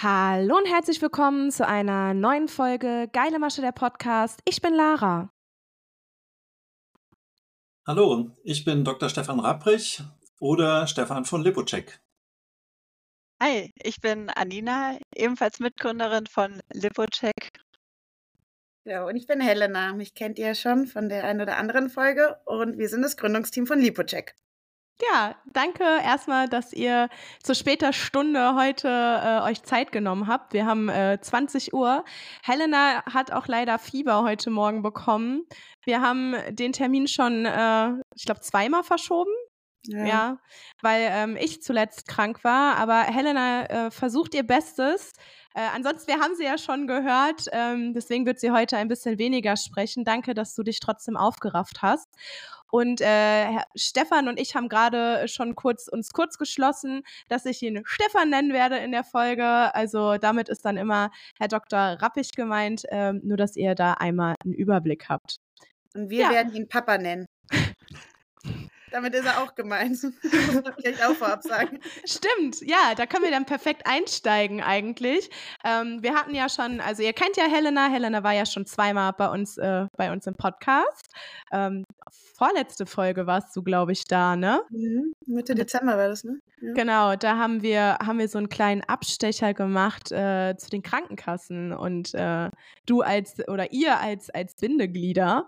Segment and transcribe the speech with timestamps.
[0.00, 4.38] Hallo und herzlich willkommen zu einer neuen Folge Geile Masche der Podcast.
[4.44, 5.32] Ich bin Lara.
[7.84, 9.08] Hallo, ich bin Dr.
[9.08, 10.00] Stefan Rapprich
[10.38, 11.98] oder Stefan von Lipocek.
[13.42, 17.58] Hi, ich bin Anina, ebenfalls Mitgründerin von Lipocek.
[18.84, 19.94] Ja, und ich bin Helena.
[19.94, 23.66] Mich kennt ihr schon von der einen oder anderen Folge und wir sind das Gründungsteam
[23.66, 24.36] von Lipocek.
[25.00, 27.08] Ja, danke erstmal, dass ihr
[27.40, 30.52] zu später Stunde heute äh, euch Zeit genommen habt.
[30.52, 32.04] Wir haben äh, 20 Uhr.
[32.42, 35.46] Helena hat auch leider Fieber heute Morgen bekommen.
[35.84, 39.30] Wir haben den Termin schon, äh, ich glaube, zweimal verschoben.
[39.86, 40.04] Ja.
[40.04, 40.38] ja,
[40.82, 42.76] weil ähm, ich zuletzt krank war.
[42.76, 45.12] Aber Helena äh, versucht ihr Bestes.
[45.54, 47.46] Äh, ansonsten, wir haben sie ja schon gehört.
[47.52, 50.04] Ähm, deswegen wird sie heute ein bisschen weniger sprechen.
[50.04, 52.08] Danke, dass du dich trotzdem aufgerafft hast.
[52.70, 57.82] Und äh, Stefan und ich haben gerade schon kurz uns kurz geschlossen, dass ich ihn
[57.86, 59.74] Stefan nennen werde in der Folge.
[59.74, 61.78] Also damit ist dann immer Herr Dr.
[61.78, 65.38] Rappich gemeint, äh, nur dass ihr da einmal einen Überblick habt.
[65.94, 66.30] Und wir ja.
[66.30, 67.26] werden ihn Papa nennen.
[68.90, 69.98] Damit ist er auch gemeint.
[70.22, 71.80] Das muss ich auch vorab sagen.
[72.04, 75.30] Stimmt, ja, da können wir dann perfekt einsteigen eigentlich.
[75.64, 77.88] Ähm, wir hatten ja schon, also ihr kennt ja Helena.
[77.88, 81.08] Helena war ja schon zweimal bei uns, äh, bei uns im Podcast.
[81.52, 81.84] Ähm,
[82.36, 84.62] vorletzte Folge warst du, glaube ich, da, ne?
[84.70, 86.40] Mhm, Mitte Dezember war das, ne?
[86.60, 86.72] Ja.
[86.72, 91.72] Genau, da haben wir, haben wir so einen kleinen Abstecher gemacht äh, zu den Krankenkassen
[91.72, 92.50] und äh,
[92.86, 95.46] du als oder ihr als, als Bindeglieder.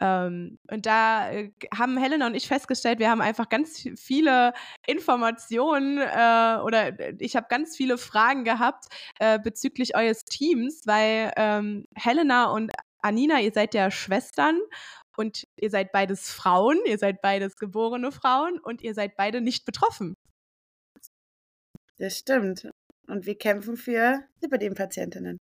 [0.00, 4.52] Ähm, und da äh, haben Helena und ich festgestellt, wir haben einfach ganz viele
[4.86, 8.86] Informationen äh, oder ich habe ganz viele Fragen gehabt
[9.18, 14.58] äh, bezüglich eures Teams, weil ähm, Helena und Anina, ihr seid ja Schwestern
[15.16, 19.64] und ihr seid beides Frauen, ihr seid beides geborene Frauen und ihr seid beide nicht
[19.64, 20.14] betroffen.
[21.98, 22.70] Das stimmt.
[23.08, 25.38] Und wir kämpfen für Lipidem-Patientinnen.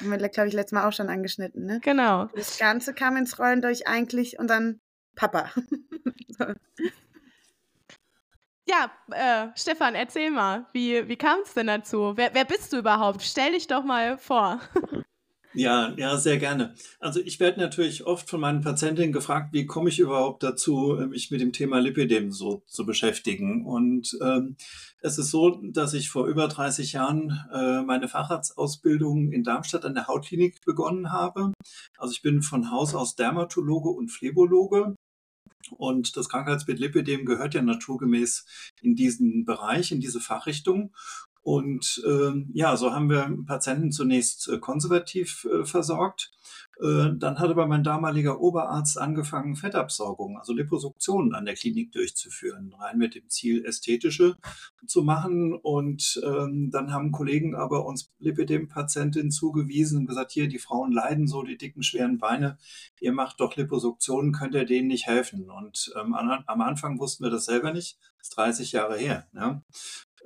[0.00, 1.80] Haben wir, glaube ich, letztes Mal auch schon angeschnitten, ne?
[1.82, 2.26] Genau.
[2.34, 4.80] Das Ganze kam ins Rollen durch eigentlich und dann
[5.14, 5.50] Papa.
[8.68, 12.14] Ja, äh, Stefan, erzähl mal, wie, wie kam es denn dazu?
[12.16, 13.22] Wer, wer bist du überhaupt?
[13.22, 14.60] Stell dich doch mal vor.
[15.56, 16.74] Ja, ja, sehr gerne.
[17.00, 21.30] Also ich werde natürlich oft von meinen Patientinnen gefragt, wie komme ich überhaupt dazu, mich
[21.30, 23.64] mit dem Thema Lipidem so zu beschäftigen.
[23.64, 24.56] Und ähm,
[25.00, 29.94] es ist so, dass ich vor über 30 Jahren äh, meine Facharztausbildung in Darmstadt an
[29.94, 31.54] der Hautklinik begonnen habe.
[31.96, 34.94] Also ich bin von Haus aus Dermatologe und Phlebologe.
[35.70, 38.44] Und das Krankheitsbild Lipidem gehört ja naturgemäß
[38.82, 40.94] in diesen Bereich, in diese Fachrichtung.
[41.46, 46.32] Und äh, ja, so haben wir Patienten zunächst äh, konservativ äh, versorgt.
[46.80, 52.74] Äh, dann hat aber mein damaliger Oberarzt angefangen, Fettabsaugung, also Liposuktionen an der Klinik durchzuführen,
[52.76, 54.36] rein mit dem Ziel, ästhetische
[54.88, 55.54] zu machen.
[55.54, 61.28] Und ähm, dann haben Kollegen aber uns Lipidem-Patientinnen zugewiesen und gesagt, hier, die Frauen leiden
[61.28, 62.58] so, die dicken, schweren Beine,
[62.98, 65.48] ihr macht doch Liposuktionen, könnt ihr denen nicht helfen?
[65.48, 69.28] Und ähm, an, am Anfang wussten wir das selber nicht, das ist 30 Jahre her.
[69.32, 69.62] Ja?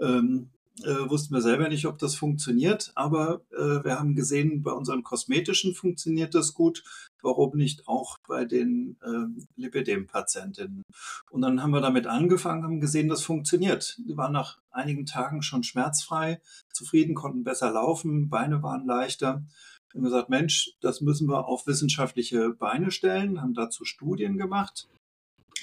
[0.00, 0.48] Ähm,
[0.84, 5.02] äh, wussten wir selber nicht, ob das funktioniert, aber äh, wir haben gesehen, bei unseren
[5.02, 6.84] kosmetischen funktioniert das gut.
[7.22, 10.82] Warum nicht auch bei den äh, Lipidem-Patientinnen?
[11.30, 13.98] Und dann haben wir damit angefangen, haben gesehen, das funktioniert.
[14.06, 16.40] Die waren nach einigen Tagen schon schmerzfrei,
[16.72, 19.44] zufrieden, konnten besser laufen, Beine waren leichter.
[19.92, 24.88] Wir haben gesagt, Mensch, das müssen wir auf wissenschaftliche Beine stellen, haben dazu Studien gemacht.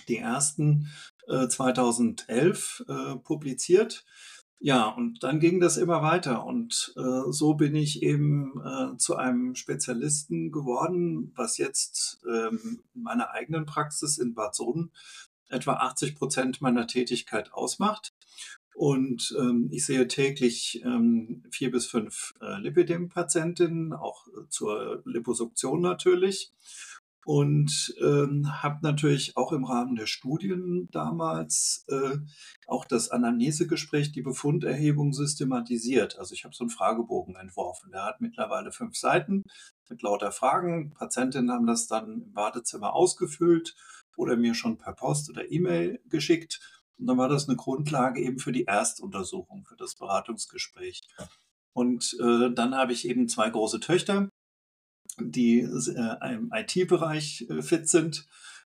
[0.09, 0.89] Die ersten
[1.27, 4.06] äh, 2011 äh, publiziert.
[4.59, 9.16] Ja, und dann ging das immer weiter und äh, so bin ich eben äh, zu
[9.16, 14.91] einem Spezialisten geworden, was jetzt ähm, in meiner eigenen Praxis in Bad Sohn
[15.50, 18.13] etwa 80 Prozent meiner Tätigkeit ausmacht.
[18.73, 25.81] Und ähm, ich sehe täglich ähm, vier bis fünf äh, Lipidem-Patientinnen, auch äh, zur Liposuktion
[25.81, 26.51] natürlich
[27.27, 32.19] und ähm, habe natürlich auch im Rahmen der Studien damals äh,
[32.67, 36.17] auch das Anamnesegespräch, die Befunderhebung systematisiert.
[36.17, 37.91] Also ich habe so einen Fragebogen entworfen.
[37.91, 39.44] Der hat mittlerweile fünf Seiten
[39.89, 40.94] mit lauter Fragen.
[40.94, 43.75] Patientinnen haben das dann im Wartezimmer ausgefüllt
[44.15, 46.62] oder mir schon per Post oder E-Mail geschickt.
[46.97, 51.01] Und dann war das eine Grundlage eben für die Erstuntersuchung, für das Beratungsgespräch.
[51.73, 54.30] Und äh, dann habe ich eben zwei große Töchter,
[55.19, 58.28] die äh, im IT-Bereich äh, fit sind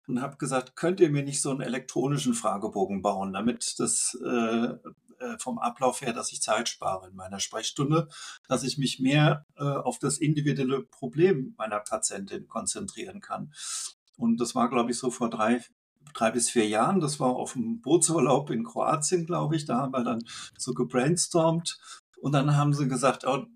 [0.06, 4.74] und habe gesagt, könnt ihr mir nicht so einen elektronischen Fragebogen bauen, damit das äh,
[5.22, 8.08] äh, vom Ablauf her, dass ich Zeit spare in meiner Sprechstunde,
[8.48, 13.52] dass ich mich mehr äh, auf das individuelle Problem meiner Patientin konzentrieren kann.
[14.16, 15.62] Und das war, glaube ich, so vor drei,
[16.14, 17.00] drei bis vier Jahren.
[17.00, 19.64] Das war auf dem Bootsurlaub in Kroatien, glaube ich.
[19.64, 20.24] Da haben wir dann
[20.58, 21.78] so gebrainstormt
[22.20, 23.46] Und dann haben sie gesagt, oh,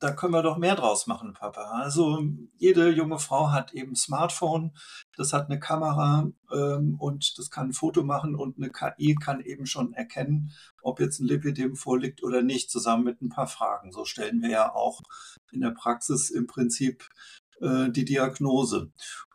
[0.00, 1.62] da können wir doch mehr draus machen, Papa.
[1.62, 2.22] Also
[2.56, 4.72] jede junge Frau hat eben Smartphone,
[5.16, 9.40] das hat eine Kamera ähm, und das kann ein Foto machen und eine KI kann
[9.40, 10.52] eben schon erkennen,
[10.82, 13.92] ob jetzt ein Lipidem vorliegt oder nicht, zusammen mit ein paar Fragen.
[13.92, 15.00] So stellen wir ja auch
[15.52, 17.08] in der Praxis im Prinzip
[17.60, 18.92] äh, die Diagnose.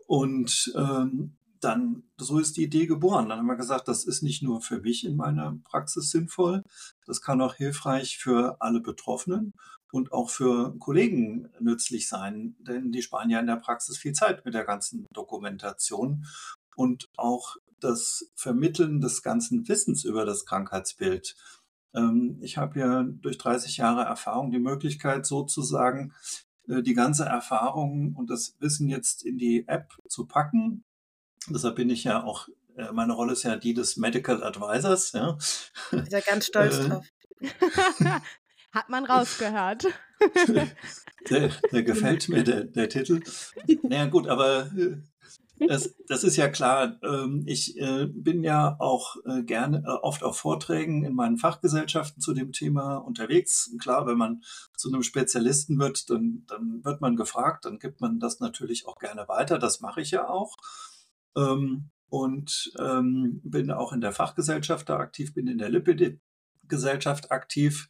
[0.08, 3.30] Und ähm, dann, so ist die Idee geboren.
[3.30, 6.64] Dann haben wir gesagt, das ist nicht nur für mich in meiner Praxis sinnvoll,
[7.06, 9.54] das kann auch hilfreich für alle Betroffenen
[9.92, 14.46] und auch für Kollegen nützlich sein, denn die sparen ja in der Praxis viel Zeit
[14.46, 16.26] mit der ganzen Dokumentation
[16.76, 21.36] und auch das Vermitteln des ganzen Wissens über das Krankheitsbild.
[21.94, 26.14] Ähm, ich habe ja durch 30 Jahre Erfahrung die Möglichkeit, sozusagen
[26.68, 30.84] äh, die ganze Erfahrung und das Wissen jetzt in die App zu packen.
[31.48, 35.14] Deshalb bin ich ja auch, äh, meine Rolle ist ja die des Medical Advisors.
[35.14, 35.38] Ja.
[35.40, 37.08] Ich bin ja ganz stolz äh, drauf.
[38.72, 39.88] Hat man rausgehört.
[41.30, 43.22] der, der, gefällt mir, der, der Titel.
[43.84, 44.98] Naja, gut, aber äh,
[45.68, 46.98] das, das ist ja klar.
[47.04, 52.34] Ähm, ich äh, bin ja auch äh, gerne oft auf Vorträgen in meinen Fachgesellschaften zu
[52.34, 53.72] dem Thema unterwegs.
[53.80, 54.42] Klar, wenn man
[54.78, 58.98] zu einem Spezialisten wird, dann, dann wird man gefragt, dann gibt man das natürlich auch
[59.00, 59.60] gerne weiter.
[59.60, 60.56] Das mache ich ja auch.
[61.36, 67.88] Ähm, und ähm, bin auch in der Fachgesellschaft da aktiv, bin in der Lipid-Gesellschaft aktiv.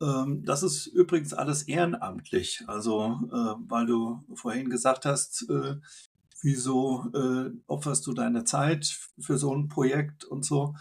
[0.00, 2.64] Ähm, das ist übrigens alles ehrenamtlich.
[2.66, 5.76] Also, äh, weil du vorhin gesagt hast, äh,
[6.42, 10.74] wieso äh, opferst du deine Zeit für so ein Projekt und so.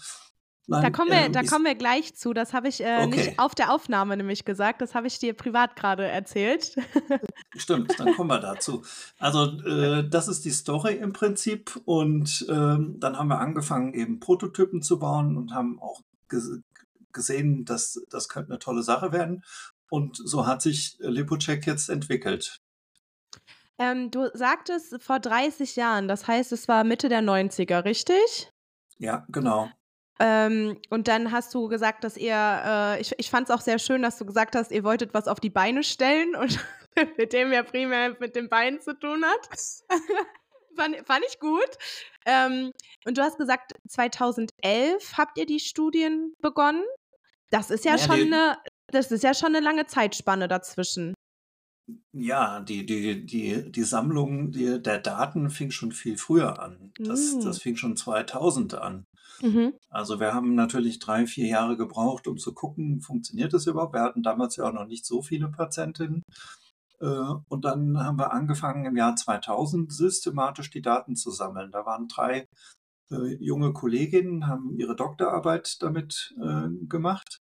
[0.68, 2.32] Nein, da kommen wir, äh, da kommen wir gleich zu.
[2.32, 3.08] Das habe ich äh, okay.
[3.08, 4.82] nicht auf der Aufnahme nämlich gesagt.
[4.82, 6.76] Das habe ich dir privat gerade erzählt.
[7.58, 8.84] Stimmt, dann kommen wir dazu.
[9.18, 11.82] Also äh, das ist die Story im Prinzip.
[11.86, 16.04] Und ähm, dann haben wir angefangen, eben Prototypen zu bauen und haben auch
[17.14, 19.44] gesehen, dass das könnte eine tolle Sache werden.
[19.90, 22.62] Und so hat sich Lipocek jetzt entwickelt.
[23.80, 28.52] Ähm, du sagtest vor 30 Jahren, das heißt, es war Mitte der 90er, richtig?
[28.98, 29.70] Ja, genau.
[30.20, 33.80] Ähm, und dann hast du gesagt, dass ihr, äh, ich, ich fand es auch sehr
[33.80, 36.60] schön, dass du gesagt hast, ihr wolltet was auf die Beine stellen und
[37.18, 39.50] mit dem ja primär mit den Beinen zu tun hat.
[40.76, 41.70] fand, fand, ich gut.
[42.26, 42.74] Ähm,
[43.06, 46.84] und du hast gesagt, 2011 habt ihr die Studien begonnen.
[47.52, 48.58] Das ist ja, ja schon eine,
[48.88, 51.14] das ist ja schon eine lange Zeitspanne dazwischen.
[52.12, 56.92] Ja, die, die, die, die Sammlung die, der Daten fing schon viel früher an.
[57.00, 57.40] Das, mm.
[57.42, 59.06] das fing schon 2000 an.
[59.42, 59.74] Mhm.
[59.90, 63.94] Also wir haben natürlich drei, vier Jahre gebraucht, um zu gucken, funktioniert das überhaupt?
[63.94, 66.24] Wir hatten damals ja auch noch nicht so viele Patientinnen.
[67.00, 67.06] Äh,
[67.48, 71.72] und dann haben wir angefangen im Jahr 2000 systematisch die Daten zu sammeln.
[71.72, 72.48] Da waren drei
[73.12, 77.42] äh, junge Kolleginnen, haben ihre Doktorarbeit damit äh, gemacht.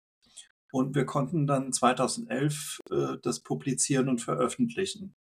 [0.72, 5.14] Und wir konnten dann 2011 äh, das publizieren und veröffentlichen.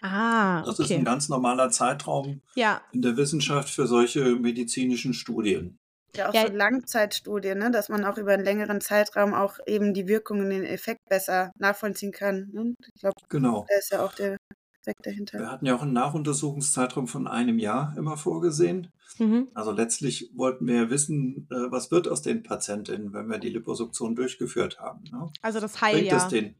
[0.00, 0.66] Ah, okay.
[0.66, 2.82] Das ist ein ganz normaler Zeitraum ja.
[2.92, 5.78] in der Wissenschaft für solche medizinischen Studien.
[6.14, 6.46] Ja, auch ja.
[6.46, 7.70] so Langzeitstudien, ne?
[7.70, 12.12] dass man auch über einen längeren Zeitraum auch eben die Wirkungen, den Effekt besser nachvollziehen
[12.12, 12.50] kann.
[12.52, 12.74] Ne?
[12.94, 13.64] Ich glaube, genau.
[13.68, 14.36] da ist ja auch der
[14.82, 15.38] Effekt dahinter.
[15.38, 18.92] Wir hatten ja auch einen Nachuntersuchungszeitraum von einem Jahr immer vorgesehen.
[19.18, 19.48] Mhm.
[19.54, 24.16] Also letztlich wollten wir wissen, äh, was wird aus den Patientinnen, wenn wir die Liposuktion
[24.16, 25.04] durchgeführt haben.
[25.04, 25.30] Ne?
[25.40, 26.18] Also das Heiljahr.
[26.18, 26.56] Das den,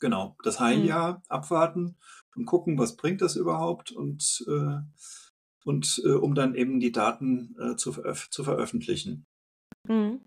[0.00, 1.22] genau, das Heiljahr mhm.
[1.28, 1.96] abwarten
[2.34, 4.78] und gucken, was bringt das überhaupt und, äh,
[5.64, 9.26] und äh, um dann eben die Daten äh, zu, veröf zu veröffentlichen.
[9.86, 10.20] Mhm.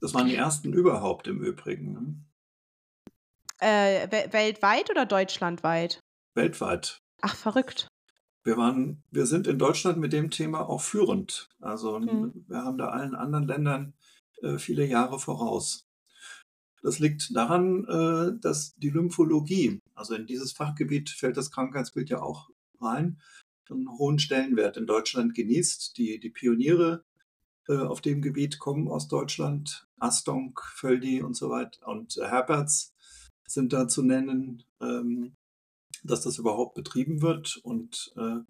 [0.00, 1.92] Das waren die ersten überhaupt im Übrigen.
[1.92, 2.24] Ne?
[3.60, 6.03] Äh, weltweit oder deutschlandweit?
[6.34, 6.98] Weltweit.
[7.20, 7.88] Ach, verrückt.
[8.44, 11.48] Wir waren, wir sind in Deutschland mit dem Thema auch führend.
[11.60, 12.44] Also mhm.
[12.46, 13.94] wir haben da allen anderen Ländern
[14.42, 15.86] äh, viele Jahre voraus.
[16.82, 22.20] Das liegt daran, äh, dass die Lymphologie, also in dieses Fachgebiet fällt das Krankheitsbild ja
[22.20, 23.22] auch rein,
[23.70, 25.96] einen hohen Stellenwert in Deutschland genießt.
[25.96, 27.02] Die, die Pioniere
[27.68, 29.86] äh, auf dem Gebiet kommen aus Deutschland.
[29.98, 32.92] Astonk, Völdi und so weiter und Herberts
[33.48, 34.64] sind da zu nennen.
[34.82, 35.32] Ähm,
[36.04, 37.58] dass das überhaupt betrieben wird.
[37.62, 38.40] Und äh,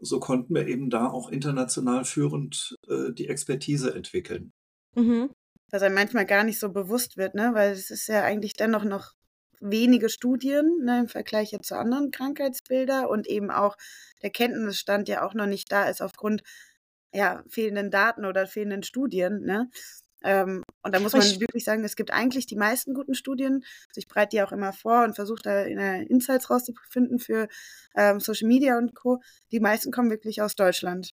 [0.00, 4.52] so konnten wir eben da auch international führend äh, die Expertise entwickeln.
[4.94, 5.30] Mhm.
[5.70, 7.50] Was einem manchmal gar nicht so bewusst wird, ne?
[7.52, 9.12] weil es ist ja eigentlich dennoch noch
[9.60, 13.76] wenige Studien ne, im Vergleich jetzt zu anderen Krankheitsbildern und eben auch
[14.22, 16.42] der Kenntnisstand ja auch noch nicht da ist aufgrund
[17.12, 19.42] ja, fehlenden Daten oder fehlenden Studien.
[19.42, 19.68] Ne?
[20.22, 23.64] Ähm, und da muss man wirklich sagen, es gibt eigentlich die meisten guten Studien.
[23.88, 27.48] Also ich breite die auch immer vor und versuche da Insights rauszufinden für
[27.94, 29.20] ähm, Social Media und Co.
[29.52, 31.10] Die meisten kommen wirklich aus Deutschland.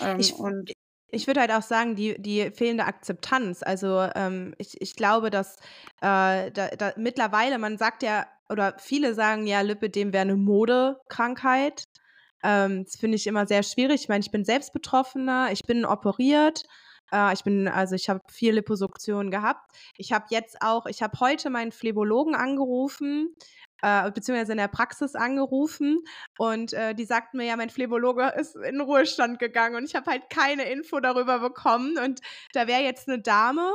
[0.00, 0.72] Ähm, ich, und
[1.10, 3.62] Ich würde halt auch sagen, die, die fehlende Akzeptanz.
[3.62, 5.56] Also ähm, ich, ich glaube, dass
[6.00, 11.84] äh, da, da, mittlerweile, man sagt ja, oder viele sagen ja, Lipidem wäre eine Modekrankheit.
[12.42, 14.02] Ähm, das finde ich immer sehr schwierig.
[14.02, 16.64] Ich meine, ich bin selbst Betroffener, ich bin operiert.
[17.14, 19.70] Äh, ich bin, also ich habe vier Liposuktionen gehabt.
[19.96, 23.34] Ich habe jetzt auch, ich habe heute meinen Phlebologen angerufen,
[23.82, 26.04] äh, beziehungsweise in der Praxis angerufen
[26.38, 30.10] und äh, die sagten mir ja, mein Phlebologe ist in Ruhestand gegangen und ich habe
[30.10, 32.20] halt keine Info darüber bekommen und
[32.52, 33.72] da wäre jetzt eine Dame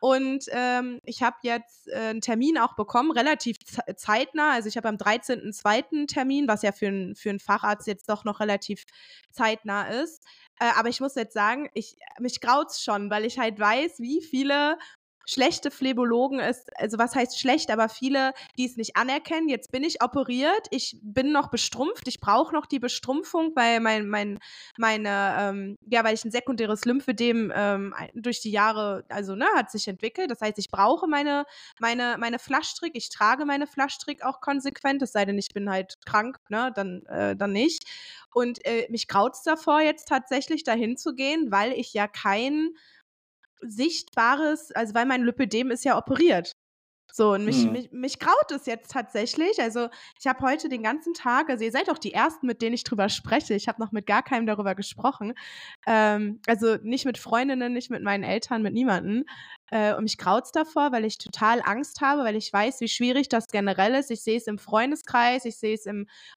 [0.00, 3.56] und ähm, ich habe jetzt äh, einen Termin auch bekommen, relativ
[3.96, 4.52] zeitnah.
[4.52, 6.06] Also ich habe am 13.02.
[6.06, 8.84] Termin, was ja für, ein, für einen Facharzt jetzt doch noch relativ
[9.32, 10.24] zeitnah ist.
[10.60, 14.22] Äh, aber ich muss jetzt sagen, ich, mich graut's schon, weil ich halt weiß, wie
[14.22, 14.78] viele
[15.28, 19.50] schlechte Phlebologen ist, also was heißt schlecht, aber viele, die es nicht anerkennen.
[19.50, 24.08] Jetzt bin ich operiert, ich bin noch bestrumpft, ich brauche noch die Bestrumpfung, weil mein,
[24.08, 24.38] mein,
[24.78, 29.70] meine, ähm, ja, weil ich ein sekundäres Lymphedem ähm, durch die Jahre, also ne, hat
[29.70, 30.30] sich entwickelt.
[30.30, 31.44] Das heißt, ich brauche meine,
[31.78, 35.96] meine, meine Flaschtrick, ich trage meine Flaschtrick auch konsequent, es sei denn, ich bin halt
[36.06, 37.84] krank, ne, dann, äh, dann nicht.
[38.32, 42.70] Und äh, mich graut's davor, jetzt tatsächlich dahin zu gehen, weil ich ja kein
[43.60, 46.54] sichtbares, also weil mein Lipödem ist ja operiert.
[47.10, 47.72] So, und mich, mhm.
[47.72, 49.60] mich, mich graut es jetzt tatsächlich.
[49.60, 49.88] Also,
[50.20, 52.84] ich habe heute den ganzen Tag, also ihr seid auch die Ersten, mit denen ich
[52.84, 53.54] drüber spreche.
[53.54, 55.34] Ich habe noch mit gar keinem darüber gesprochen.
[55.86, 59.24] Ähm, also nicht mit Freundinnen, nicht mit meinen Eltern, mit niemandem.
[59.70, 63.28] Äh, und mich graut's davor, weil ich total Angst habe, weil ich weiß, wie schwierig
[63.28, 64.10] das generell ist.
[64.10, 65.86] Ich sehe es im Freundeskreis, ich sehe es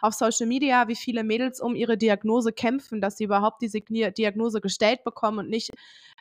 [0.01, 4.59] auf Social Media, wie viele Mädels um ihre Diagnose kämpfen, dass sie überhaupt diese Diagnose
[4.61, 5.69] gestellt bekommen und nicht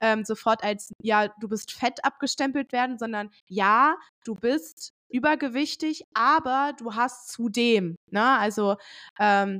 [0.00, 6.72] ähm, sofort als, ja, du bist fett abgestempelt werden, sondern ja, du bist übergewichtig, aber
[6.78, 8.76] du hast zudem, ne, also,
[9.18, 9.58] ähm,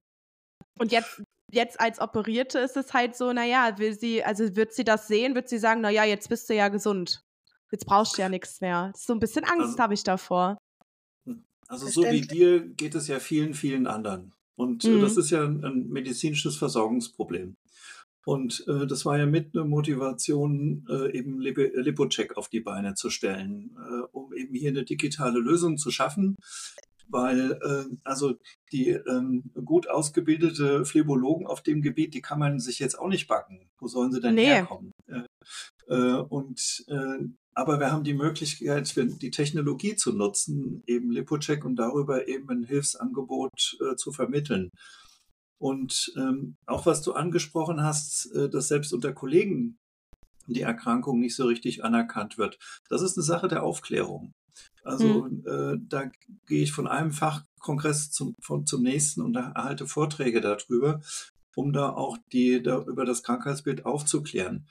[0.78, 4.84] und jetzt jetzt als Operierte ist es halt so, naja, will sie, also wird sie
[4.84, 7.22] das sehen, wird sie sagen, naja, jetzt bist du ja gesund.
[7.70, 8.92] Jetzt brauchst du ja nichts mehr.
[8.96, 10.58] So ein bisschen Angst also, habe ich davor.
[11.68, 14.32] Also so wie dir geht es ja vielen, vielen anderen.
[14.56, 15.00] Und äh, mhm.
[15.00, 17.54] das ist ja ein, ein, medizinisches Versorgungsproblem.
[18.26, 22.94] Und äh, das war ja mit eine Motivation, äh, eben Lip Lipocheck auf die Beine
[22.94, 26.36] zu stellen, äh, um eben hier eine digitale Lösung zu schaffen.
[27.08, 28.34] Weil äh, also
[28.72, 33.28] die ähm, gut ausgebildete Phlebologen auf dem Gebiet, die kann man sich jetzt auch nicht
[33.28, 33.70] backen.
[33.78, 34.46] Wo sollen sie denn nee.
[34.46, 34.92] herkommen?
[35.88, 36.84] Äh, und
[37.60, 42.62] aber wir haben die Möglichkeit, die Technologie zu nutzen, eben Lipocheck und darüber eben ein
[42.62, 44.70] Hilfsangebot äh, zu vermitteln.
[45.58, 49.76] Und ähm, auch was du angesprochen hast, äh, dass selbst unter Kollegen
[50.46, 52.58] die Erkrankung nicht so richtig anerkannt wird.
[52.88, 54.32] Das ist eine Sache der Aufklärung.
[54.82, 55.44] Also mhm.
[55.46, 56.10] äh, da
[56.46, 61.02] gehe ich von einem Fachkongress zum, von, zum nächsten und erhalte Vorträge darüber,
[61.54, 64.66] um da auch die da, über das Krankheitsbild aufzuklären.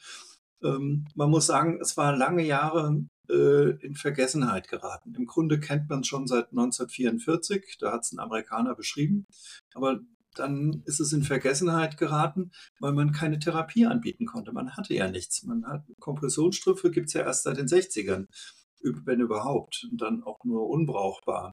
[0.64, 5.14] Ähm, man muss sagen, es war lange Jahre äh, in Vergessenheit geraten.
[5.16, 9.26] Im Grunde kennt man es schon seit 1944, da hat es ein Amerikaner beschrieben,
[9.74, 10.00] aber
[10.36, 14.52] dann ist es in Vergessenheit geraten, weil man keine Therapie anbieten konnte.
[14.52, 15.44] Man hatte ja nichts.
[15.44, 18.28] Man hat Kompressionsstrümpfe gibt es ja erst seit den 60ern,
[18.82, 21.52] wenn überhaupt, und dann auch nur unbrauchbar.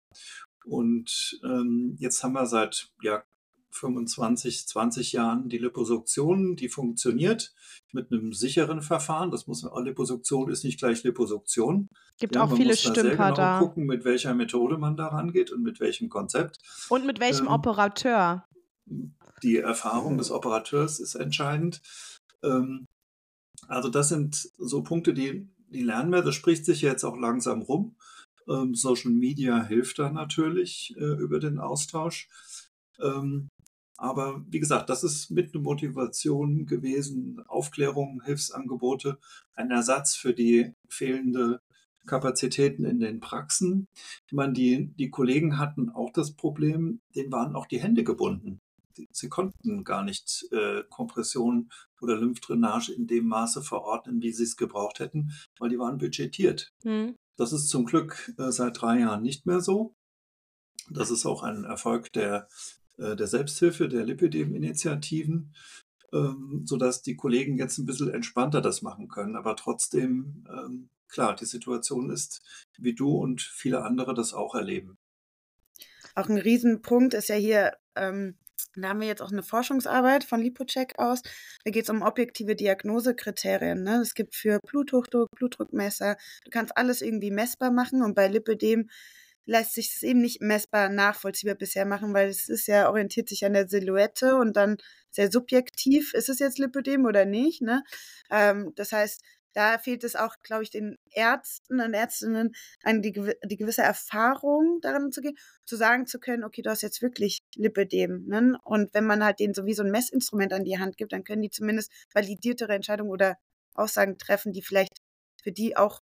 [0.65, 3.23] Und ähm, jetzt haben wir seit ja,
[3.77, 7.55] 25, 20 Jahren die Liposuktion, die funktioniert
[7.93, 9.31] mit einem sicheren Verfahren.
[9.31, 11.89] Das muss Liposuktion ist nicht gleich Liposuktion.
[12.19, 13.13] Gibt ja, auch viele Stümper da.
[13.13, 13.59] Genau da.
[13.59, 16.59] gucken, mit welcher Methode man da rangeht und mit welchem Konzept.
[16.89, 18.45] Und mit welchem ähm, Operateur.
[19.43, 21.83] Die Erfahrung des Operateurs ist entscheidend.
[22.43, 22.87] Ähm,
[23.69, 26.23] also das sind so Punkte, die, die lernen wir.
[26.23, 27.97] Das spricht sich jetzt auch langsam rum.
[28.49, 32.29] Ähm, Social Media hilft da natürlich äh, über den Austausch.
[33.01, 33.49] Ähm,
[33.97, 39.19] aber wie gesagt, das ist mit eine Motivation gewesen, Aufklärung, Hilfsangebote,
[39.55, 41.61] ein Ersatz für die fehlende
[42.07, 43.89] Kapazitäten in den Praxen.
[44.27, 48.61] Ich meine, die, die Kollegen hatten auch das Problem, denen waren auch die Hände gebunden.
[49.11, 54.57] Sie konnten gar nicht äh, Kompression oder Lymphdrainage in dem Maße verordnen, wie sie es
[54.57, 56.71] gebraucht hätten, weil die waren budgetiert.
[56.83, 57.15] Mhm.
[57.37, 59.95] Das ist zum Glück äh, seit drei Jahren nicht mehr so.
[60.89, 62.49] Das ist auch ein Erfolg der
[62.99, 65.55] der Selbsthilfe, der Lipidem-Initiativen,
[66.13, 69.37] ähm, sodass die Kollegen jetzt ein bisschen entspannter das machen können.
[69.37, 72.43] Aber trotzdem, ähm, klar, die Situation ist,
[72.79, 74.97] wie du und viele andere das auch erleben.
[76.15, 78.37] Auch ein Riesenpunkt ist ja hier, ähm,
[78.75, 81.23] da haben wir jetzt auch eine Forschungsarbeit von Lipocheck aus.
[81.65, 83.83] Da geht es um objektive Diagnosekriterien.
[83.83, 84.01] Ne?
[84.01, 88.89] Es gibt für Bluthochdruck, Blutdruckmesser, du kannst alles irgendwie messbar machen und bei Lipidem
[89.47, 93.45] lässt sich das eben nicht messbar nachvollziehbar bisher machen, weil es ist ja, orientiert sich
[93.45, 94.77] an der Silhouette und dann
[95.11, 97.83] sehr subjektiv, ist es jetzt Lipödem oder nicht, ne?
[98.31, 99.23] Ähm, das heißt,
[99.57, 104.81] da fehlt es auch, glaube ich, den Ärzten und Ärztinnen an die, die gewisse Erfahrung
[104.83, 105.35] daran zu gehen,
[105.65, 108.27] zu sagen zu können, okay, du hast jetzt wirklich Lipödem.
[108.27, 108.59] Ne?
[108.65, 111.25] Und wenn man halt denen so wie so ein Messinstrument an die Hand gibt, dann
[111.25, 113.39] können die zumindest validiertere Entscheidungen oder
[113.73, 114.99] Aussagen treffen, die vielleicht
[115.43, 116.03] für die auch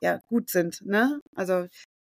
[0.00, 0.80] ja, gut sind.
[0.84, 1.20] Ne?
[1.34, 1.66] Also,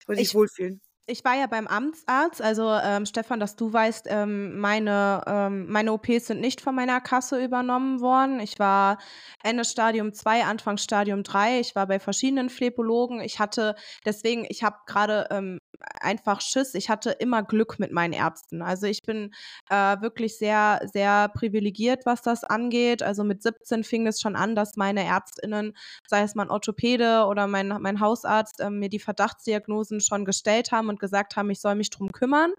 [0.07, 4.59] wo sich wohlfühlen ich war ja beim Amtsarzt, also ähm, Stefan, dass du weißt, ähm,
[4.59, 8.39] meine, ähm, meine OPs sind nicht von meiner Kasse übernommen worden.
[8.39, 8.97] Ich war
[9.43, 11.59] Ende Stadium 2, Anfang Stadium 3.
[11.59, 13.19] Ich war bei verschiedenen Phlebologen.
[13.19, 15.59] Ich hatte, deswegen, ich habe gerade ähm,
[15.99, 16.73] einfach Schiss.
[16.75, 18.61] Ich hatte immer Glück mit meinen Ärzten.
[18.61, 19.33] Also ich bin
[19.69, 23.03] äh, wirklich sehr, sehr privilegiert, was das angeht.
[23.03, 25.75] Also mit 17 fing es schon an, dass meine ÄrztInnen,
[26.07, 30.89] sei es mein Orthopäde oder mein, mein Hausarzt, äh, mir die Verdachtsdiagnosen schon gestellt haben
[30.89, 32.53] und gesagt haben, ich soll mich drum kümmern.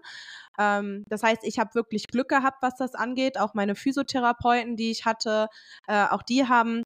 [0.59, 3.39] Ähm, das heißt, ich habe wirklich Glück gehabt, was das angeht.
[3.39, 5.47] Auch meine Physiotherapeuten, die ich hatte,
[5.87, 6.83] äh, auch die haben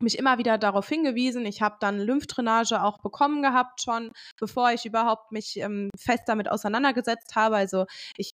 [0.00, 1.46] mich immer wieder darauf hingewiesen.
[1.46, 6.50] Ich habe dann Lymphdrainage auch bekommen gehabt schon, bevor ich überhaupt mich ähm, fest damit
[6.50, 7.56] auseinandergesetzt habe.
[7.56, 8.32] Also ich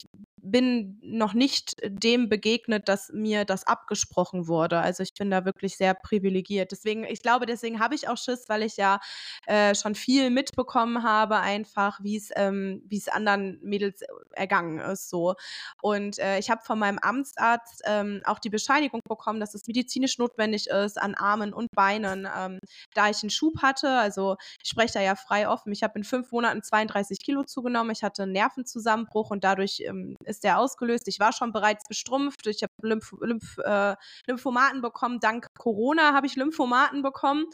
[0.50, 4.78] bin noch nicht dem begegnet, dass mir das abgesprochen wurde.
[4.78, 6.72] Also ich bin da wirklich sehr privilegiert.
[6.72, 9.00] Deswegen, ich glaube, deswegen habe ich auch Schiss, weil ich ja
[9.46, 15.08] äh, schon viel mitbekommen habe, einfach, wie es ähm, wie es anderen Mädels ergangen ist.
[15.08, 15.34] So.
[15.82, 20.18] Und äh, ich habe von meinem Amtsarzt ähm, auch die Bescheinigung bekommen, dass es medizinisch
[20.18, 22.58] notwendig ist, an Armen und Beinen, ähm,
[22.94, 23.90] da ich einen Schub hatte.
[23.90, 25.72] Also ich spreche da ja frei offen.
[25.72, 27.90] Ich habe in fünf Monaten 32 Kilo zugenommen.
[27.90, 31.08] Ich hatte einen Nervenzusammenbruch und dadurch ähm, ist der ausgelöst.
[31.08, 32.46] Ich war schon bereits bestrumpft.
[32.46, 35.20] Ich habe Lymph Lymph äh, Lymphomaten bekommen.
[35.20, 37.46] Dank Corona habe ich Lymphomaten bekommen,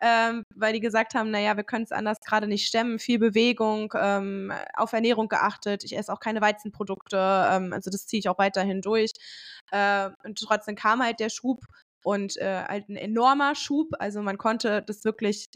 [0.00, 2.98] ähm, weil die gesagt haben, naja, wir können es anders gerade nicht stemmen.
[2.98, 5.84] Viel Bewegung, ähm, auf Ernährung geachtet.
[5.84, 7.16] Ich esse auch keine Weizenprodukte.
[7.50, 9.12] Ähm, also das ziehe ich auch weiterhin durch.
[9.70, 11.60] Äh, und trotzdem kam halt der Schub
[12.04, 13.88] und äh, halt ein enormer Schub.
[13.98, 15.48] Also man konnte das wirklich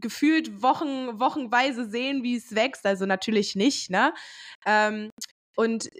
[0.00, 2.86] gefühlt Wochen, wochenweise sehen, wie es wächst.
[2.86, 4.14] Also natürlich nicht, ne?
[4.66, 5.10] Ähm,
[5.58, 5.90] und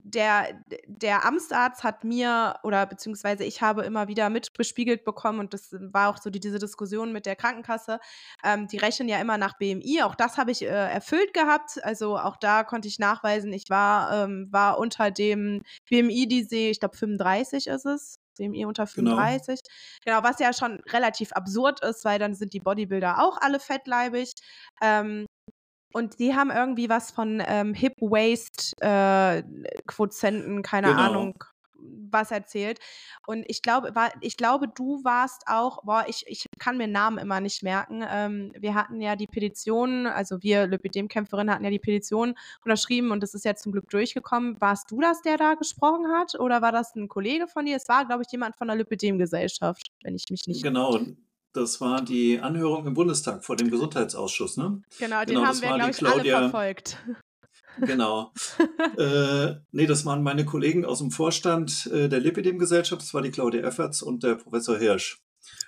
[0.00, 0.48] der,
[0.86, 6.10] der Amtsarzt hat mir oder beziehungsweise ich habe immer wieder mitbespiegelt bekommen und das war
[6.10, 8.00] auch so die, diese Diskussion mit der Krankenkasse.
[8.42, 10.02] Ähm, die rechnen ja immer nach BMI.
[10.02, 11.84] Auch das habe ich äh, erfüllt gehabt.
[11.84, 16.70] Also auch da konnte ich nachweisen, ich war, ähm, war unter dem BMI, die sehe,
[16.70, 18.18] ich glaube 35 ist es.
[18.38, 19.60] BMI unter 35.
[20.04, 20.20] Genau.
[20.20, 20.28] genau.
[20.28, 24.32] was ja schon relativ absurd ist, weil dann sind die Bodybuilder auch alle fettleibig.
[24.80, 25.26] Ähm,
[25.92, 31.00] und die haben irgendwie was von ähm, Hip-Waist-Quotienten, äh, keine genau.
[31.00, 31.44] Ahnung,
[32.10, 32.78] was erzählt.
[33.26, 37.18] Und ich glaube, war, ich glaube, du warst auch, boah, ich, ich kann mir Namen
[37.18, 38.04] immer nicht merken.
[38.08, 43.22] Ähm, wir hatten ja die Petition, also wir Lipidem-Kämpferinnen hatten ja die Petition unterschrieben und
[43.22, 44.60] das ist ja zum Glück durchgekommen.
[44.60, 46.38] Warst du das, der da gesprochen hat?
[46.38, 47.76] Oder war das ein Kollege von dir?
[47.76, 50.62] Es war, glaube ich, jemand von der Lipidem-Gesellschaft, wenn ich mich nicht.
[50.62, 50.98] Genau,
[51.52, 54.82] das war die Anhörung im Bundestag vor dem Gesundheitsausschuss, ne?
[54.98, 56.98] Genau, den genau, haben wir, glaube ich, Claudia, alle verfolgt.
[57.80, 58.32] Genau.
[58.96, 63.00] äh, nee, das waren meine Kollegen aus dem Vorstand äh, der Lipidem-Gesellschaft.
[63.00, 65.22] Das war die Claudia Efferts und der Professor Hirsch.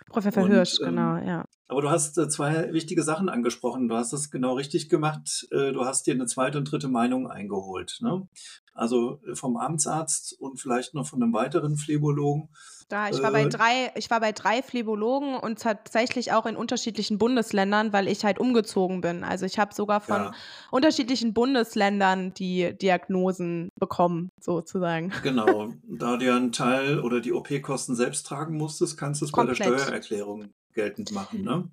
[0.09, 1.45] Professor und, Hirsch, genau, ähm, ja.
[1.69, 3.87] Aber du hast äh, zwei wichtige Sachen angesprochen.
[3.87, 5.47] Du hast das genau richtig gemacht.
[5.53, 7.99] Äh, du hast dir eine zweite und dritte Meinung eingeholt.
[8.01, 8.29] Ne?
[8.75, 12.49] Also äh, vom Amtsarzt und vielleicht noch von einem weiteren Phlebologen.
[12.91, 17.19] Da, ich war bei drei, ich war bei drei Phlebologen und tatsächlich auch in unterschiedlichen
[17.19, 19.23] Bundesländern, weil ich halt umgezogen bin.
[19.23, 20.33] Also ich habe sogar von ja.
[20.73, 25.13] unterschiedlichen Bundesländern die Diagnosen bekommen, sozusagen.
[25.23, 25.73] Genau.
[26.01, 29.45] Da du ja einen Teil oder die OP-Kosten selbst tragen musstest, kannst du es bei
[29.45, 31.69] der Steuererklärung geltend machen, ne?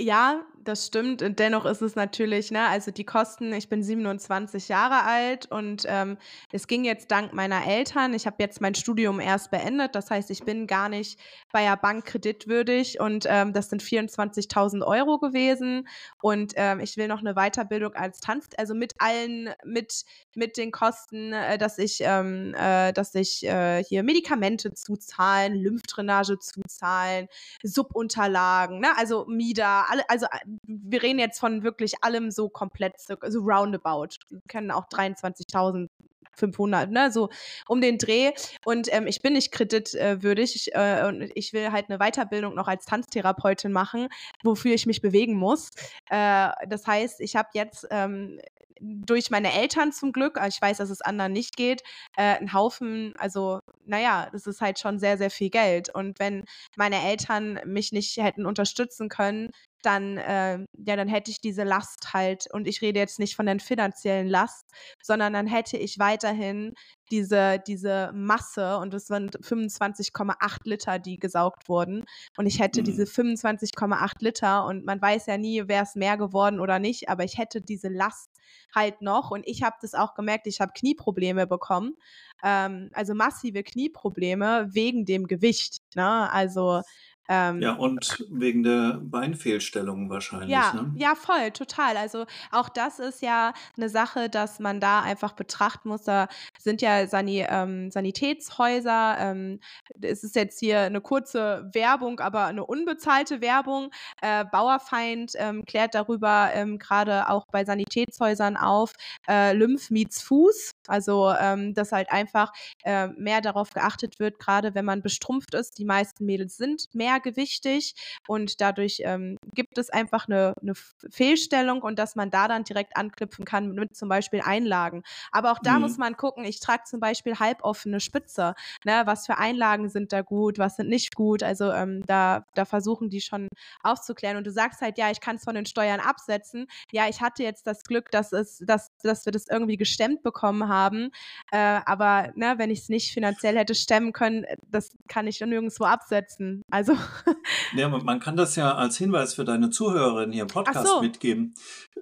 [0.00, 1.22] Ja, das stimmt.
[1.22, 5.84] Und dennoch ist es natürlich, ne, also die Kosten, ich bin 27 Jahre alt und
[5.86, 6.18] ähm,
[6.52, 8.12] es ging jetzt dank meiner Eltern.
[8.12, 9.94] Ich habe jetzt mein Studium erst beendet.
[9.94, 11.18] Das heißt, ich bin gar nicht
[11.52, 15.88] bei der Bank kreditwürdig und ähm, das sind 24.000 Euro gewesen.
[16.20, 20.70] Und ähm, ich will noch eine Weiterbildung als Tanz, also mit allen, mit, mit den
[20.70, 27.28] Kosten, äh, dass ich, ähm, äh, dass ich äh, hier Medikamente zuzahlen, Lymphdrainage zuzahlen,
[27.62, 32.94] Subunterlagen, ne, also MIDA, alle, also äh, wir reden jetzt von wirklich allem so komplett,
[33.00, 34.16] so roundabout.
[34.30, 37.28] Wir kennen auch 23.500, ne, so
[37.66, 38.32] um den Dreh.
[38.64, 42.84] Und ähm, ich bin nicht kreditwürdig äh, und ich will halt eine Weiterbildung noch als
[42.84, 44.08] Tanztherapeutin machen,
[44.42, 45.70] wofür ich mich bewegen muss.
[46.10, 48.40] Äh, das heißt, ich habe jetzt ähm,
[48.80, 51.82] durch meine Eltern zum Glück, ich weiß, dass es anderen nicht geht,
[52.16, 55.94] äh, ein Haufen, also naja, das ist halt schon sehr, sehr viel Geld.
[55.94, 56.44] Und wenn
[56.76, 59.50] meine Eltern mich nicht hätten unterstützen können,
[59.82, 63.46] dann, äh, ja, dann hätte ich diese Last halt, und ich rede jetzt nicht von
[63.46, 64.66] der finanziellen Last,
[65.02, 66.74] sondern dann hätte ich weiterhin
[67.10, 72.04] diese, diese Masse, und es waren 25,8 Liter, die gesaugt wurden.
[72.36, 72.84] Und ich hätte mhm.
[72.84, 77.24] diese 25,8 Liter, und man weiß ja nie, wäre es mehr geworden oder nicht, aber
[77.24, 78.30] ich hätte diese Last
[78.74, 79.30] halt noch.
[79.30, 81.94] Und ich habe das auch gemerkt, ich habe Knieprobleme bekommen.
[82.42, 85.78] Ähm, also massive Knieprobleme wegen dem Gewicht.
[85.94, 86.30] Ne?
[86.32, 86.82] Also
[87.30, 90.48] ähm, ja, und wegen der Beinfehlstellung wahrscheinlich.
[90.48, 90.92] Ja, ne?
[90.96, 91.98] ja, voll, total.
[91.98, 96.04] Also auch das ist ja eine Sache, dass man da einfach betrachten muss.
[96.04, 99.16] Da sind ja Sani ähm, Sanitätshäuser.
[99.18, 99.60] Ähm,
[100.00, 103.90] es ist jetzt hier eine kurze Werbung, aber eine unbezahlte Werbung.
[104.22, 108.92] Äh, Bauerfeind ähm, klärt darüber ähm, gerade auch bei Sanitätshäusern auf,
[109.28, 110.72] äh, Lymph meets Fuß.
[110.86, 112.52] Also, ähm, dass halt einfach
[112.84, 115.78] äh, mehr darauf geachtet wird, gerade wenn man bestrumpft ist.
[115.78, 116.86] Die meisten Mädels sind
[117.18, 117.94] mehrgewichtig
[118.26, 120.74] und dadurch ähm, gibt es einfach eine, eine,
[121.10, 125.02] Fehlstellung und dass man da dann direkt anknüpfen kann mit zum Beispiel Einlagen.
[125.32, 125.82] Aber auch da mhm.
[125.82, 128.54] muss man gucken, ich trage zum Beispiel halboffene Spitze.
[128.84, 129.02] Ne?
[129.04, 131.42] Was für Einlagen sind da gut, was sind nicht gut?
[131.42, 133.48] Also ähm, da, da versuchen die schon
[133.82, 134.36] aufzuklären.
[134.36, 136.66] Und du sagst halt, ja, ich kann es von den Steuern absetzen.
[136.92, 140.68] Ja, ich hatte jetzt das Glück, dass, es, dass, dass wir das irgendwie gestemmt bekommen
[140.68, 141.10] haben haben.
[141.52, 145.38] Äh, aber ne, wenn ich es nicht finanziell hätte stemmen können, äh, das kann ich
[145.38, 146.62] dann nirgendwo absetzen.
[146.70, 146.94] Also.
[147.76, 151.02] Ja, man kann das ja als Hinweis für deine Zuhörerinnen hier im Podcast so.
[151.02, 151.54] mitgeben,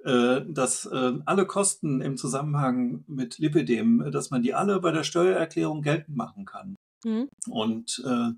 [0.03, 5.03] äh, dass äh, alle Kosten im Zusammenhang mit Lipidem, dass man die alle bei der
[5.03, 6.75] Steuererklärung geltend machen kann.
[7.03, 7.29] Mhm.
[7.49, 8.31] Und äh,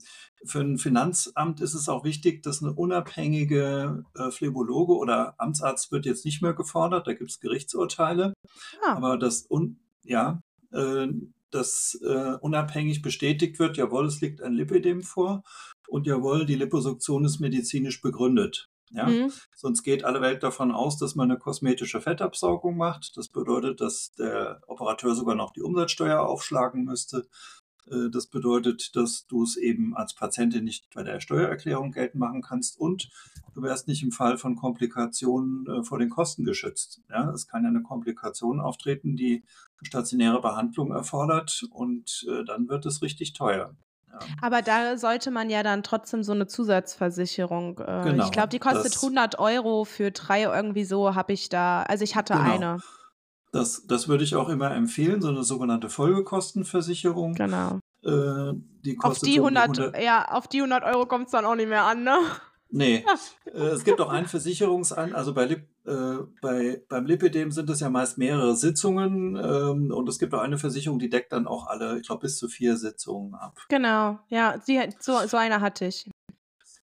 [0.46, 6.06] für ein Finanzamt ist es auch wichtig, dass eine unabhängige äh, Phlebologe oder Amtsarzt wird
[6.06, 8.34] jetzt nicht mehr gefordert, da gibt es Gerichtsurteile,
[8.84, 8.96] ah.
[8.96, 9.48] aber das
[10.04, 11.08] ja, äh,
[11.52, 15.44] dass äh, unabhängig bestätigt wird, jawohl, es liegt ein Lipidem vor
[15.88, 18.70] und jawohl, die Liposuktion ist medizinisch begründet.
[18.92, 19.08] Ja?
[19.08, 19.32] Mhm.
[19.56, 23.18] Sonst geht alle Welt davon aus, dass man eine kosmetische Fettabsaugung macht.
[23.18, 27.28] Das bedeutet, dass der Operateur sogar noch die Umsatzsteuer aufschlagen müsste.
[27.90, 32.42] Äh, das bedeutet, dass du es eben als Patientin nicht bei der Steuererklärung geltend machen
[32.42, 33.10] kannst und
[33.54, 37.02] du wärst nicht im Fall von Komplikationen äh, vor den Kosten geschützt.
[37.10, 39.44] Ja, es kann ja eine Komplikation auftreten, die
[39.82, 43.76] stationäre Behandlung erfordert und äh, dann wird es richtig teuer.
[44.12, 44.20] Ja.
[44.42, 47.80] Aber da sollte man ja dann trotzdem so eine Zusatzversicherung.
[47.80, 51.84] Äh, genau, ich glaube, die kostet 100 Euro für drei irgendwie so habe ich da.
[51.84, 52.52] Also ich hatte genau.
[52.52, 52.78] eine.
[53.52, 57.34] Das, das würde ich auch immer empfehlen, so eine sogenannte Folgekostenversicherung.
[57.34, 57.80] Genau.
[58.04, 58.54] Äh,
[58.86, 61.46] die kostet auf die 100, so 100 ja, auf die 100 Euro kommt es dann
[61.46, 62.18] auch nicht mehr an, ne?
[62.70, 63.04] Nee,
[63.46, 65.66] äh, es gibt auch einen Versicherungsan, also bei,
[66.42, 70.58] bei beim Lipidem sind es ja meist mehrere Sitzungen ähm, und es gibt auch eine
[70.58, 73.60] Versicherung, die deckt dann auch alle, ich glaube, bis zu vier Sitzungen ab.
[73.70, 76.10] Genau, ja, sie, so, so eine hatte ich.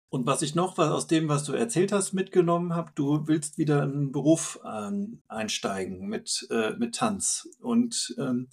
[0.08, 3.58] Und was ich noch was aus dem, was du erzählt hast, mitgenommen habe, du willst
[3.58, 7.48] wieder in einen Beruf ähm, einsteigen mit, äh, mit Tanz.
[7.60, 8.48] Und ähm,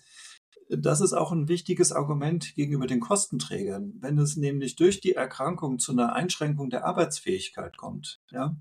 [0.69, 3.93] das ist auch ein wichtiges Argument gegenüber den Kostenträgern.
[3.99, 8.55] Wenn es nämlich durch die Erkrankung zu einer Einschränkung der Arbeitsfähigkeit kommt, ja,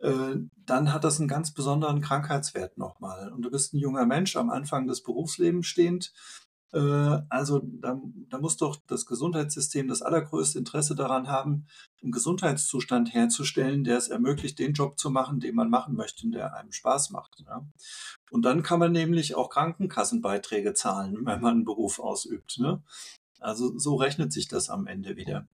[0.00, 0.36] äh,
[0.66, 3.32] dann hat das einen ganz besonderen Krankheitswert nochmal.
[3.32, 6.12] Und du bist ein junger Mensch am Anfang des Berufslebens stehend
[6.72, 11.66] äh, also da, da muss doch das Gesundheitssystem das allergrößte Interesse daran haben,
[12.02, 16.54] einen Gesundheitszustand herzustellen, der es ermöglicht, den Job zu machen, den man machen möchte, der
[16.54, 17.42] einem Spaß macht.
[17.46, 17.66] Ja.
[18.30, 22.58] Und dann kann man nämlich auch Krankenkassenbeiträge zahlen, wenn man einen Beruf ausübt.
[22.58, 22.82] Ne?
[23.40, 25.48] Also so rechnet sich das am Ende wieder.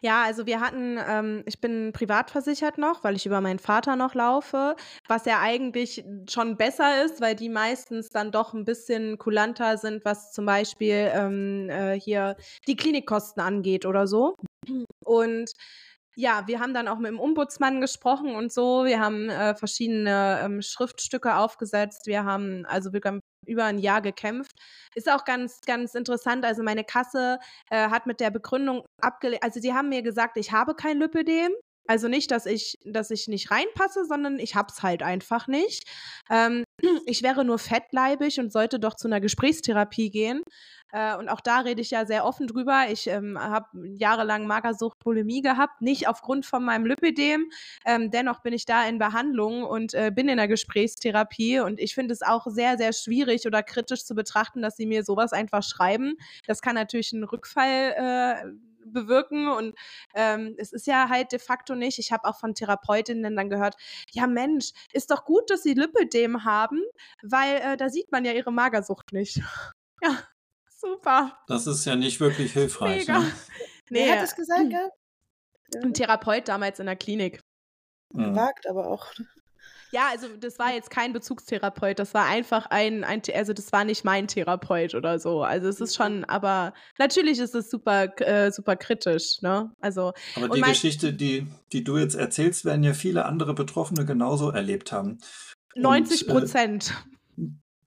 [0.00, 3.96] Ja, also wir hatten, ähm, ich bin privat versichert noch, weil ich über meinen Vater
[3.96, 4.76] noch laufe,
[5.08, 10.04] was ja eigentlich schon besser ist, weil die meistens dann doch ein bisschen kulanter sind,
[10.04, 14.36] was zum Beispiel ähm, äh, hier die Klinikkosten angeht oder so.
[15.04, 15.50] Und
[16.16, 18.84] ja, wir haben dann auch mit dem Ombudsmann gesprochen und so.
[18.84, 22.06] Wir haben äh, verschiedene ähm, Schriftstücke aufgesetzt.
[22.06, 24.52] Wir haben also wir haben über ein Jahr gekämpft.
[24.94, 26.44] Ist auch ganz, ganz interessant.
[26.44, 27.38] Also meine Kasse
[27.70, 29.42] äh, hat mit der Begründung abgelehnt.
[29.42, 31.52] Also sie haben mir gesagt, ich habe kein Lipödem.
[31.88, 35.88] Also nicht, dass ich, dass ich nicht reinpasse, sondern ich hab's halt einfach nicht.
[36.30, 36.64] Ähm,
[37.06, 40.42] ich wäre nur fettleibig und sollte doch zu einer Gesprächstherapie gehen.
[40.92, 42.84] Äh, und auch da rede ich ja sehr offen drüber.
[42.90, 47.50] Ich ähm, habe jahrelang Magersucht, Bulimie gehabt, nicht aufgrund von meinem Lipidem.
[47.84, 51.60] Ähm, dennoch bin ich da in Behandlung und äh, bin in der Gesprächstherapie.
[51.60, 55.02] Und ich finde es auch sehr, sehr schwierig oder kritisch zu betrachten, dass sie mir
[55.02, 56.14] sowas einfach schreiben.
[56.46, 58.52] Das kann natürlich einen Rückfall äh,
[58.84, 59.74] bewirken und
[60.14, 61.98] ähm, es ist ja halt de facto nicht.
[61.98, 63.76] Ich habe auch von Therapeutinnen dann gehört,
[64.10, 66.80] ja Mensch, ist doch gut, dass sie Lipödem haben,
[67.22, 69.40] weil äh, da sieht man ja ihre Magersucht nicht.
[70.02, 70.18] ja,
[70.82, 71.38] super.
[71.46, 73.06] Das ist ja nicht wirklich hilfreich.
[73.06, 73.20] Mega.
[73.20, 73.32] Ne?
[73.90, 74.70] Nee, Wer hat das gesagt?
[74.70, 74.88] Ja?
[75.82, 77.40] Ein Therapeut damals in der Klinik.
[78.10, 79.06] Gewagt, aber auch.
[79.90, 83.84] Ja, also das war jetzt kein Bezugstherapeut, das war einfach ein, ein, also das war
[83.84, 85.42] nicht mein Therapeut oder so.
[85.42, 89.70] Also es ist schon, aber natürlich ist es super, äh, super kritisch, ne?
[89.80, 90.14] Also.
[90.34, 94.92] Aber die Geschichte, die, die du jetzt erzählst, werden ja viele andere Betroffene genauso erlebt
[94.92, 95.18] haben.
[95.74, 96.90] 90 Prozent.
[96.90, 97.12] Äh,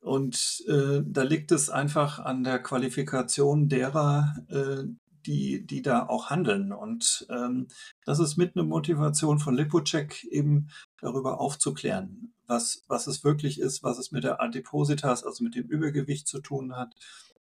[0.05, 4.83] und äh, da liegt es einfach an der Qualifikation derer, äh,
[5.25, 6.71] die, die da auch handeln.
[6.71, 7.67] Und ähm,
[8.05, 10.69] das ist mit einer Motivation von Lipocheck eben
[11.01, 15.65] darüber aufzuklären, was, was es wirklich ist, was es mit der Adipositas, also mit dem
[15.65, 16.93] Übergewicht zu tun hat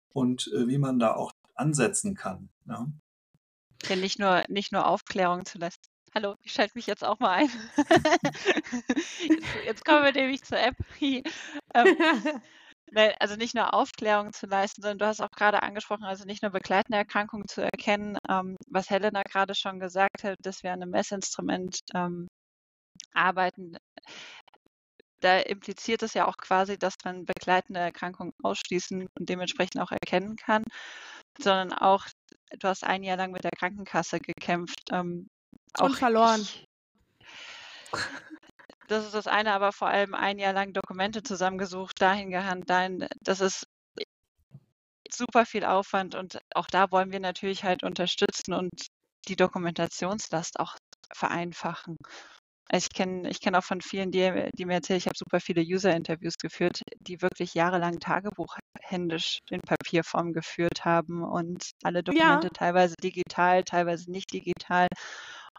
[0.10, 2.50] und äh, wie man da auch ansetzen kann.
[2.68, 2.88] Ja,
[3.88, 5.88] ja nicht, nur, nicht nur Aufklärung zu leisten.
[6.16, 7.50] Hallo, ich schalte mich jetzt auch mal ein.
[9.20, 10.76] jetzt, jetzt, kommen wir nämlich zur App.
[11.00, 11.98] ähm,
[13.20, 16.52] also nicht nur Aufklärung zu leisten, sondern du hast auch gerade angesprochen, also nicht nur
[16.52, 20.92] begleitende Erkrankungen zu erkennen, ähm, was Helena gerade schon gesagt hat, dass wir an einem
[20.92, 22.28] Messinstrument ähm,
[23.14, 23.78] arbeiten.
[25.20, 30.38] Da impliziert es ja auch quasi, dass man begleitende Erkrankungen ausschließen und dementsprechend auch erkennen
[30.38, 30.64] kann,
[31.40, 32.08] sondern auch,
[32.58, 34.80] du hast ein Jahr lang mit der Krankenkasse gekämpft.
[34.92, 35.28] Ähm,
[35.80, 36.42] und verloren.
[36.42, 36.68] Ich,
[38.88, 43.08] das ist das eine, aber vor allem ein Jahr lang Dokumente zusammengesucht, dahin gehandelt, dahin,
[43.22, 43.68] das ist
[45.12, 48.88] super viel Aufwand und auch da wollen wir natürlich halt unterstützen und
[49.28, 50.76] die Dokumentationslast auch
[51.14, 51.98] vereinfachen.
[52.72, 55.40] Also ich kenne ich kenn auch von vielen, die, die mir erzählen, ich habe super
[55.40, 62.48] viele User-Interviews geführt, die wirklich jahrelang Tagebuch händisch in Papierform geführt haben und alle Dokumente
[62.48, 62.54] ja.
[62.54, 64.88] teilweise digital, teilweise nicht digital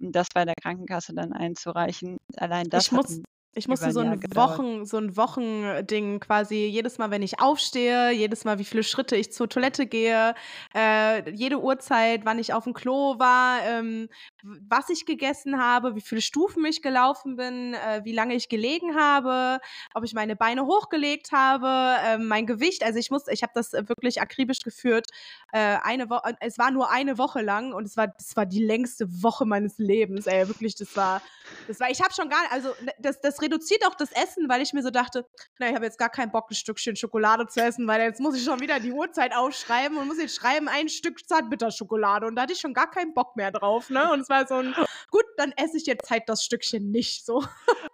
[0.00, 2.18] das bei der Krankenkasse dann einzureichen.
[2.36, 3.20] Allein das ich muss,
[3.52, 8.44] ich musste so ein, Wochen, so ein Wochending quasi jedes Mal, wenn ich aufstehe, jedes
[8.44, 10.36] Mal, wie viele Schritte ich zur Toilette gehe,
[10.72, 14.08] äh, jede Uhrzeit, wann ich auf dem Klo war, ähm,
[14.42, 18.94] was ich gegessen habe, wie viele Stufen ich gelaufen bin, äh, wie lange ich gelegen
[18.94, 19.58] habe,
[19.94, 22.84] ob ich meine Beine hochgelegt habe, äh, mein Gewicht.
[22.84, 25.08] Also ich muss, ich habe das wirklich akribisch geführt.
[25.52, 28.62] Äh, eine Woche, es war nur eine Woche lang und es war, das war die
[28.62, 30.28] längste Woche meines Lebens.
[30.28, 31.20] Ey, wirklich, das war,
[31.66, 31.90] das war.
[31.90, 32.68] Ich habe schon gar, also
[33.00, 35.26] das, das reduziert auch das Essen, weil ich mir so dachte,
[35.58, 38.36] na, ich habe jetzt gar keinen Bock, ein Stückchen Schokolade zu essen, weil jetzt muss
[38.36, 42.26] ich schon wieder die Uhrzeit aufschreiben und muss jetzt schreiben, ein Stück Zartbitterschokolade.
[42.26, 44.12] Und da hatte ich schon gar keinen Bock mehr drauf, ne?
[44.12, 44.74] Und es war so ein,
[45.10, 47.44] gut, dann esse ich jetzt halt das Stückchen nicht so.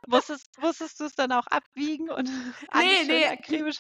[0.09, 2.31] Wusstest, wusstest du es dann auch abwiegen und
[2.75, 3.79] nee, nee, akribisch?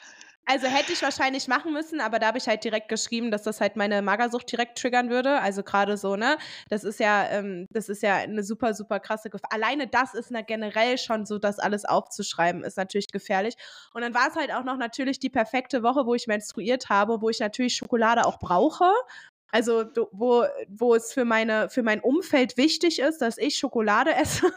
[0.48, 3.60] Also hätte ich wahrscheinlich machen müssen, aber da habe ich halt direkt geschrieben, dass das
[3.60, 5.40] halt meine Magersucht direkt triggern würde.
[5.40, 6.38] Also gerade so, ne?
[6.68, 9.52] Das ist ja, ähm, das ist ja eine super, super krasse Gefahr.
[9.52, 13.56] Alleine das ist na, generell schon so, das alles aufzuschreiben, ist natürlich gefährlich.
[13.92, 17.20] Und dann war es halt auch noch natürlich die perfekte Woche, wo ich menstruiert habe,
[17.20, 18.92] wo ich natürlich Schokolade auch brauche.
[19.50, 24.52] Also wo, wo es für, meine, für mein Umfeld wichtig ist, dass ich Schokolade esse.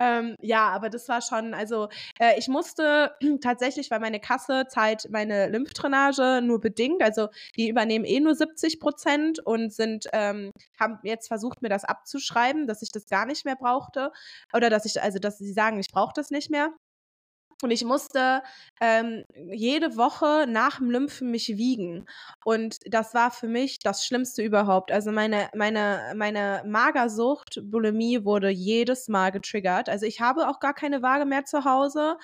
[0.00, 5.08] Ähm, ja, aber das war schon, also äh, ich musste tatsächlich, weil meine Kasse zahlt
[5.10, 10.98] meine Lymphdrainage nur bedingt, also die übernehmen eh nur 70 Prozent und sind, ähm, haben
[11.04, 14.10] jetzt versucht, mir das abzuschreiben, dass ich das gar nicht mehr brauchte
[14.52, 16.70] oder dass ich, also dass sie sagen, ich brauche das nicht mehr.
[17.64, 18.42] Und ich musste
[18.80, 22.04] ähm, jede Woche nach dem Lymphen mich wiegen.
[22.44, 24.92] Und das war für mich das Schlimmste überhaupt.
[24.92, 29.88] Also meine, meine, meine Magersucht, Bulimie wurde jedes Mal getriggert.
[29.88, 32.18] Also ich habe auch gar keine Waage mehr zu Hause.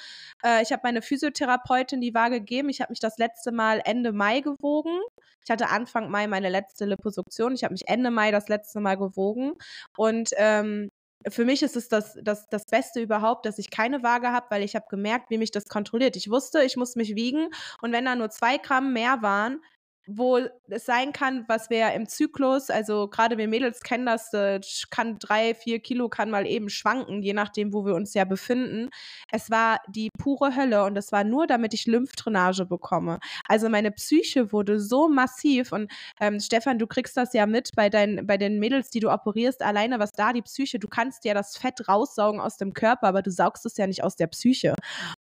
[0.44, 2.68] Äh, ich habe meine Physiotherapeutin die Waage gegeben.
[2.68, 5.00] Ich habe mich das letzte Mal Ende Mai gewogen.
[5.42, 7.54] Ich hatte Anfang Mai meine letzte Liposuktion.
[7.54, 9.54] Ich habe mich Ende Mai das letzte Mal gewogen.
[9.96, 10.90] Und ähm,
[11.28, 14.62] für mich ist es das, das, das Beste überhaupt, dass ich keine Waage habe, weil
[14.62, 16.16] ich habe gemerkt, wie mich das kontrolliert.
[16.16, 17.48] Ich wusste, ich muss mich wiegen
[17.82, 19.60] und wenn da nur zwei Gramm mehr waren,
[20.06, 24.60] wo es sein kann, was wir im Zyklus, also gerade wir Mädels kennen das, äh,
[24.90, 28.90] kann drei, vier Kilo kann mal eben schwanken, je nachdem, wo wir uns ja befinden.
[29.30, 33.18] Es war die pure Hölle und es war nur, damit ich Lymphdrainage bekomme.
[33.46, 37.90] Also meine Psyche wurde so massiv und ähm, Stefan, du kriegst das ja mit bei,
[37.90, 41.34] dein, bei den Mädels, die du operierst, alleine was da die Psyche, du kannst ja
[41.34, 44.74] das Fett raussaugen aus dem Körper, aber du saugst es ja nicht aus der Psyche.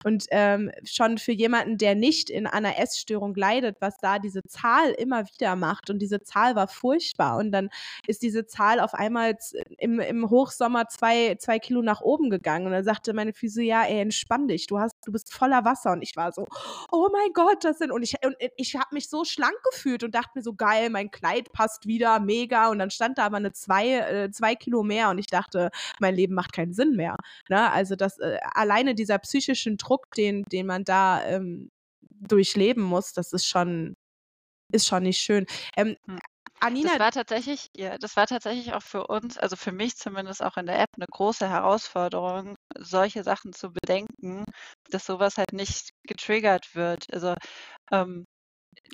[0.05, 4.91] Und ähm, schon für jemanden, der nicht in einer Essstörung leidet, was da diese Zahl
[4.93, 5.91] immer wieder macht.
[5.91, 7.37] Und diese Zahl war furchtbar.
[7.37, 7.71] Und dann
[8.07, 9.37] ist diese Zahl auf einmal
[9.79, 12.67] im, im Hochsommer zwei, zwei Kilo nach oben gegangen.
[12.67, 15.93] Und dann sagte meine Physio, ja, ey, entspann dich, du hast, du bist voller Wasser.
[15.93, 16.47] Und ich war so,
[16.91, 17.93] oh mein Gott, das sind.
[17.93, 21.11] Und ich, und ich habe mich so schlank gefühlt und dachte mir so, geil, mein
[21.11, 22.69] Kleid passt wieder, mega.
[22.69, 26.15] Und dann stand da aber eine zwei, äh, zwei Kilo mehr und ich dachte, mein
[26.15, 27.17] Leben macht keinen Sinn mehr.
[27.49, 27.71] Ne?
[27.71, 33.33] Also das äh, alleine dieser psychische Druck, den, den man da ähm, durchleben muss, das
[33.33, 33.97] ist schon,
[34.73, 35.47] ist schon nicht schön.
[35.77, 36.19] Ähm, hm.
[36.63, 40.43] Anina, das war tatsächlich, ja, das war tatsächlich auch für uns, also für mich zumindest
[40.43, 44.45] auch in der App, eine große Herausforderung, solche Sachen zu bedenken,
[44.91, 47.07] dass sowas halt nicht getriggert wird.
[47.13, 47.35] Also
[47.91, 48.27] ähm,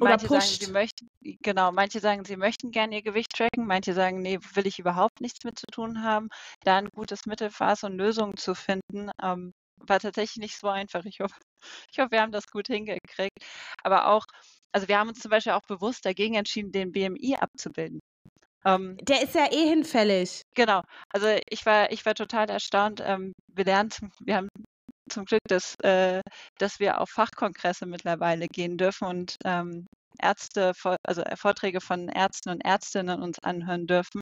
[0.00, 0.42] oder manche pusht.
[0.42, 1.08] sagen, sie möchten,
[1.42, 5.20] genau, manche sagen, sie möchten gerne ihr Gewicht tracken, manche sagen, nee, will ich überhaupt
[5.20, 6.28] nichts mit zu tun haben.
[6.64, 11.04] Da ein gutes Mittelmaß und Lösungen zu finden, ähm, war tatsächlich nicht so einfach.
[11.04, 11.34] Ich hoffe,
[11.92, 13.38] ich hoffe, wir haben das gut hingekriegt.
[13.82, 14.24] Aber auch,
[14.72, 18.00] also wir haben uns zum Beispiel auch bewusst dagegen entschieden, den BMI abzubilden.
[18.64, 20.42] Ähm, Der ist ja eh hinfällig.
[20.54, 20.82] Genau.
[21.10, 23.00] Also ich war, ich war total erstaunt.
[23.04, 24.48] Ähm, wir lernen, wir haben
[25.08, 26.20] zum Glück, dass, äh,
[26.58, 29.86] dass wir auf Fachkongresse mittlerweile gehen dürfen und ähm,
[30.20, 30.72] Ärzte,
[31.04, 34.20] also äh, Vorträge von Ärzten und Ärztinnen uns anhören dürfen.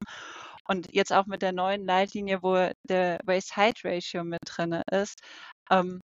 [0.66, 5.20] Und jetzt auch mit der neuen Leitlinie, wo der Waist-Height-Ratio mit drin ist,
[5.70, 6.00] ähm,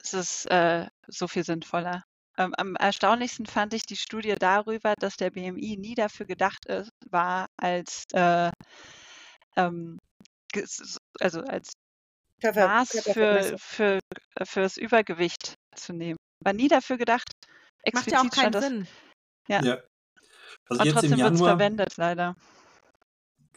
[0.00, 2.04] es ist äh, so viel sinnvoller.
[2.36, 6.90] Ähm, am erstaunlichsten fand ich die Studie darüber, dass der BMI nie dafür gedacht ist,
[7.10, 8.50] war, als äh,
[9.56, 9.98] ähm,
[11.20, 11.72] also als
[12.40, 13.98] Körper, Maß für, für,
[14.44, 16.16] fürs Übergewicht zu nehmen.
[16.44, 17.28] War nie dafür gedacht.
[17.92, 18.88] Macht ja auch keinen das, Sinn.
[19.48, 19.62] Ja.
[19.62, 19.78] ja.
[20.68, 22.36] Also Und trotzdem wird es verwendet, leider.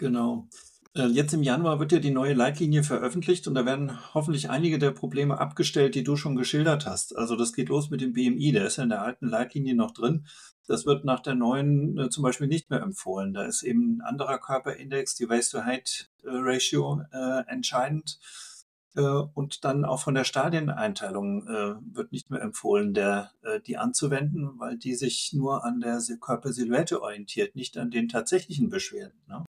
[0.01, 0.47] Genau.
[0.95, 4.79] Äh, jetzt im Januar wird ja die neue Leitlinie veröffentlicht und da werden hoffentlich einige
[4.79, 7.15] der Probleme abgestellt, die du schon geschildert hast.
[7.15, 9.91] Also das geht los mit dem BMI, der ist ja in der alten Leitlinie noch
[9.91, 10.25] drin.
[10.65, 13.35] Das wird nach der neuen äh, zum Beispiel nicht mehr empfohlen.
[13.35, 18.17] Da ist eben ein anderer Körperindex, die Waist-to-Height-Ratio, äh, entscheidend.
[18.95, 23.77] Äh, und dann auch von der Stadieneinteilung äh, wird nicht mehr empfohlen, der, äh, die
[23.77, 29.19] anzuwenden, weil die sich nur an der Körpersilhouette orientiert, nicht an den tatsächlichen Beschwerden.
[29.27, 29.45] Ne?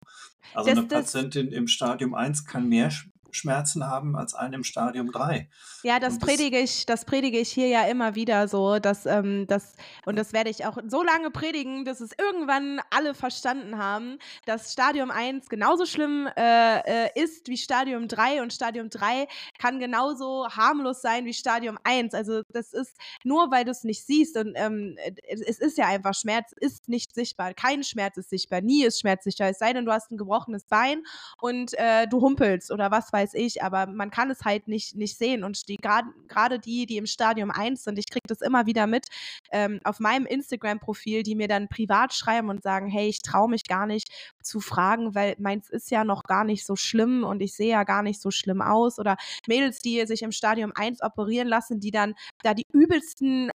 [0.55, 2.91] Also das, eine Patientin im Stadium 1 kann mehr
[3.37, 5.49] Schmerzen haben als einen im Stadium 3.
[5.83, 9.47] Ja, das, das predige ich, das predige ich hier ja immer wieder so, dass ähm,
[9.47, 14.19] das und das werde ich auch so lange predigen, bis es irgendwann alle verstanden haben,
[14.47, 19.27] dass Stadium 1 genauso schlimm äh, äh, ist wie Stadium 3 und Stadium 3
[19.59, 22.15] kann genauso harmlos sein wie Stadium 1.
[22.15, 24.97] Also das ist nur, weil du es nicht siehst und ähm,
[25.29, 27.55] es ist ja einfach Schmerz ist nicht sichtbar.
[27.55, 29.49] Kein Schmerz ist sichtbar, nie ist Schmerz sichtbar.
[29.49, 31.03] Es sei denn, du hast ein gebrochenes Bein
[31.41, 34.97] und äh, du humpelst oder was weiß weiß ich, aber man kann es halt nicht,
[34.97, 35.45] nicht sehen.
[35.45, 39.07] Und die gerade die, die im Stadium 1 sind, ich kriege das immer wieder mit
[39.53, 43.65] ähm, auf meinem Instagram-Profil, die mir dann privat schreiben und sagen, hey, ich traue mich
[43.65, 44.09] gar nicht
[44.43, 47.85] zu fragen, weil meins ist ja noch gar nicht so schlimm und ich sehe ja
[47.85, 48.99] gar nicht so schlimm aus.
[48.99, 53.51] Oder Mädels, die sich im Stadium 1 operieren lassen, die dann da die übelsten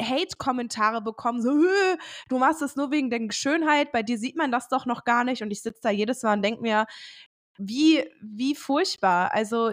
[0.00, 1.50] Hate-Kommentare bekommen, so,
[2.28, 5.24] du machst das nur wegen der Schönheit, bei dir sieht man das doch noch gar
[5.24, 5.42] nicht.
[5.42, 6.86] Und ich sitze da jedes Mal und denke mir,
[7.58, 9.34] wie, wie furchtbar.
[9.34, 9.72] Also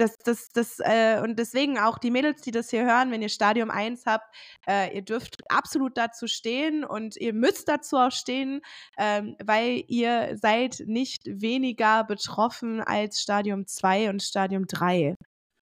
[0.00, 3.28] das, das, das, äh, und deswegen auch die Mädels, die das hier hören, wenn ihr
[3.28, 4.34] Stadium 1 habt,
[4.66, 8.62] äh, ihr dürft absolut dazu stehen und ihr müsst dazu auch stehen,
[8.98, 15.16] ähm, weil ihr seid nicht weniger betroffen als Stadium 2 und Stadium 3.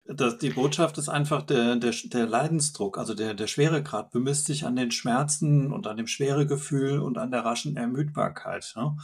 [0.09, 4.64] Das, die Botschaft ist einfach der, der, der Leidensdruck, also der, der Schweregrad bemisst sich
[4.64, 8.72] an den Schmerzen und an dem Schweregefühl und an der raschen Ermüdbarkeit.
[8.77, 8.96] Ne?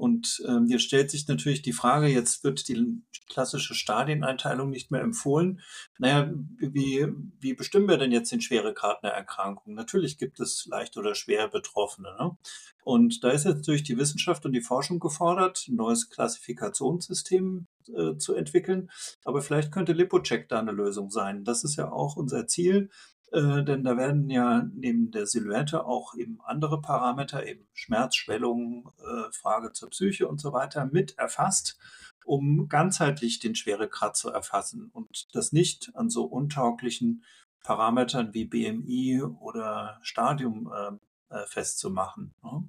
[0.00, 5.02] Und ähm, jetzt stellt sich natürlich die Frage, jetzt wird die klassische Stadieneinteilung nicht mehr
[5.02, 5.60] empfohlen.
[5.98, 7.06] Naja, wie,
[7.38, 9.74] wie bestimmen wir denn jetzt den Schweregrad einer Erkrankung?
[9.74, 12.16] Natürlich gibt es leicht oder schwer Betroffene.
[12.18, 12.38] Ne?
[12.82, 18.16] Und da ist jetzt natürlich die Wissenschaft und die Forschung gefordert, ein neues Klassifikationssystem äh,
[18.16, 18.90] zu entwickeln.
[19.26, 21.44] Aber vielleicht könnte Lipocheck da eine Lösung sein.
[21.44, 22.88] Das ist ja auch unser Ziel,
[23.32, 28.90] äh, denn da werden ja neben der Silhouette auch eben andere Parameter, eben Schmerz, Schwellung,
[28.98, 31.78] äh, Frage zur Psyche und so weiter mit erfasst,
[32.24, 37.24] um ganzheitlich den Schweregrad zu erfassen und das nicht an so untauglichen
[37.62, 42.34] Parametern wie BMI oder Stadium äh, äh festzumachen.
[42.42, 42.68] Ne?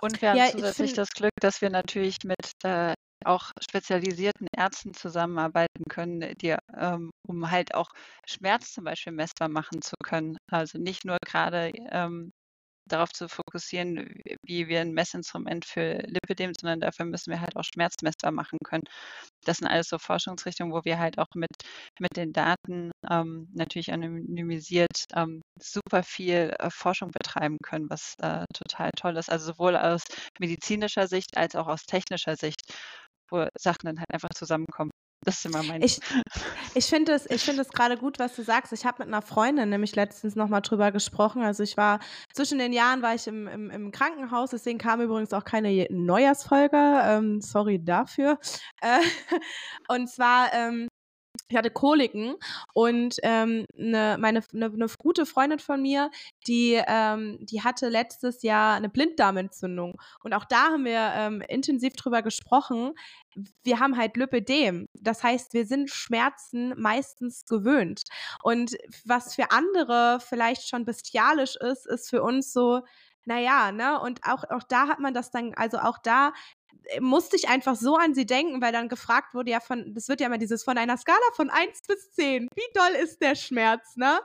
[0.00, 4.94] Und wir haben ja, zusätzlich das Glück, dass wir natürlich mit äh, auch spezialisierten Ärzten
[4.94, 7.90] zusammenarbeiten können, die, ähm, um halt auch
[8.26, 10.36] Schmerz zum Beispiel messbar machen zu können.
[10.50, 12.32] Also nicht nur gerade ähm,
[12.88, 17.64] darauf zu fokussieren, wie wir ein Messinstrument für Lipidem, sondern dafür müssen wir halt auch
[17.64, 18.84] Schmerzmesser machen können.
[19.44, 21.50] Das sind alles so Forschungsrichtungen, wo wir halt auch mit,
[22.00, 28.44] mit den Daten ähm, natürlich anonymisiert ähm, super viel äh, Forschung betreiben können, was äh,
[28.54, 29.30] total toll ist.
[29.30, 30.02] Also sowohl aus
[30.38, 32.60] medizinischer Sicht als auch aus technischer Sicht,
[33.30, 34.90] wo Sachen dann halt einfach zusammenkommen.
[35.24, 35.82] Das ist immer mein.
[35.82, 36.00] Ich,
[36.74, 38.72] ich finde es, es gerade gut, was du sagst.
[38.72, 41.42] Ich habe mit einer Freundin nämlich letztens nochmal drüber gesprochen.
[41.42, 41.98] Also ich war
[42.32, 46.76] zwischen den Jahren war ich im, im, im Krankenhaus, deswegen kam übrigens auch keine Neujahrsfolge.
[46.76, 48.38] Ähm, sorry dafür.
[48.80, 49.00] Äh,
[49.88, 50.87] und zwar ähm,
[51.48, 52.34] ich hatte Koliken
[52.74, 56.10] und ähm, ne, meine eine ne gute Freundin von mir,
[56.46, 59.98] die, ähm, die hatte letztes Jahr eine Blinddarmentzündung.
[60.22, 62.92] Und auch da haben wir ähm, intensiv drüber gesprochen.
[63.64, 64.88] Wir haben halt Lipödem.
[64.94, 68.02] Das heißt, wir sind Schmerzen meistens gewöhnt.
[68.42, 72.82] Und was für andere vielleicht schon bestialisch ist, ist für uns so,
[73.24, 74.00] naja, ne?
[74.00, 76.32] Und auch, auch da hat man das dann, also auch da
[77.00, 80.20] musste ich einfach so an sie denken, weil dann gefragt wurde ja von, das wird
[80.20, 83.96] ja immer dieses von einer Skala von 1 bis 10, wie doll ist der Schmerz,
[83.96, 84.20] ne?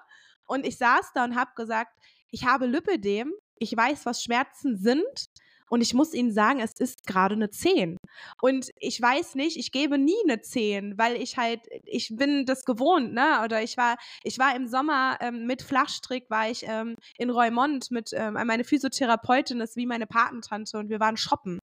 [0.46, 1.94] Und ich saß da und habe gesagt,
[2.30, 5.28] ich habe Lipödem, ich weiß, was Schmerzen sind
[5.74, 7.98] und ich muss Ihnen sagen, es ist gerade eine 10.
[8.44, 12.64] Und ich weiß nicht, ich gebe nie eine 10, weil ich halt, ich bin das
[12.64, 13.42] gewohnt, ne?
[13.44, 17.90] Oder ich war, ich war im Sommer ähm, mit Flachstrick, war ich ähm, in Reumont
[17.90, 21.58] mit, ähm, meine Physiotherapeutin ist wie meine Patentante und wir waren shoppen.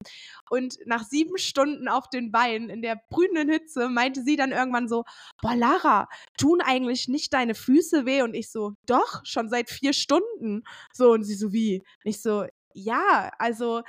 [0.50, 4.88] Und nach sieben Stunden auf den Beinen in der brütenden Hitze meinte sie dann irgendwann
[4.88, 5.04] so,
[5.40, 8.22] boah, Lara, tun eigentlich nicht deine Füße weh?
[8.22, 10.64] Und ich so, doch, schon seit vier Stunden.
[10.92, 11.78] So, und sie so, wie?
[11.78, 12.44] Und ich so,
[12.74, 13.82] ja, also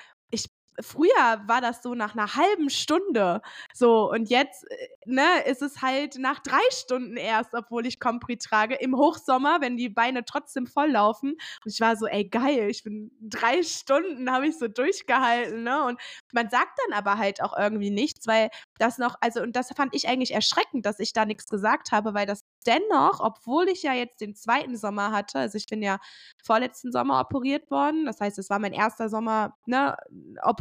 [0.80, 3.42] früher war das so nach einer halben Stunde.
[3.74, 8.38] So und jetzt äh, ne ist es halt nach drei Stunden erst, obwohl ich Compri
[8.38, 12.70] trage im Hochsommer, wenn die Beine trotzdem voll laufen und ich war so ey geil,
[12.70, 15.84] ich bin drei Stunden habe ich so durchgehalten ne?
[15.86, 16.00] Und
[16.34, 18.50] man sagt dann aber halt auch irgendwie nichts, weil
[18.80, 22.14] das noch also und das fand ich eigentlich erschreckend, dass ich da nichts gesagt habe,
[22.14, 26.00] weil das dennoch, obwohl ich ja jetzt den zweiten Sommer hatte, also ich bin ja
[26.44, 29.96] vorletzten Sommer operiert worden, das heißt, es war mein erster Sommer ne,
[30.44, 30.61] operiert,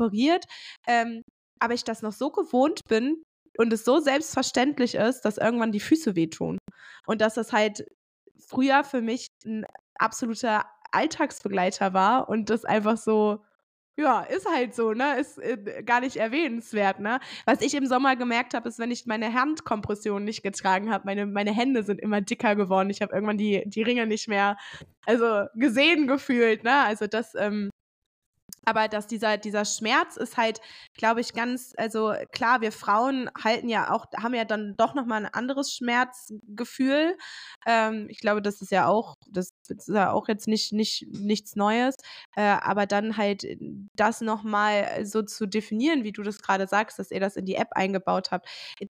[0.86, 1.22] ähm,
[1.59, 3.22] aber ich das noch so gewohnt bin
[3.59, 6.59] und es so selbstverständlich ist, dass irgendwann die Füße wehtun.
[7.07, 7.84] Und dass das halt
[8.38, 9.66] früher für mich ein
[9.98, 13.44] absoluter Alltagsbegleiter war und das einfach so
[14.01, 15.18] ja, ist halt so, ne?
[15.20, 17.20] Ist äh, gar nicht erwähnenswert, ne?
[17.44, 21.26] Was ich im Sommer gemerkt habe, ist, wenn ich meine Handkompression nicht getragen habe, meine,
[21.26, 22.90] meine Hände sind immer dicker geworden.
[22.90, 24.57] Ich habe irgendwann die, die Ringe nicht mehr,
[25.07, 26.84] also gesehen gefühlt, ne?
[26.84, 27.69] Also das, ähm,
[28.64, 30.61] aber dass dieser, dieser Schmerz ist halt,
[30.94, 35.24] glaube ich, ganz, also klar, wir Frauen halten ja auch, haben ja dann doch nochmal
[35.24, 37.16] ein anderes Schmerzgefühl.
[37.66, 41.56] Ähm, ich glaube, das ist ja auch, das ist ja auch jetzt nicht, nicht nichts
[41.56, 41.96] Neues.
[42.36, 43.46] Äh, aber dann halt
[43.94, 47.54] das nochmal so zu definieren, wie du das gerade sagst, dass ihr das in die
[47.54, 48.48] App eingebaut habt.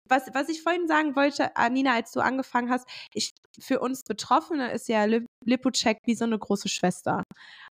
[0.08, 4.72] Was, was ich vorhin sagen wollte, Anina, als du angefangen hast, ich, für uns Betroffene
[4.72, 5.04] ist ja
[5.44, 7.22] Lipocheck wie so eine große Schwester.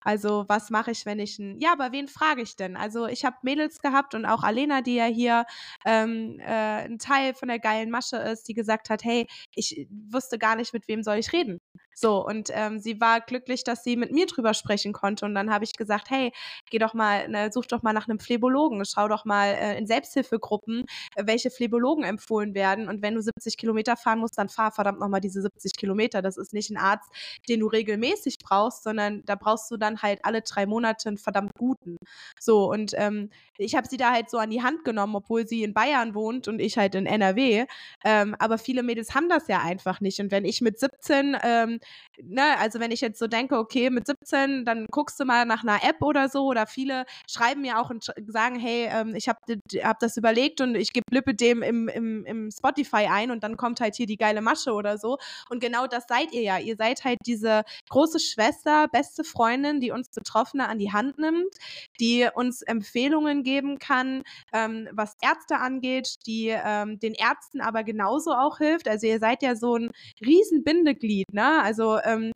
[0.02, 2.76] Also was mache ich, wenn ich ein, ja, aber wen frage ich denn?
[2.76, 5.46] Also ich habe Mädels gehabt und auch Alena, die ja hier
[5.86, 10.38] ähm, äh, ein Teil von der geilen Masche ist, die gesagt hat, hey, ich wusste
[10.38, 11.60] gar nicht, mit wem soll ich reden.
[11.96, 15.26] So, und ähm, sie war glücklich, dass sie mit mir drüber sprechen konnte.
[15.26, 16.32] Und dann habe ich gesagt, hey,
[16.70, 19.86] geh doch mal, ne, such doch mal nach einem Phlebologen, schau doch mal äh, in
[19.88, 22.90] Selbsthilfegruppen, welche Phlebologen empfohlen werden.
[22.90, 26.22] Und wenn du 70 Kilometer fahren musst, dann fahr verdammt nochmal diese 70 Kilometer.
[26.22, 27.10] Das ist nicht ein Arzt,
[27.50, 31.54] den du regelmäßig brauchst, sondern da brauchst du dann halt alle drei Monate einen verdammt
[31.58, 31.98] guten.
[32.40, 35.64] So, und ähm, ich habe sie da halt so an die Hand genommen, obwohl sie
[35.64, 37.66] in Bayern wohnt und ich halt in NRW.
[38.04, 40.20] Ähm, aber viele Mädels haben das ja einfach nicht.
[40.20, 41.80] Und wenn ich mit 17 ähm,
[42.22, 45.64] ne, also wenn ich jetzt so denke, okay, mit 17, dann guckst du mal nach
[45.64, 49.40] einer App oder so, oder viele schreiben mir auch und sagen, hey, ähm, ich habe
[49.84, 53.80] hab das überlegt und ich gebe Lipidem im, im, im Spotify ein und dann kommt
[53.82, 55.18] halt hier die geile Masche oder so.
[55.50, 56.60] Und genau das seid ihr ja.
[56.60, 61.56] Ihr seid halt diese große Schwester, beste Freundin, die uns Betroffene an die Hand nimmt,
[62.02, 68.34] die uns Empfehlungen geben kann, ähm, was Ärzte angeht, die ähm, den Ärzten aber genauso
[68.34, 68.90] auch hilft.
[68.90, 69.92] Also ihr seid ja so ein
[70.24, 71.62] Riesenbindeglied, ne?
[71.62, 72.34] Also ähm,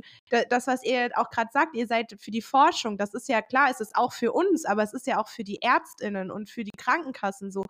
[0.49, 3.67] das, was ihr auch gerade sagt, ihr seid für die Forschung, das ist ja klar,
[3.69, 6.63] es ist auch für uns, aber es ist ja auch für die Ärztinnen und für
[6.63, 7.65] die Krankenkassen so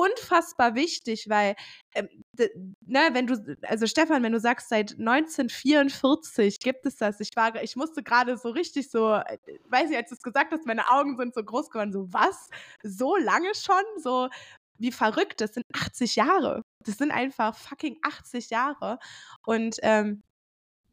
[0.00, 1.54] unfassbar wichtig, weil,
[1.94, 2.08] ähm,
[2.86, 7.62] ne, wenn du, also Stefan, wenn du sagst, seit 1944 gibt es das, ich war,
[7.62, 9.38] ich musste gerade so richtig so, äh,
[9.68, 12.48] weiß ich, als du es gesagt hast, meine Augen sind so groß geworden, so was?
[12.82, 13.82] So lange schon?
[14.02, 14.28] So,
[14.78, 16.62] wie verrückt, das sind 80 Jahre.
[16.84, 18.98] Das sind einfach fucking 80 Jahre.
[19.44, 20.22] Und ähm,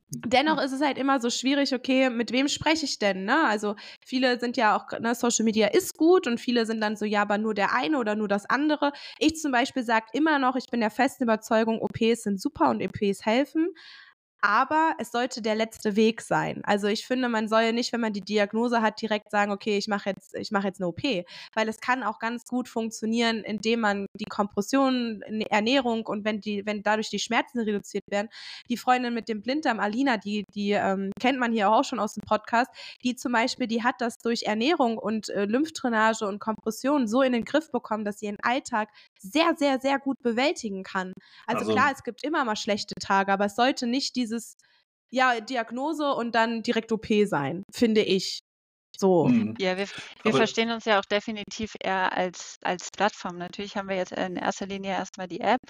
[0.10, 3.26] Dennoch ist es halt immer so schwierig, okay, mit wem spreche ich denn?
[3.26, 3.46] Ne?
[3.46, 7.04] Also viele sind ja auch, ne, Social Media ist gut und viele sind dann so,
[7.04, 8.94] ja, aber nur der eine oder nur das andere.
[9.20, 12.82] Ich zum Beispiel sage immer noch, ich bin der festen Überzeugung, OPs sind super und
[12.82, 13.74] OPs helfen
[14.42, 16.62] aber es sollte der letzte Weg sein.
[16.64, 19.88] Also ich finde, man soll nicht, wenn man die Diagnose hat, direkt sagen, okay, ich
[19.88, 21.02] mache jetzt, ich mache jetzt eine OP,
[21.54, 26.66] weil es kann auch ganz gut funktionieren, indem man die Kompression, Ernährung und wenn die,
[26.66, 28.30] wenn dadurch die Schmerzen reduziert werden.
[28.70, 32.14] Die Freundin mit dem Blinddarm, Alina, die, die ähm, kennt man hier auch schon aus
[32.14, 32.72] dem Podcast,
[33.04, 37.34] die zum Beispiel, die hat das durch Ernährung und äh, Lymphdrainage und Kompression so in
[37.34, 41.14] den Griff bekommen, dass sie ihren Alltag sehr, sehr, sehr gut bewältigen kann.
[41.48, 44.58] Also, also klar, es gibt immer mal schlechte Tage, aber es sollte nicht die dieses,
[45.10, 48.40] ja, Diagnose und dann direkt OP sein, finde ich.
[48.98, 49.26] So.
[49.26, 49.54] Mhm.
[49.60, 49.88] Ja, wir,
[50.24, 53.38] wir verstehen uns ja auch definitiv eher als, als Plattform.
[53.38, 55.62] Natürlich haben wir jetzt in erster Linie erstmal die App,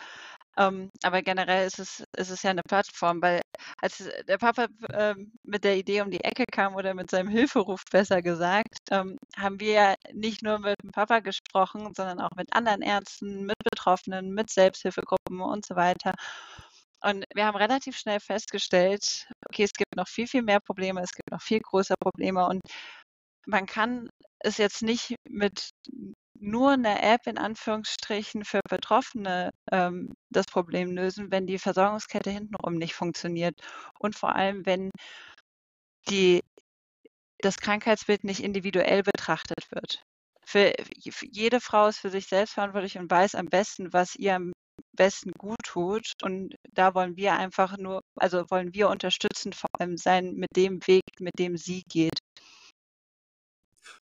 [0.58, 3.42] ähm, aber generell ist es, ist es ja eine Plattform, weil
[3.82, 7.84] als der Papa äh, mit der Idee um die Ecke kam oder mit seinem Hilferuf
[7.92, 12.48] besser gesagt, ähm, haben wir ja nicht nur mit dem Papa gesprochen, sondern auch mit
[12.54, 16.14] anderen Ärzten, mit Betroffenen, mit Selbsthilfegruppen und so weiter.
[17.02, 21.14] Und wir haben relativ schnell festgestellt, okay, es gibt noch viel, viel mehr Probleme, es
[21.14, 22.62] gibt noch viel größere Probleme und
[23.46, 25.72] man kann es jetzt nicht mit
[26.40, 32.76] nur einer App in Anführungsstrichen für Betroffene ähm, das Problem lösen, wenn die Versorgungskette hintenrum
[32.76, 33.60] nicht funktioniert
[34.00, 34.92] und vor allem, wenn
[36.10, 36.42] die,
[37.40, 40.04] das Krankheitsbild nicht individuell betrachtet wird.
[40.46, 40.74] Für,
[41.12, 44.54] für jede Frau ist für sich selbst verantwortlich und weiß am besten, was ihr am
[44.98, 46.14] besten gut tut.
[46.24, 50.86] Und da wollen wir einfach nur, also wollen wir unterstützend vor allem sein mit dem
[50.88, 52.20] Weg, mit dem sie geht.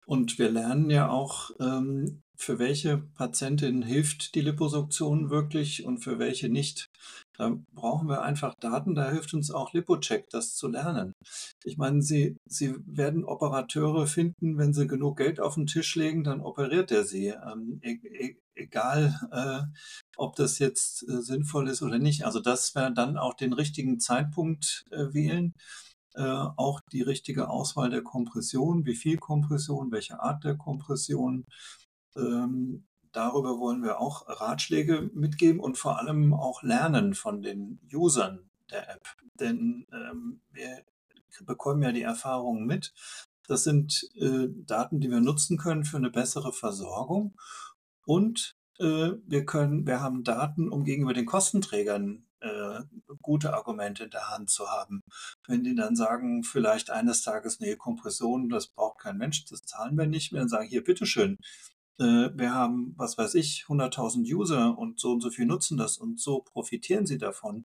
[0.05, 6.19] Und wir lernen ja auch, ähm, für welche Patientin hilft die Liposuktion wirklich und für
[6.19, 6.87] welche nicht.
[7.37, 11.13] Da brauchen wir einfach Daten, da hilft uns auch Lipocheck, das zu lernen.
[11.63, 16.23] Ich meine, Sie, Sie werden Operateure finden, wenn Sie genug Geld auf den Tisch legen,
[16.23, 17.27] dann operiert er Sie.
[17.27, 19.61] Ähm, e e egal, äh,
[20.15, 22.25] ob das jetzt äh, sinnvoll ist oder nicht.
[22.25, 27.89] Also dass wir dann auch den richtigen Zeitpunkt äh, wählen äh, auch die richtige Auswahl
[27.89, 31.45] der Kompression, wie viel Kompression, welche Art der Kompression.
[32.15, 38.49] Ähm, darüber wollen wir auch Ratschläge mitgeben und vor allem auch lernen von den Usern
[38.71, 39.05] der App.
[39.39, 40.83] Denn ähm, wir
[41.41, 42.93] bekommen ja die Erfahrungen mit.
[43.47, 47.35] Das sind äh, Daten, die wir nutzen können für eine bessere Versorgung.
[48.05, 52.83] Und äh, wir können, wir haben Daten, um gegenüber den Kostenträgern äh,
[53.21, 55.01] gute Argumente in der Hand zu haben.
[55.47, 59.97] Wenn die dann sagen, vielleicht eines Tages, nee, Kompression, das braucht kein Mensch, das zahlen
[59.97, 61.37] wir nicht mehr, dann sagen, hier, bitteschön,
[61.99, 65.97] äh, wir haben, was weiß ich, 100.000 User und so und so viel nutzen das
[65.97, 67.65] und so profitieren sie davon,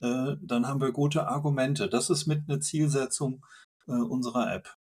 [0.00, 1.88] äh, dann haben wir gute Argumente.
[1.88, 3.44] Das ist mit einer Zielsetzung
[3.86, 4.74] äh, unserer App.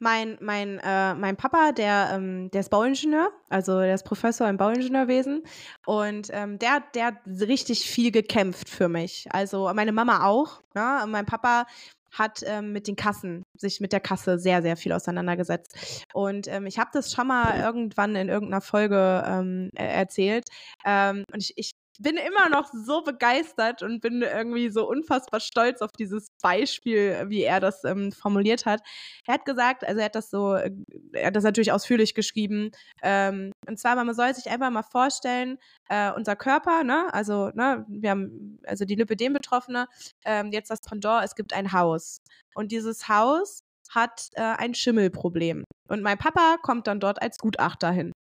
[0.00, 4.56] Mein, mein, äh, mein Papa, der, ähm, der ist Bauingenieur, also der ist Professor im
[4.56, 5.42] Bauingenieurwesen
[5.86, 9.26] und ähm, der, der hat richtig viel gekämpft für mich.
[9.30, 10.60] Also meine Mama auch.
[10.74, 11.04] Ne?
[11.06, 11.66] Mein Papa
[12.10, 16.04] hat ähm, mit den Kassen, sich mit der Kasse sehr, sehr viel auseinandergesetzt.
[16.14, 20.48] Und ähm, ich habe das schon mal irgendwann in irgendeiner Folge ähm, erzählt.
[20.84, 25.82] Ähm, und ich, ich bin immer noch so begeistert und bin irgendwie so unfassbar stolz
[25.82, 28.80] auf dieses Beispiel, wie er das ähm, formuliert hat.
[29.26, 30.70] Er hat gesagt, also er hat das so, äh,
[31.12, 32.70] er hat das natürlich ausführlich geschrieben.
[33.02, 37.84] Ähm, und zwar, man soll sich einfach mal vorstellen, äh, unser Körper, ne, also, ne,
[37.88, 39.88] wir haben, also die Lipödem-Betroffene,
[40.24, 42.18] ähm, jetzt das Pendant, es gibt ein Haus.
[42.54, 45.64] Und dieses Haus hat äh, ein Schimmelproblem.
[45.88, 48.12] Und mein Papa kommt dann dort als Gutachter hin.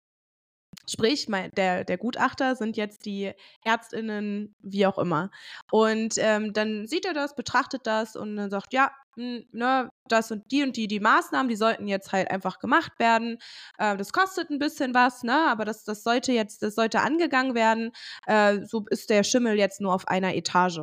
[0.88, 3.32] Sprich, mein, der, der Gutachter sind jetzt die
[3.64, 5.30] Ärztinnen, wie auch immer.
[5.70, 9.90] Und ähm, dann sieht er das, betrachtet das und dann sagt, ja, mh, hm, ne,
[10.08, 13.38] das und die und die, die Maßnahmen, die sollten jetzt halt einfach gemacht werden.
[13.78, 17.54] Äh, das kostet ein bisschen was, ne, aber das, das sollte jetzt, das sollte angegangen
[17.54, 17.90] werden.
[18.26, 20.80] Äh, so ist der Schimmel jetzt nur auf einer Etage.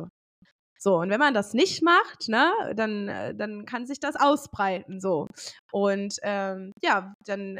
[0.84, 5.00] So, und wenn man das nicht macht, ne, dann, äh, dann kann sich das ausbreiten.
[5.00, 5.28] So.
[5.72, 7.58] Und ähm, ja, dann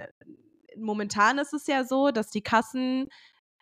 [0.76, 3.08] momentan ist es ja so, dass die Kassen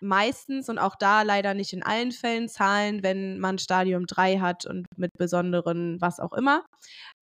[0.03, 4.67] meistens und auch da leider nicht in allen Fällen zahlen, wenn man Stadium 3 hat
[4.67, 6.65] und mit besonderen was auch immer.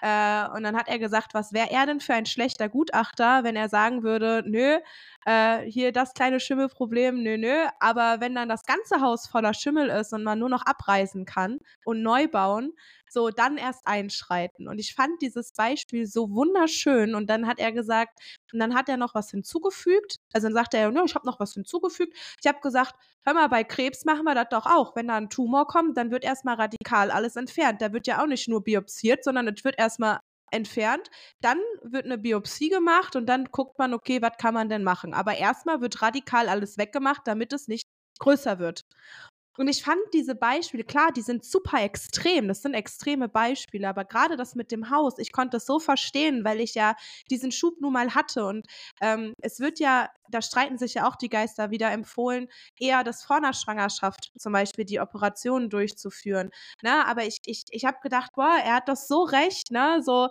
[0.00, 3.54] Äh, und dann hat er gesagt, was wäre er denn für ein schlechter Gutachter, wenn
[3.54, 4.78] er sagen würde, nö,
[5.26, 7.66] äh, hier das kleine Schimmelproblem, nö, nö.
[7.78, 11.58] Aber wenn dann das ganze Haus voller Schimmel ist und man nur noch abreißen kann
[11.84, 12.72] und neu bauen,
[13.10, 14.68] so dann erst einschreiten.
[14.68, 17.14] Und ich fand dieses Beispiel so wunderschön.
[17.14, 18.18] Und dann hat er gesagt,
[18.52, 20.16] und dann hat er noch was hinzugefügt.
[20.32, 22.16] Also dann sagt er, ja, ich habe noch was hinzugefügt.
[22.40, 22.94] Ich habe gesagt,
[23.24, 24.96] hör mal, bei Krebs machen wir das doch auch.
[24.96, 27.82] Wenn da ein Tumor kommt, dann wird erstmal radikal alles entfernt.
[27.82, 30.20] Da wird ja auch nicht nur biopsiert, sondern es wird erstmal
[30.50, 31.10] entfernt.
[31.40, 35.14] Dann wird eine Biopsie gemacht und dann guckt man, okay, was kann man denn machen?
[35.14, 37.88] Aber erstmal wird radikal alles weggemacht, damit es nicht
[38.18, 38.82] größer wird.
[39.60, 44.06] Und ich fand diese Beispiele, klar, die sind super extrem, das sind extreme Beispiele, aber
[44.06, 46.96] gerade das mit dem Haus, ich konnte es so verstehen, weil ich ja
[47.30, 48.46] diesen Schub nun mal hatte.
[48.46, 48.66] Und
[49.02, 52.48] ähm, es wird ja, da streiten sich ja auch die Geister wieder empfohlen,
[52.78, 56.52] eher das vor einer Schwangerschaft zum Beispiel die Operationen durchzuführen.
[56.82, 57.06] Ne?
[57.06, 60.00] Aber ich, ich, ich habe gedacht, boah, er hat doch so recht, ne?
[60.02, 60.30] So,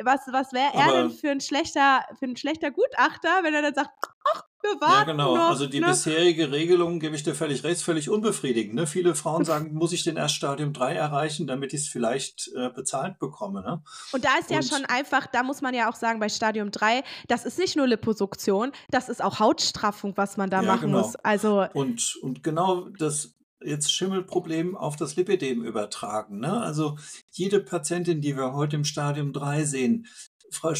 [0.00, 3.74] was, was wäre er denn für ein schlechter, für ein schlechter Gutachter, wenn er dann
[3.74, 3.90] sagt,
[4.32, 5.36] ach, wir warten Ja, genau.
[5.36, 5.86] noch, Also die ne?
[5.86, 8.74] bisherige Regelung, gebe ich dir völlig recht, völlig unbefriedigend.
[8.74, 8.86] Ne?
[8.86, 12.68] Viele Frauen sagen, muss ich den erst Stadium 3 erreichen, damit ich es vielleicht äh,
[12.70, 13.62] bezahlt bekomme.
[13.62, 13.82] Ne?
[14.12, 16.70] Und da ist ja Und- schon einfach, da muss man ja auch sagen, bei Stadium
[16.70, 20.88] 3, das ist nicht nur Liposuktion, das ist auch Hautstraffung, was man da Ja, machen
[20.90, 20.98] genau.
[21.02, 21.16] muss.
[21.16, 26.40] Also, Und, und genau das jetzt Schimmelproblem auf das Lipidem übertragen.
[26.40, 26.62] Ne?
[26.62, 26.96] Also
[27.30, 30.06] jede Patientin, die wir heute im Stadium 3 sehen,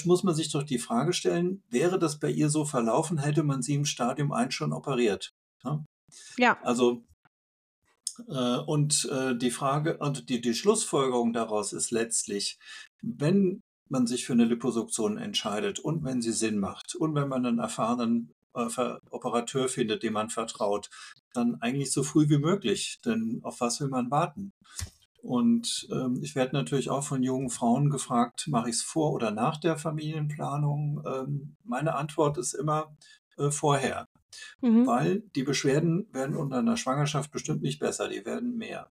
[0.05, 3.63] muss man sich doch die Frage stellen, wäre das bei ihr so verlaufen, hätte man
[3.63, 5.33] sie im Stadium 1 schon operiert?
[5.65, 5.85] Ne?
[6.37, 6.59] ja.
[6.63, 7.05] Also
[8.29, 12.59] äh, und äh, die Frage und die, die Schlussfolgerung daraus ist letztlich,
[13.03, 17.45] wenn man sich für eine Liposuktion entscheidet und wenn sie Sinn macht und wenn man
[17.45, 18.69] einen erfahrenen äh,
[19.11, 20.91] Operateur findet, dem man vertraut,
[21.35, 22.99] dann eigentlich so früh wie möglich.
[23.05, 24.53] Denn auf was will man warten?
[25.23, 29.31] Und ähm, ich werde natürlich auch von jungen Frauen gefragt, mache ich es vor oder
[29.31, 31.03] nach der Familienplanung?
[31.07, 32.97] Ähm, meine Antwort ist immer
[33.37, 34.07] äh, vorher
[34.61, 34.87] Mhm.
[34.87, 38.91] weil die Beschwerden werden unter einer Schwangerschaft bestimmt nicht besser, die werden mehr.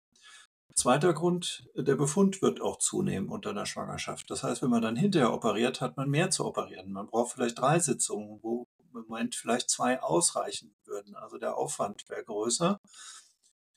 [0.75, 4.29] Zweiter Grund, der Befund wird auch zunehmen unter einer Schwangerschaft.
[4.29, 6.93] Das heißt, wenn man dann hinterher operiert, hat man mehr zu operieren.
[6.93, 11.15] Man braucht vielleicht drei Sitzungen, wo im Moment vielleicht zwei ausreichen würden.
[11.15, 12.81] Also der Aufwand wäre größer.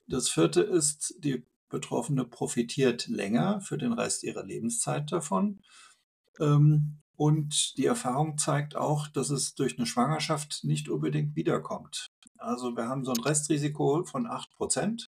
[0.07, 5.61] Das vierte ist, die Betroffene profitiert länger für den Rest ihrer Lebenszeit davon.
[6.39, 12.11] Ähm, und die Erfahrung zeigt auch, dass es durch eine Schwangerschaft nicht unbedingt wiederkommt.
[12.37, 15.07] Also wir haben so ein Restrisiko von 8%,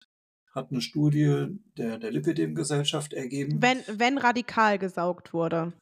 [0.53, 3.61] hat eine Studie der, der Lipidem-Gesellschaft ergeben.
[3.61, 5.73] Wenn, wenn radikal gesaugt wurde.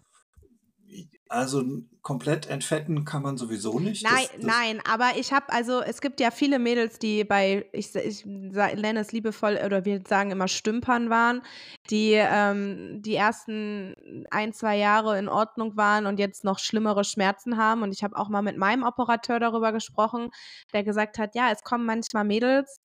[1.27, 1.63] Also
[2.01, 4.03] komplett entfetten kann man sowieso nicht.
[4.03, 7.65] Nein, Das- das- nein, aber ich habe, also es gibt ja viele Mädels, die bei,
[7.71, 11.43] ich, ich nenne es liebevoll, oder wir sagen immer Stümpern waren,
[11.91, 13.93] die ähm, die ersten
[14.31, 17.83] ein, zwei Jahre in Ordnung waren und jetzt noch schlimmere Schmerzen haben.
[17.83, 20.31] Und ich habe auch mal mit meinem Operateur darüber gesprochen,
[20.73, 22.79] der gesagt hat, ja, es kommen manchmal Mädels,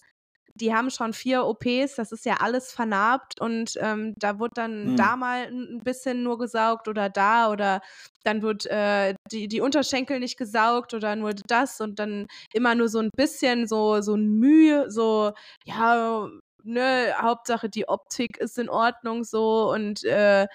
[0.54, 4.88] die haben schon vier OPs, das ist ja alles vernarbt und ähm, da wird dann
[4.90, 4.96] Hm.
[4.96, 7.80] da mal ein bisschen nur gesaugt oder da oder
[8.22, 12.88] dann wird äh, die, die Unterschenkel nicht gesaugt oder nur das und dann immer nur
[12.88, 15.32] so ein bisschen so, so ein Mühe, so,
[15.64, 16.28] ja,
[16.62, 20.46] ne, Hauptsache die Optik ist in Ordnung so und äh,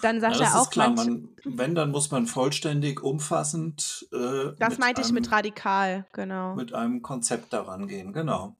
[0.00, 0.90] dann sagt Ja, das er auch ist klar.
[0.90, 6.54] Man, wenn, dann muss man vollständig, umfassend äh, das meinte ich einem, mit radikal, genau.
[6.54, 8.12] mit einem Konzept daran gehen.
[8.12, 8.56] Genau.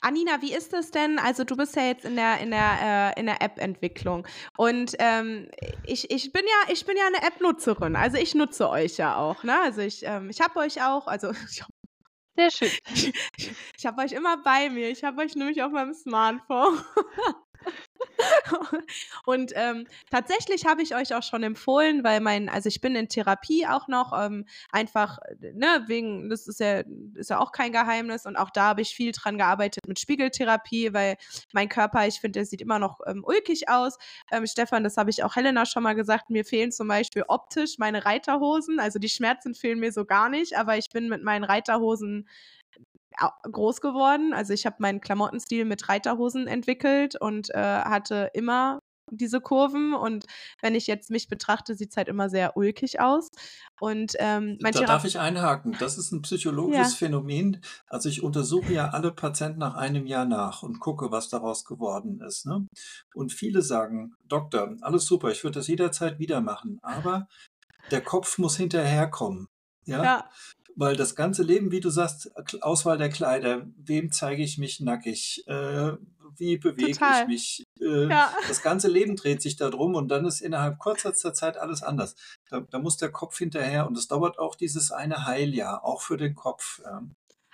[0.00, 1.18] Anina, wie ist es denn?
[1.18, 4.26] Also du bist ja jetzt in der in der äh, in der App-Entwicklung
[4.56, 5.48] und ähm,
[5.86, 7.96] ich, ich bin ja ich bin ja eine App-Nutzerin.
[7.96, 9.60] Also ich nutze euch ja auch, ne?
[9.62, 11.62] Also ich ähm, ich habe euch auch, also ich,
[12.36, 12.70] Sehr schön.
[13.76, 14.90] ich habe euch immer bei mir.
[14.90, 16.80] Ich habe euch nämlich auf meinem Smartphone.
[19.24, 23.08] Und ähm, tatsächlich habe ich euch auch schon empfohlen, weil mein, also ich bin in
[23.08, 26.82] Therapie auch noch, ähm, einfach, äh, ne, wegen, das ist ja,
[27.14, 30.92] ist ja auch kein Geheimnis und auch da habe ich viel dran gearbeitet mit Spiegeltherapie,
[30.92, 31.16] weil
[31.52, 33.98] mein Körper, ich finde, der sieht immer noch ähm, ulkig aus.
[34.30, 37.78] Ähm, Stefan, das habe ich auch Helena schon mal gesagt, mir fehlen zum Beispiel optisch
[37.78, 41.44] meine Reiterhosen, also die Schmerzen fehlen mir so gar nicht, aber ich bin mit meinen
[41.44, 42.28] Reiterhosen
[43.50, 44.32] groß geworden.
[44.32, 48.80] Also ich habe meinen Klamottenstil mit Reiterhosen entwickelt und äh, hatte immer
[49.10, 50.26] diese Kurven und
[50.62, 53.30] wenn ich jetzt mich betrachte, sieht es halt immer sehr ulkig aus.
[53.80, 55.76] Und ähm, mein Da darf ich einhaken.
[55.78, 56.96] Das ist ein psychologisches Ja.
[56.96, 57.60] Phänomen.
[57.88, 62.20] Also ich untersuche ja alle Patienten nach einem Jahr nach und gucke, was daraus geworden
[62.20, 62.46] ist.
[62.46, 62.66] Ne?
[63.14, 67.28] Und viele sagen, Doktor, alles super, ich würde das jederzeit wieder machen, aber
[67.90, 69.48] der Kopf muss hinterherkommen.
[69.84, 70.04] Ja?
[70.04, 70.30] ja,
[70.80, 75.44] Weil das ganze Leben, wie du sagst, Auswahl der Kleider, wem zeige ich mich nackig,
[75.46, 75.92] äh,
[76.38, 77.20] wie bewege Total.
[77.20, 78.32] ich mich, äh, ja.
[78.48, 82.14] das ganze Leben dreht sich darum und dann ist innerhalb kurzer Zeit alles anders.
[82.48, 86.16] Da, da muss der Kopf hinterher und es dauert auch dieses eine Heiljahr, auch für
[86.16, 86.80] den Kopf.
[86.82, 87.02] Ja.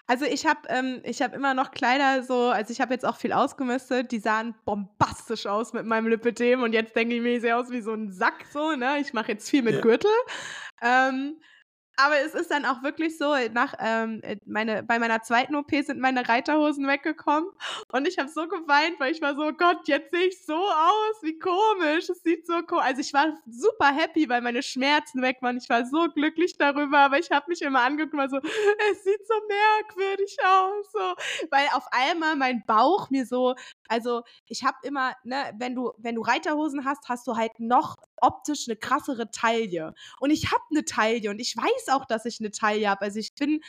[0.06, 3.32] Also ich habe ähm, hab immer noch Kleider so, also ich habe jetzt auch viel
[3.32, 7.56] ausgemistet, die sahen bombastisch aus mit meinem Lipidem und jetzt denke ich mir, ich sehe
[7.56, 9.00] aus wie so ein Sack so, ne?
[9.00, 9.80] Ich mache jetzt viel mit ja.
[9.80, 10.12] Gürtel.
[10.80, 11.40] Ähm,
[11.96, 15.70] aber es ist dann auch wirklich so, nach, ähm, äh, meine, bei meiner zweiten OP
[15.70, 17.50] sind meine Reiterhosen weggekommen
[17.92, 21.22] und ich habe so geweint, weil ich war so, Gott, jetzt sehe ich so aus,
[21.22, 22.84] wie komisch, es sieht so komisch.
[22.84, 25.56] Also ich war super happy, weil meine Schmerzen weg waren.
[25.56, 28.38] Ich war so glücklich darüber, aber ich habe mich immer angeguckt und war so,
[28.90, 31.14] es sieht so merkwürdig aus, so.
[31.50, 33.54] Weil auf einmal mein Bauch mir so,
[33.88, 37.96] also ich habe immer, ne, wenn du, wenn du Reiterhosen hast, hast du halt noch
[38.20, 39.94] optisch eine krassere Taille.
[40.20, 43.02] Und ich habe eine Taille und ich weiß auch, dass ich eine Taille habe.
[43.02, 43.60] Also ich bin,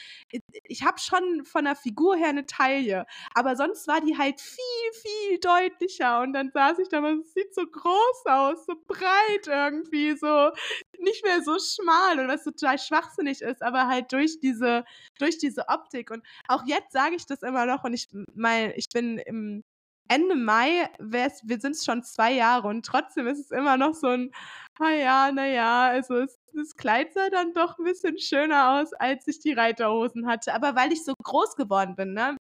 [0.63, 5.01] ich habe schon von der Figur her eine Taille, aber sonst war die halt viel,
[5.01, 6.22] viel deutlicher.
[6.22, 10.51] Und dann saß ich da, es sieht so groß aus, so breit irgendwie, so
[10.99, 14.84] nicht mehr so schmal und was total schwachsinnig ist, aber halt durch diese,
[15.20, 16.11] durch diese Optik.
[16.11, 19.63] Und auch jetzt sage ich das immer noch und ich meine, ich bin im
[20.08, 24.08] Ende Mai, wir sind es schon zwei Jahre und trotzdem ist es immer noch so
[24.08, 24.32] ein,
[24.80, 29.28] ah ja, naja, also es, das Kleid sah dann doch ein bisschen schöner aus, als
[29.28, 30.53] ich die Reiterhosen hatte.
[30.53, 32.38] Aber weil ich so groß geworden bin, ne?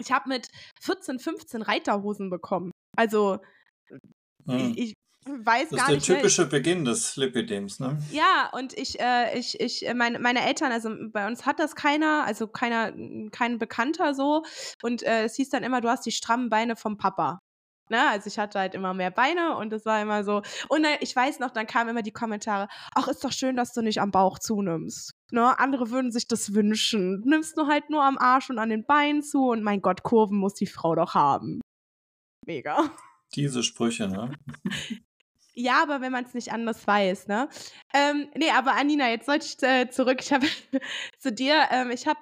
[0.00, 0.48] Ich habe mit
[0.80, 2.70] 14, 15 Reiterhosen bekommen.
[2.96, 3.38] Also
[4.46, 4.74] hm.
[4.76, 4.94] ich,
[5.26, 5.96] weiß das gar nicht.
[5.96, 7.98] Das ist der typische Beginn des Lipidems, ne?
[8.10, 11.76] Ja, und ich, äh, ich, ich, äh, meine, meine Eltern, also bei uns hat das
[11.76, 12.92] keiner, also keiner,
[13.30, 14.44] kein Bekannter so.
[14.82, 17.38] Und äh, es hieß dann immer, du hast die strammen Beine vom Papa.
[17.88, 18.08] Ne?
[18.08, 20.42] Also ich hatte halt immer mehr Beine und es war immer so.
[20.68, 23.72] Und äh, ich weiß noch, dann kamen immer die Kommentare, ach, ist doch schön, dass
[23.74, 25.12] du nicht am Bauch zunimmst.
[25.30, 25.58] Ne?
[25.58, 27.22] Andere würden sich das wünschen.
[27.22, 30.02] Du nimmst nur halt nur am Arsch und an den Beinen zu und mein Gott,
[30.02, 31.60] Kurven muss die Frau doch haben.
[32.46, 32.90] Mega.
[33.34, 34.32] Diese Sprüche, ne?
[35.54, 37.48] Ja, aber wenn man es nicht anders weiß, ne?
[37.92, 40.20] Ähm, nee, aber Anina, jetzt sollte ich äh, zurück.
[40.20, 40.46] Ich habe
[41.18, 42.18] zu dir, ähm, ich habe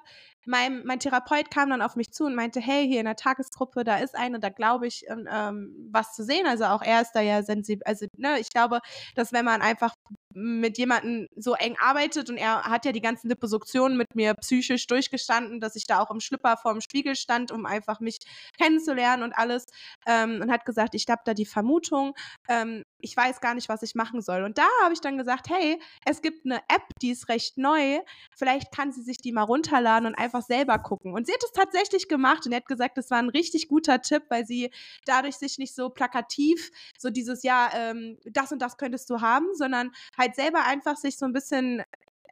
[0.47, 3.85] mein, mein Therapeut kam dann auf mich zu und meinte, hey, hier in der Tagesgruppe,
[3.85, 6.47] da ist eine, da glaube ich, ähm, was zu sehen.
[6.47, 7.83] Also auch er ist da ja sensibel.
[7.87, 8.81] Also, ne, ich glaube,
[9.15, 9.95] dass wenn man einfach
[10.35, 14.87] mit jemandem so eng arbeitet und er hat ja die ganzen Liposuktionen mit mir psychisch
[14.87, 18.19] durchgestanden, dass ich da auch im Schlipper vorm Spiegel stand, um einfach mich
[18.59, 19.67] kennenzulernen und alles
[20.07, 22.15] ähm, und hat gesagt, ich habe da die Vermutung,
[22.49, 24.45] ähm, ich weiß gar nicht, was ich machen soll.
[24.45, 28.01] Und da habe ich dann gesagt, hey, es gibt eine App, die ist recht neu,
[28.37, 31.13] vielleicht kann sie sich die mal runterladen und einfach selber gucken.
[31.13, 34.25] Und sie hat es tatsächlich gemacht und hat gesagt, das war ein richtig guter Tipp,
[34.29, 34.71] weil sie
[35.05, 39.47] dadurch sich nicht so plakativ so dieses, ja, ähm, das und das könntest du haben,
[39.55, 41.83] sondern halt selber einfach sich so ein bisschen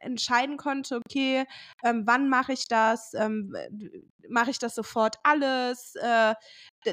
[0.01, 1.45] entscheiden konnte, okay,
[1.83, 3.55] ähm, wann mache ich das, ähm,
[4.29, 6.35] mache ich das sofort alles, äh,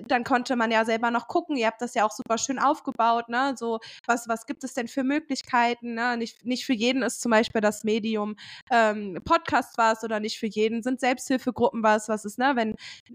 [0.08, 3.28] dann konnte man ja selber noch gucken, ihr habt das ja auch super schön aufgebaut,
[3.28, 7.20] ne, so, was, was gibt es denn für Möglichkeiten, ne, nicht, nicht für jeden ist
[7.20, 8.36] zum Beispiel das Medium
[8.70, 12.70] ähm, Podcast was oder nicht für jeden sind Selbsthilfegruppen was, was ist, ne, wenn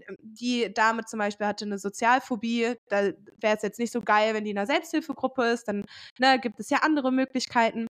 [0.08, 4.34] ähm, die Dame zum Beispiel hatte eine Sozialphobie, da wäre es jetzt nicht so geil,
[4.34, 5.84] wenn die in einer Selbsthilfegruppe ist, dann,
[6.18, 7.86] ne, gibt es ja andere Möglichkeiten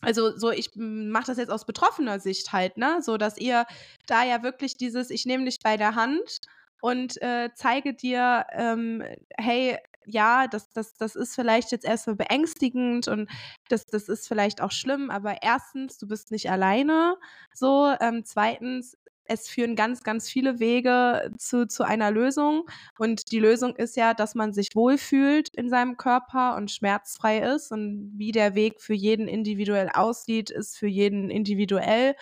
[0.00, 2.98] also so, ich mache das jetzt aus betroffener Sicht halt, ne?
[3.02, 3.66] So, dass ihr
[4.06, 6.40] da ja wirklich dieses, ich nehme dich bei der Hand
[6.80, 9.02] und äh, zeige dir, ähm,
[9.36, 9.78] hey,
[10.10, 13.28] ja, das, das, das ist vielleicht jetzt erstmal beängstigend und
[13.68, 17.16] das, das ist vielleicht auch schlimm, aber erstens, du bist nicht alleine.
[17.52, 18.96] So, ähm, zweitens,
[19.28, 22.64] es führen ganz, ganz viele Wege zu, zu einer Lösung.
[22.98, 27.70] Und die Lösung ist ja, dass man sich wohlfühlt in seinem Körper und schmerzfrei ist.
[27.72, 32.14] Und wie der Weg für jeden individuell aussieht, ist für jeden individuell.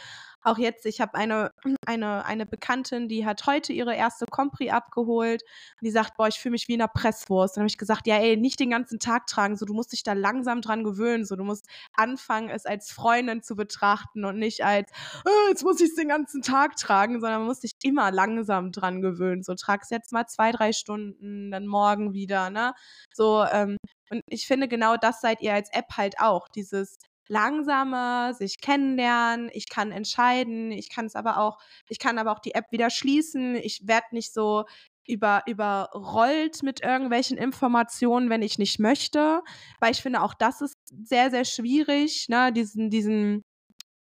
[0.46, 1.50] Auch jetzt, ich habe eine,
[1.86, 5.42] eine, eine Bekanntin, die hat heute ihre erste Compri abgeholt.
[5.42, 7.56] Und die sagt, boah, ich fühle mich wie in einer Presswurst.
[7.56, 9.56] Dann habe ich gesagt, ja, ey, nicht den ganzen Tag tragen.
[9.56, 11.24] So, du musst dich da langsam dran gewöhnen.
[11.24, 14.88] So, du musst anfangen, es als Freundin zu betrachten und nicht als,
[15.24, 18.70] oh, jetzt muss ich es den ganzen Tag tragen, sondern man muss sich immer langsam
[18.70, 19.42] dran gewöhnen.
[19.42, 22.72] So, trag's jetzt mal zwei, drei Stunden, dann morgen wieder, ne?
[23.12, 23.78] So, ähm,
[24.10, 26.46] und ich finde, genau das seid ihr als App halt auch.
[26.48, 26.98] Dieses
[27.28, 31.58] langsamer, sich kennenlernen, ich kann entscheiden, ich kann es aber auch,
[31.88, 34.64] ich kann aber auch die App wieder schließen, ich werde nicht so
[35.06, 39.42] über, überrollt mit irgendwelchen Informationen, wenn ich nicht möchte,
[39.80, 43.44] weil ich finde, auch das ist sehr, sehr schwierig, ne, diesen, diesen,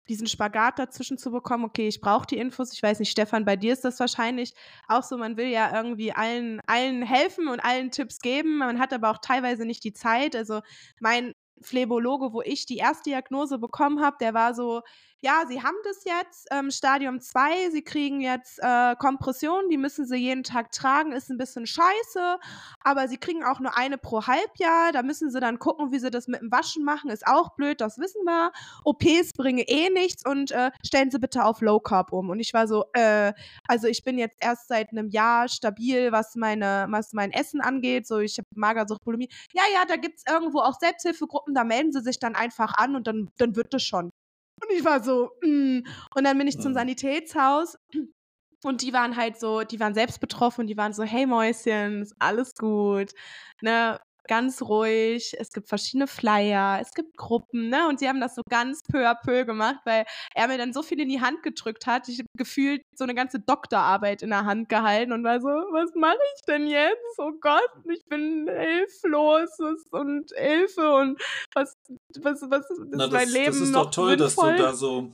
[0.10, 3.56] diesen Spagat dazwischen zu bekommen, okay, ich brauche die Infos, ich weiß nicht, Stefan, bei
[3.56, 4.54] dir ist das wahrscheinlich
[4.88, 8.92] auch so, man will ja irgendwie allen, allen helfen und allen Tipps geben, man hat
[8.92, 10.62] aber auch teilweise nicht die Zeit, also
[11.00, 14.82] mein Phlebologe, wo ich die erste Diagnose bekommen habe, der war so,
[15.22, 20.06] ja, Sie haben das jetzt, ähm, Stadium 2, Sie kriegen jetzt äh, Kompression, die müssen
[20.06, 22.40] Sie jeden Tag tragen, ist ein bisschen scheiße,
[22.82, 26.10] aber Sie kriegen auch nur eine pro Halbjahr, da müssen Sie dann gucken, wie Sie
[26.10, 28.52] das mit dem Waschen machen, ist auch blöd, das wissen wir.
[28.86, 32.30] OPs bringen eh nichts und äh, stellen Sie bitte auf Low Carb um.
[32.30, 33.34] Und ich war so, äh,
[33.68, 38.08] also ich bin jetzt erst seit einem Jahr stabil, was meine, was mein Essen angeht,
[38.08, 39.30] so ich habe Magersucht, Bulimie.
[39.54, 42.96] Ja, ja, da gibt es irgendwo auch Selbsthilfegruppen, da melden Sie sich dann einfach an
[42.96, 44.12] und dann, dann wird das schon.
[44.62, 45.80] Und ich war so, mm.
[46.16, 47.78] und dann bin ich zum Sanitätshaus
[48.64, 52.02] und die waren halt so, die waren selbst betroffen und die waren so, hey Mäuschen,
[52.02, 53.12] ist alles gut,
[53.62, 54.00] ne,
[54.30, 55.36] ganz ruhig.
[55.40, 57.88] Es gibt verschiedene Flyer, es gibt Gruppen, ne?
[57.88, 60.06] Und sie haben das so ganz peu à peu gemacht, weil
[60.36, 62.08] er mir dann so viel in die Hand gedrückt hat.
[62.08, 65.96] Ich habe gefühlt so eine ganze Doktorarbeit in der Hand gehalten und war so, was
[65.96, 67.18] mache ich denn jetzt?
[67.18, 68.48] Oh Gott, ich bin
[69.02, 69.50] hilflos
[69.92, 71.22] und Hilfe und
[71.54, 71.76] was,
[72.22, 74.58] was, was ist Na, das, mein Leben das ist doch toll, dass du sinnvoll?
[74.58, 75.12] da so,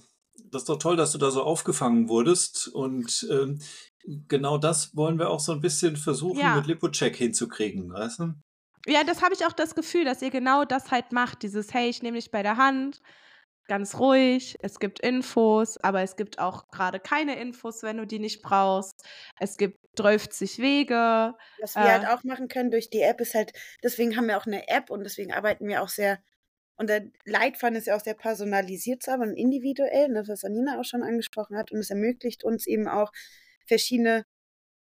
[0.52, 2.68] das ist doch toll, dass du da so aufgefangen wurdest.
[2.68, 3.60] Und ähm,
[4.28, 6.56] genau das wollen wir auch so ein bisschen versuchen, Ja.
[6.56, 8.34] mit Lipocheck hinzukriegen, weißt du?
[8.88, 11.42] Ja, das habe ich auch das Gefühl, dass ihr genau das halt macht.
[11.42, 13.02] Dieses, hey, ich nehme dich bei der Hand,
[13.68, 18.20] ganz ruhig, es gibt Infos, aber es gibt auch gerade keine Infos, wenn du die
[18.20, 19.04] nicht brauchst.
[19.40, 21.34] Es gibt 30 Wege.
[21.58, 21.92] Was wir Äh.
[21.92, 23.54] halt auch machen können durch die App ist halt,
[23.84, 26.20] deswegen haben wir auch eine App und deswegen arbeiten wir auch sehr,
[26.78, 30.80] und der Leitfaden ist ja auch sehr personalisiert, zu arbeiten und individuell, ne, was Anina
[30.80, 31.72] auch schon angesprochen hat.
[31.72, 33.12] Und es ermöglicht uns eben auch
[33.68, 34.26] verschiedene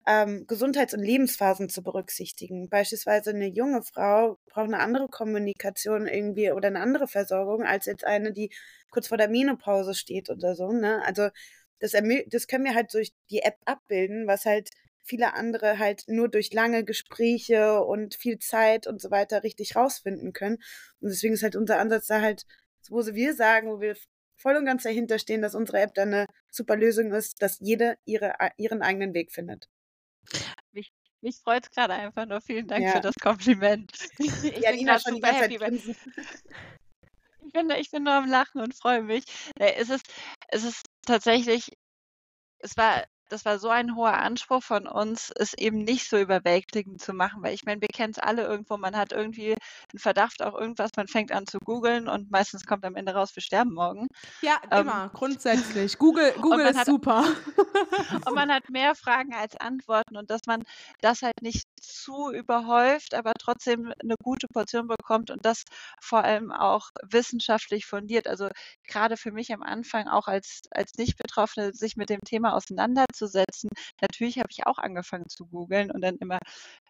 [0.06, 2.68] ähm, Gesundheits- und Lebensphasen zu berücksichtigen.
[2.68, 8.04] Beispielsweise eine junge Frau braucht eine andere Kommunikation irgendwie oder eine andere Versorgung als jetzt
[8.04, 8.50] eine, die
[8.90, 10.72] kurz vor der Menopause steht oder so.
[10.72, 11.02] Ne?
[11.04, 11.28] Also
[11.80, 11.92] das,
[12.28, 14.70] das können wir halt durch die App abbilden, was halt
[15.04, 20.32] viele andere halt nur durch lange Gespräche und viel Zeit und so weiter richtig rausfinden
[20.32, 20.56] können.
[21.00, 22.46] Und deswegen ist halt unser Ansatz da halt,
[22.88, 23.96] wo wir sagen, wo wir
[24.36, 27.96] voll und ganz dahinter stehen, dass unsere App dann eine super Lösung ist, dass jede
[28.04, 29.68] ihre, ihren eigenen Weg findet.
[31.24, 32.42] Mich freut es gerade einfach nur.
[32.42, 32.92] Vielen Dank Ja.
[32.92, 33.90] für das Kompliment.
[34.18, 38.74] Ich Ja, bin Nina schon super happy, ich bin, ich bin nur am Lachen und
[38.74, 39.24] freue mich.
[39.58, 40.06] Nee, Es ist,
[40.48, 41.70] es ist tatsächlich,
[42.58, 47.00] es war, das war so ein hoher Anspruch von uns, es eben nicht so überwältigend
[47.00, 50.42] zu machen, weil ich meine, wir kennen es alle irgendwo, man hat irgendwie einen Verdacht
[50.42, 53.72] auf irgendwas, man fängt an zu googeln und meistens kommt am Ende raus, wir sterben
[53.74, 54.08] morgen.
[54.42, 55.98] Ja, Ähm, immer, grundsätzlich.
[55.98, 57.24] Google, Google ist hat- super.
[58.26, 60.62] Und man hat mehr Fragen als Antworten und dass man
[61.00, 65.64] das halt nicht zu überhäuft, aber trotzdem eine gute Portion bekommt und das
[66.00, 68.26] vor allem auch wissenschaftlich fundiert.
[68.26, 68.48] Also
[68.86, 73.13] gerade für mich am Anfang auch als, als Nicht-Betroffene, sich mit dem Thema auseinanderzusetzen.
[74.00, 76.38] Natürlich habe ich auch angefangen zu googeln und dann immer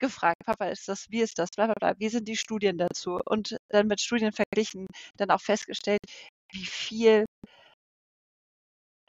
[0.00, 3.20] gefragt, Papa, ist das, wie ist das, bla bla bla, wie sind die Studien dazu?
[3.24, 6.00] Und dann mit Studien verglichen, dann auch festgestellt,
[6.52, 7.24] wie viel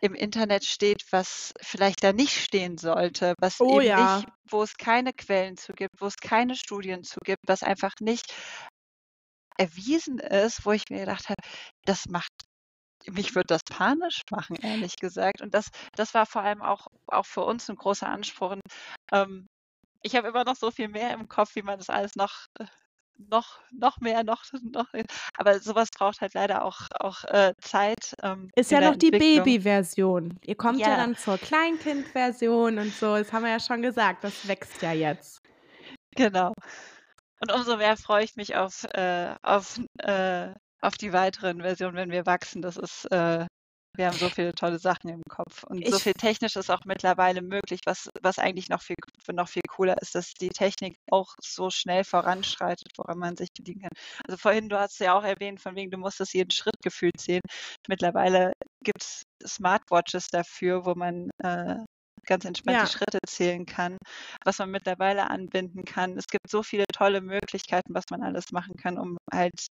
[0.01, 4.17] im Internet steht, was vielleicht da nicht stehen sollte, was Oh eben ja.
[4.17, 7.93] nicht, wo es keine Quellen zu gibt, wo es keine Studien zu gibt, was einfach
[8.01, 8.33] nicht
[9.57, 11.41] erwiesen ist, wo ich mir gedacht habe,
[11.85, 12.31] das macht,
[13.11, 15.41] mich wird das panisch machen, ehrlich gesagt.
[15.41, 18.55] Und das, das war vor allem auch, auch für uns ein großer Anspruch.
[19.11, 19.47] Ähm,
[20.01, 22.65] ich habe immer noch so viel mehr im Kopf, wie man das alles noch, äh,
[23.17, 24.87] noch, noch mehr, noch, noch.
[25.37, 28.15] Aber sowas braucht halt leider auch, auch äh, Zeit.
[28.21, 29.11] Ähm, Ist ja noch die.
[29.11, 30.37] Baby-Version.
[30.43, 30.89] Ihr kommt ja.
[30.89, 30.97] Ja.
[30.97, 33.15] dann zur Kleinkind-Version und so.
[33.15, 34.23] Das haben wir ja schon gesagt.
[34.23, 35.39] Das wächst ja jetzt.
[36.15, 36.53] Genau.
[37.41, 40.53] Und umso mehr freue ich mich auf, äh, auf, äh,
[40.87, 42.61] auf die weiteren Versionen, wenn wir wachsen.
[42.61, 43.45] Das ist, äh,
[43.97, 46.81] wir haben so viele tolle Sachen im Kopf und so Ich- viel technisch ist auch
[46.85, 48.95] mittlerweile möglich, was, was eigentlich noch viel,
[49.31, 53.81] noch viel cooler ist, dass die Technik auch so schnell voranschreitet, woran man sich bedienen
[53.81, 53.91] kann.
[54.27, 57.41] Also vorhin, du hast ja auch erwähnt, von wegen, du musstest jeden Schritt gefühlt sehen.
[57.87, 58.51] Mittlerweile
[58.83, 61.77] gibt es Smartwatches dafür, wo man äh,
[62.25, 62.83] ganz entspannt Ja.
[62.83, 63.97] die Schritte zählen kann,
[64.43, 66.17] was man mittlerweile anbinden kann.
[66.17, 69.67] Es gibt so viele tolle Möglichkeiten, was man alles machen kann, um halt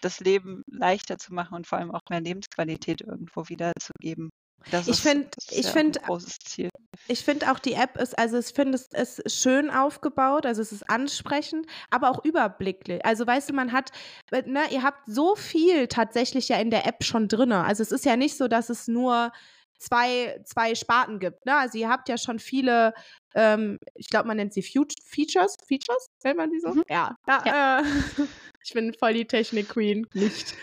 [0.00, 4.30] das Leben leichter zu machen und vor allem auch mehr Lebensqualität irgendwo wiederzugeben.
[4.70, 6.70] Das Ich ist, find- das ist ich ja auch find- ein großes Ziel.
[7.08, 10.72] Ich finde auch die App ist, also ich finde es ist schön aufgebaut, also es
[10.72, 13.04] ist ansprechend, aber auch überblicklich.
[13.04, 13.90] Also weißt du, man hat,
[14.32, 17.52] äh, ne, ihr habt so viel tatsächlich ja in der App schon drin.
[17.52, 19.30] Also es ist ja nicht so, dass es nur
[19.78, 21.44] zwei, zwei Sparten gibt.
[21.46, 21.54] Ne?
[21.54, 22.94] Also ihr habt ja schon viele,
[23.34, 25.54] ähm, ich glaube, man nennt sie Features.
[25.68, 26.06] Features?
[26.24, 26.70] Nennt man die so?
[26.70, 26.82] Mhm.
[26.88, 27.14] Ja.
[27.28, 27.82] ja, Äh,
[28.66, 30.08] ich bin voll die Technik-Queen.
[30.12, 30.54] Nicht.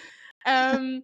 [0.46, 1.04] ähm,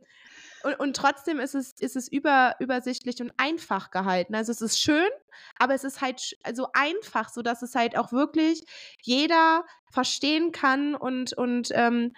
[0.64, 4.36] und, und trotzdem ist es, ist es über, übersichtlich und einfach gehalten.
[4.36, 5.10] Also es ist schön,
[5.58, 8.66] aber es ist halt also einfach, sodass es halt auch wirklich
[9.02, 12.14] jeder verstehen kann und, und ähm,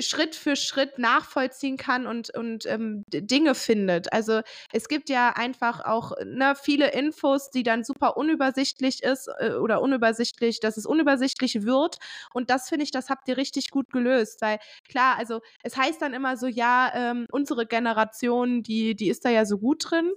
[0.00, 4.12] Schritt für Schritt nachvollziehen kann und, und ähm, Dinge findet.
[4.12, 4.42] Also
[4.72, 9.80] es gibt ja einfach auch ne, viele Infos, die dann super unübersichtlich ist äh, oder
[9.80, 11.98] unübersichtlich, dass es unübersichtlich wird.
[12.34, 14.42] Und das finde ich, das habt ihr richtig gut gelöst.
[14.42, 14.58] Weil
[14.88, 19.30] klar, also es heißt dann immer so, ja, ähm, unsere Generation, die, die ist da
[19.30, 20.12] ja so gut drin.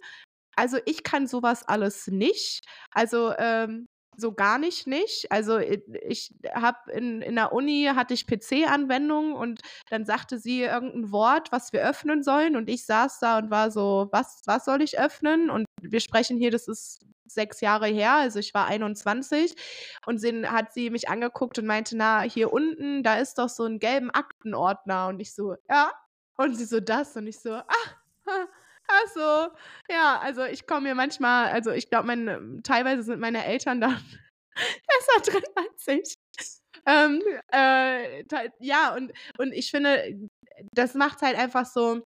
[0.55, 2.65] Also ich kann sowas alles nicht.
[2.91, 3.87] Also ähm,
[4.17, 5.31] so gar nicht nicht.
[5.31, 11.11] Also ich habe in, in der Uni hatte ich PC-Anwendungen und dann sagte sie irgendein
[11.11, 14.81] Wort, was wir öffnen sollen und ich saß da und war so, was, was soll
[14.81, 15.49] ich öffnen?
[15.49, 19.55] Und wir sprechen hier, das ist sechs Jahre her, also ich war 21
[20.05, 23.63] und sie, hat sie mich angeguckt und meinte, na, hier unten, da ist doch so
[23.65, 25.91] ein gelben Aktenordner und ich so, ja.
[26.37, 27.95] Und sie so, das und ich so, ach,
[28.93, 29.47] Ach so,
[29.89, 33.97] ja, also ich komme mir manchmal, also ich glaube, teilweise sind meine Eltern da
[34.55, 36.15] besser drin als ich.
[36.85, 37.21] Ähm,
[37.53, 38.23] äh,
[38.59, 40.29] ja, und, und ich finde,
[40.73, 42.03] das macht halt einfach so,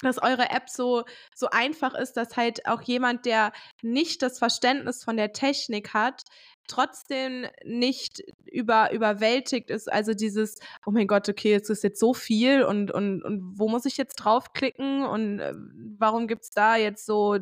[0.00, 5.02] dass eure App so, so einfach ist, dass halt auch jemand, der nicht das Verständnis
[5.02, 6.22] von der Technik hat,
[6.68, 9.90] trotzdem nicht über, überwältigt ist.
[9.90, 13.68] Also dieses, oh mein Gott, okay, es ist jetzt so viel und, und, und wo
[13.68, 15.54] muss ich jetzt draufklicken und äh,
[15.98, 17.38] warum gibt es da jetzt so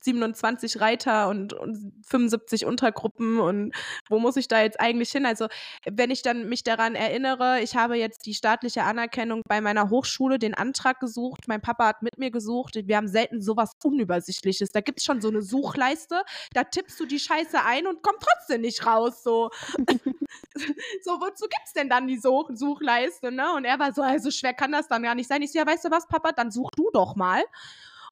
[0.00, 3.74] 27 Reiter und, und 75 Untergruppen und
[4.08, 5.26] wo muss ich da jetzt eigentlich hin?
[5.26, 5.48] Also
[5.84, 10.38] wenn ich dann mich daran erinnere, ich habe jetzt die staatliche Anerkennung bei meiner Hochschule
[10.38, 14.70] den Antrag gesucht, mein Papa hat mit mir gesucht, wir haben selten sowas Unübersichtliches.
[14.70, 16.22] Da gibt es schon so eine Suchleiste,
[16.52, 19.22] da tippst du die Scheiße ein und kommt trotzdem nicht raus.
[19.22, 19.50] So,
[21.04, 23.32] so wozu es denn dann die Such Suchleiste?
[23.32, 23.52] Ne?
[23.54, 25.42] Und er war so, also schwer kann das dann gar nicht sein.
[25.42, 27.42] Ich so, ja, weißt du was, Papa, dann such du doch mal.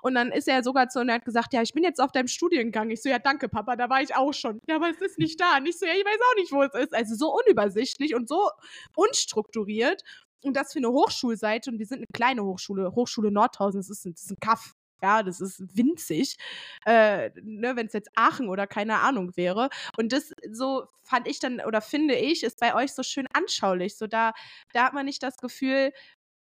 [0.05, 2.29] Und dann ist er sogar zu und hat gesagt, ja, ich bin jetzt auf deinem
[2.29, 2.91] Studiengang.
[2.91, 4.61] Ich so, ja, danke, Papa, da war ich auch schon.
[4.69, 5.57] Ja, aber es ist nicht da.
[5.57, 6.95] Und ich so, ja, ich weiß auch nicht, wo es ist.
[6.95, 8.51] Also so unübersichtlich und so
[8.95, 10.03] unstrukturiert.
[10.43, 11.71] Und das für eine Hochschulseite.
[11.71, 14.75] Und wir sind eine kleine Hochschule, Hochschule Nordhausen, das ist ein, das ist ein Kaff.
[15.03, 16.37] Ja, das ist winzig,
[16.85, 19.71] äh, ne, wenn es jetzt Aachen oder keine Ahnung wäre.
[19.97, 23.97] Und das so fand ich dann oder finde ich, ist bei euch so schön anschaulich.
[23.97, 24.35] So da,
[24.75, 25.93] da hat man nicht das Gefühl,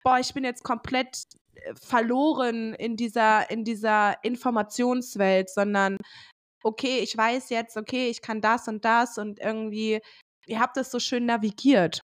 [0.04, 1.24] boah, ich bin jetzt komplett
[1.80, 5.96] verloren in dieser, in dieser Informationswelt, sondern
[6.62, 10.00] okay, ich weiß jetzt, okay, ich kann das und das und irgendwie,
[10.46, 12.00] ihr habt das so schön navigiert.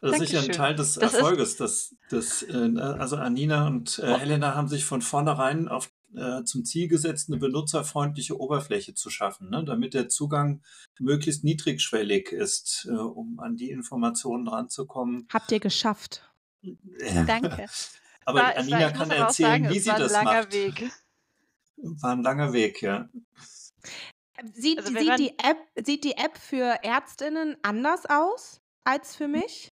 [0.00, 1.56] Das ist sicher ein Teil des das Erfolges.
[1.56, 4.18] Dass, dass, äh, also Anina und äh, oh.
[4.18, 9.50] Helena haben sich von vornherein auf, äh, zum Ziel gesetzt, eine benutzerfreundliche Oberfläche zu schaffen,
[9.50, 10.62] ne, damit der Zugang
[11.00, 15.26] möglichst niedrigschwellig ist, äh, um an die Informationen ranzukommen.
[15.32, 16.22] Habt ihr geschafft.
[17.26, 17.66] Danke.
[18.28, 20.52] Aber war, Anina war, kann erzählen, sagen, wie sie das macht.
[20.52, 20.92] Weg.
[21.76, 23.08] War ein langer Weg, ja.
[24.52, 29.72] Sieht, also sieht, die App, sieht die App für Ärztinnen anders aus als für mich?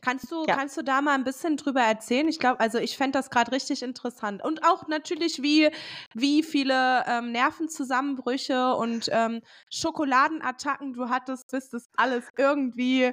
[0.00, 0.56] Kannst du, ja.
[0.56, 2.28] kannst du da mal ein bisschen drüber erzählen?
[2.28, 4.42] Ich glaube, also ich fände das gerade richtig interessant.
[4.42, 5.70] Und auch natürlich, wie,
[6.14, 13.12] wie viele ähm, Nervenzusammenbrüche und ähm, Schokoladenattacken du hattest, bis das alles irgendwie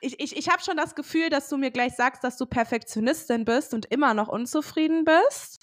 [0.00, 3.44] ich, ich, ich habe schon das Gefühl, dass du mir gleich sagst, dass du Perfektionistin
[3.44, 5.60] bist und immer noch unzufrieden bist.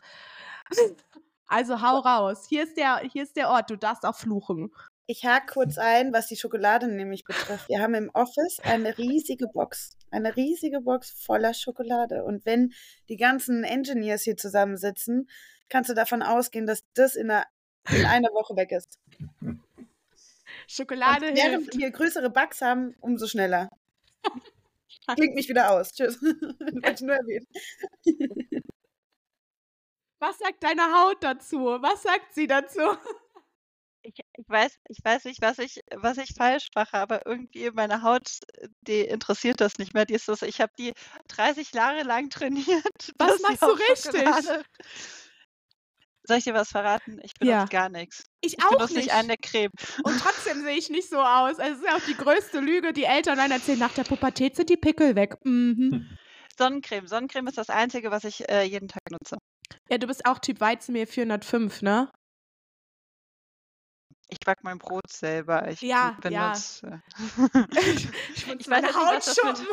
[1.47, 2.45] Also hau raus.
[2.47, 3.69] Hier ist der, hier ist der Ort.
[3.69, 4.71] Du darfst auch fluchen.
[5.09, 7.69] Ich hake kurz ein, was die Schokolade nämlich betrifft.
[7.69, 9.91] Wir haben im Office eine riesige Box.
[10.11, 12.25] Eine riesige Box voller Schokolade.
[12.25, 12.73] Und wenn
[13.07, 15.29] die ganzen Engineers hier zusammensitzen,
[15.69, 17.45] kannst du davon ausgehen, dass das in einer,
[17.89, 18.99] in einer Woche weg ist.
[20.67, 23.69] Schokolade Und während wir größere Bugs haben, umso schneller.
[25.15, 25.93] Klingt mich wieder aus.
[25.93, 26.21] Tschüss.
[26.21, 27.47] Wollte nur erwähnen.
[30.19, 31.59] Was sagt deine Haut dazu?
[31.59, 32.81] Was sagt sie dazu?
[34.01, 38.03] Ich, ich, weiß, ich weiß nicht, was ich, was ich falsch mache, aber irgendwie meine
[38.03, 38.39] Haut,
[38.81, 40.05] die interessiert das nicht mehr.
[40.05, 40.93] Die ist das, ich habe die
[41.27, 43.13] 30 Jahre lang trainiert.
[43.17, 44.21] Was machst du richtig?
[44.23, 44.63] Schokolade.
[46.27, 47.19] Soll ich dir was verraten?
[47.23, 47.65] Ich benutze ja.
[47.65, 48.25] gar nichts.
[48.41, 49.71] Ich, ich auch benutze nicht eine Creme.
[50.03, 51.57] Und trotzdem sehe ich nicht so aus.
[51.57, 53.79] Also, es ist ja auch die größte Lüge, die Eltern dann erzählen.
[53.79, 55.37] Nach der Pubertät sind die Pickel weg.
[55.45, 56.17] Mhm.
[56.57, 57.07] Sonnencreme.
[57.07, 59.37] Sonnencreme ist das Einzige, was ich äh, jeden Tag nutze.
[59.89, 62.11] Ja, du bist auch Typ Weizenmehl 405, ne?
[64.29, 65.69] Ich back mein Brot selber.
[65.69, 67.01] Ich ja, benutze.
[67.37, 67.65] Ja.
[67.79, 69.65] ich, ich, ich meine Hautschuppen.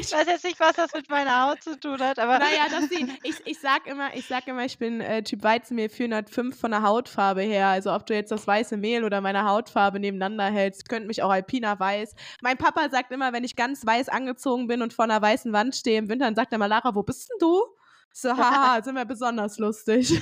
[0.00, 2.38] Ich weiß jetzt nicht, was das mit meiner Haut zu tun hat, aber.
[2.38, 5.88] Naja, das sieht, ich, ich sag immer, ich sag immer, ich bin äh, Typ Weizenmehl
[5.88, 7.66] 405 von der Hautfarbe her.
[7.66, 11.30] Also ob du jetzt das weiße Mehl oder meine Hautfarbe nebeneinander hältst, könnte mich auch
[11.30, 12.14] Alpina weiß.
[12.40, 15.74] Mein Papa sagt immer, wenn ich ganz weiß angezogen bin und vor einer weißen Wand
[15.74, 17.64] stehe im Winter, dann sagt er mal, Lara, wo bist denn du?
[18.12, 20.20] So, haha, sind wir besonders lustig.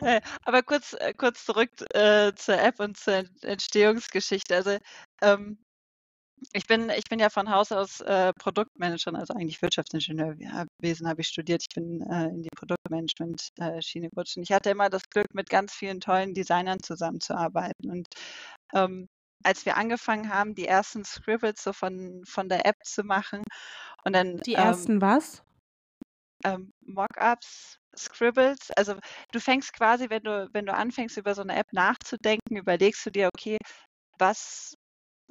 [0.00, 4.56] Äh, aber kurz, äh, kurz zurück äh, zur App und zur Entstehungsgeschichte.
[4.56, 4.78] Also
[5.20, 5.58] ähm,
[6.52, 11.28] Ich bin, ich bin ja von Haus aus äh, Produktmanagerin, also eigentlich Wirtschaftsingenieurwesen habe ich
[11.28, 11.62] studiert.
[11.62, 14.36] Ich bin äh, in die Produktmanagement-Schiene gerutscht.
[14.36, 17.90] Und ich hatte immer das Glück, mit ganz vielen tollen Designern zusammenzuarbeiten.
[17.90, 18.08] Und
[18.72, 19.08] ähm,
[19.44, 23.42] als wir angefangen haben, die ersten Scribbles so von, von der App zu machen
[24.04, 24.38] und dann.
[24.38, 25.42] Die ähm, ersten was?
[26.44, 28.70] Ähm, Mockups, Scribbles.
[28.76, 28.96] Also
[29.32, 33.10] du fängst quasi, wenn du, wenn du anfängst, über so eine App nachzudenken, überlegst du
[33.10, 33.58] dir, okay,
[34.18, 34.74] was,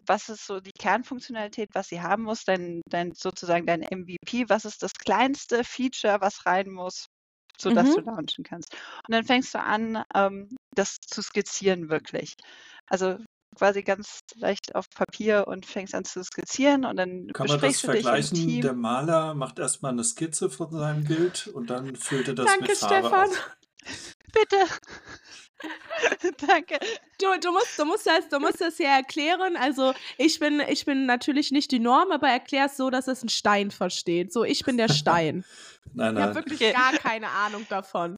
[0.05, 4.65] was ist so die Kernfunktionalität, was sie haben muss, dein, dein sozusagen dein MVP, was
[4.65, 7.05] ist das kleinste Feature, was rein muss,
[7.57, 7.93] sodass mhm.
[7.93, 8.73] du launchen kannst.
[8.73, 12.33] Und dann fängst du an, ähm, das zu skizzieren wirklich.
[12.87, 13.17] Also
[13.55, 17.81] quasi ganz leicht auf Papier und fängst an zu skizzieren und dann Kann man das
[17.81, 18.61] vergleichen?
[18.61, 22.69] Der Maler macht erstmal eine Skizze von seinem Bild und dann füllt er das Danke,
[22.69, 23.29] mit Farbe Stefan.
[23.29, 23.37] aus.
[24.33, 24.65] Bitte.
[26.47, 26.79] Danke.
[27.19, 29.55] Du, du, musst, du, musst das, du musst das ja erklären.
[29.57, 33.23] Also ich bin, ich bin natürlich nicht die Norm, aber erklär es so, dass es
[33.23, 34.33] ein Stein versteht.
[34.33, 35.45] So, ich bin der Stein.
[35.93, 36.17] nein, nein.
[36.17, 38.17] Ich habe wirklich gar keine Ahnung davon.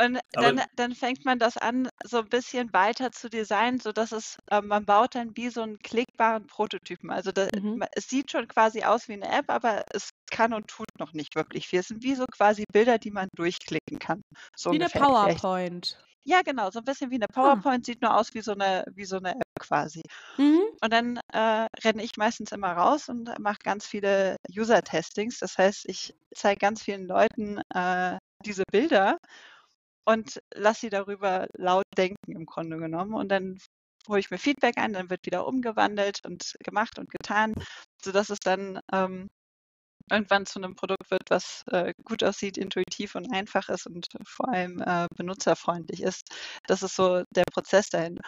[0.00, 4.38] Und dann, dann fängt man das an, so ein bisschen weiter zu designen, sodass es,
[4.50, 7.10] äh, man baut dann wie so einen klickbaren Prototypen.
[7.10, 7.84] Also da, mhm.
[7.92, 11.34] es sieht schon quasi aus wie eine App, aber es kann und tut noch nicht
[11.34, 11.80] wirklich viel.
[11.80, 14.22] Es sind wie so quasi Bilder, die man durchklicken kann.
[14.56, 15.98] So wie eine PowerPoint.
[16.24, 17.32] Ja, genau, so ein bisschen wie eine ah.
[17.32, 17.86] PowerPoint, ah.
[17.86, 20.02] sieht nur aus wie so eine, wie so eine App quasi.
[20.38, 20.60] Mhm.
[20.82, 25.38] Und dann äh, renne ich meistens immer raus und mache ganz viele User-Testings.
[25.38, 29.18] Das heißt, ich zeige ganz vielen Leuten äh, diese Bilder
[30.04, 33.14] und lasse sie darüber laut denken im Grunde genommen.
[33.14, 33.58] Und dann
[34.08, 37.54] hole ich mir Feedback ein, dann wird wieder umgewandelt und gemacht und getan,
[38.02, 39.28] sodass es dann ähm,
[40.10, 44.48] irgendwann zu einem Produkt wird, was äh, gut aussieht, intuitiv und einfach ist und vor
[44.48, 46.28] allem äh, benutzerfreundlich ist.
[46.66, 48.18] Das ist so der Prozess dahin.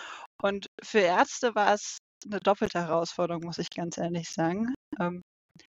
[0.40, 4.74] Und für Ärzte war es eine doppelte Herausforderung, muss ich ganz ehrlich sagen.
[5.00, 5.22] Ähm,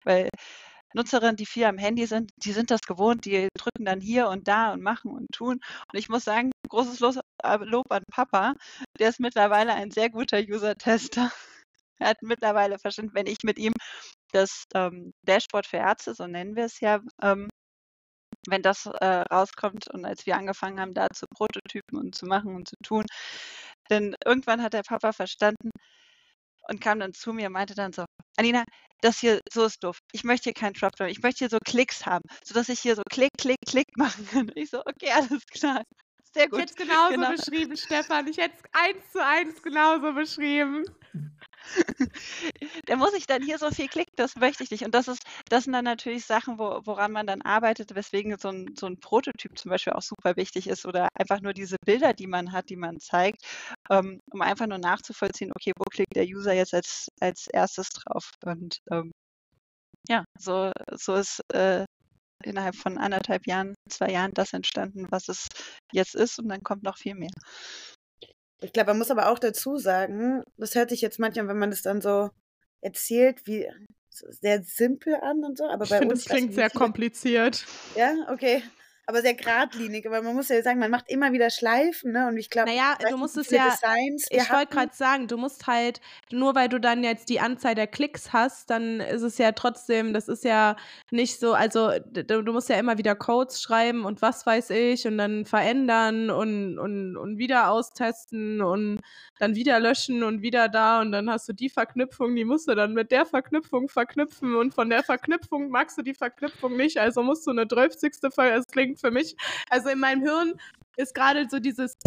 [0.03, 0.29] weil
[0.93, 4.47] Nutzerinnen, die viel am Handy sind, die sind das gewohnt, die drücken dann hier und
[4.47, 5.59] da und machen und tun.
[5.91, 8.53] Und ich muss sagen, großes äh, Lob an Papa,
[8.99, 11.31] der ist mittlerweile ein sehr guter User-Tester.
[12.01, 13.73] Er hat mittlerweile verstanden, wenn ich mit ihm
[14.31, 17.49] das ähm, Dashboard für Ärzte, so nennen wir es ja, ähm,
[18.47, 22.55] wenn das äh, rauskommt und als wir angefangen haben, da zu Prototypen und zu machen
[22.55, 23.05] und zu tun,
[23.89, 25.71] denn irgendwann hat der Papa verstanden,
[26.69, 28.05] und kam dann zu mir und meinte dann so,
[28.37, 28.63] Anina,
[29.01, 29.99] das hier, so ist doof.
[30.11, 31.09] Ich möchte hier keinen Dropdown.
[31.09, 34.51] Ich möchte hier so Klicks haben, sodass ich hier so Klick, Klick, Klick machen kann.
[34.55, 35.83] Ich so, okay, alles klar.
[36.33, 36.59] Sehr gut.
[36.59, 37.31] Ich hätte es genauso genau.
[37.31, 38.27] beschrieben, Stefan.
[38.27, 40.85] Ich hätte es eins zu eins genauso beschrieben.
[42.85, 44.83] da muss ich dann hier so viel klicken, das möchte ich nicht.
[44.85, 48.49] Und das ist, das sind dann natürlich Sachen, wo, woran man dann arbeitet, weswegen so
[48.49, 52.13] ein, so ein Prototyp zum Beispiel auch super wichtig ist oder einfach nur diese Bilder,
[52.13, 53.43] die man hat, die man zeigt,
[53.89, 58.31] ähm, um einfach nur nachzuvollziehen, okay, wo klickt der User jetzt als, als erstes drauf?
[58.45, 59.11] Und ähm,
[60.07, 61.85] ja, so, so ist äh,
[62.43, 65.47] innerhalb von anderthalb Jahren, zwei Jahren das entstanden, was es
[65.91, 67.31] jetzt ist und dann kommt noch viel mehr.
[68.61, 71.69] Ich glaube, man muss aber auch dazu sagen, das hört sich jetzt manchmal, wenn man
[71.69, 72.29] das dann so
[72.81, 73.67] erzählt, wie
[74.09, 77.65] sehr simpel an und so, aber bei ich finde, das klingt sehr kompliziert.
[77.95, 78.63] Ja, okay
[79.09, 80.05] aber sehr geradlinig.
[80.05, 82.27] Aber man muss ja sagen, man macht immer wieder Schleifen, ne?
[82.27, 83.67] Und ich glaube, naja, du musst es ja.
[83.69, 85.99] Designs, ich wollte gerade sagen, du musst halt,
[86.31, 90.13] nur weil du dann jetzt die Anzahl der Klicks hast, dann ist es ja trotzdem,
[90.13, 90.75] das ist ja
[91.09, 95.07] nicht so, also du, du musst ja immer wieder Codes schreiben und was weiß ich
[95.07, 99.01] und dann verändern und, und, und wieder austesten und
[99.39, 102.75] dann wieder löschen und wieder da und dann hast du die Verknüpfung, die musst du
[102.75, 107.23] dann mit der Verknüpfung verknüpfen und von der Verknüpfung magst du die Verknüpfung nicht, also
[107.23, 107.91] musst du eine 12.
[108.31, 109.35] Folge, es klingt für mich.
[109.69, 110.53] Also in meinem Hirn
[110.97, 111.97] ist gerade so dieses.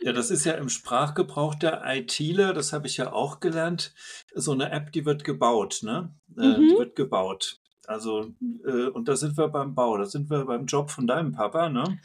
[0.00, 3.94] Ja, das ist ja im Sprachgebrauch der ITler, das habe ich ja auch gelernt.
[4.34, 6.14] So eine App, die wird gebaut, ne?
[6.36, 6.68] Äh, mhm.
[6.68, 7.58] Die wird gebaut.
[7.86, 8.32] Also,
[8.64, 11.68] äh, und da sind wir beim Bau, da sind wir beim Job von deinem Papa,
[11.68, 11.98] ne?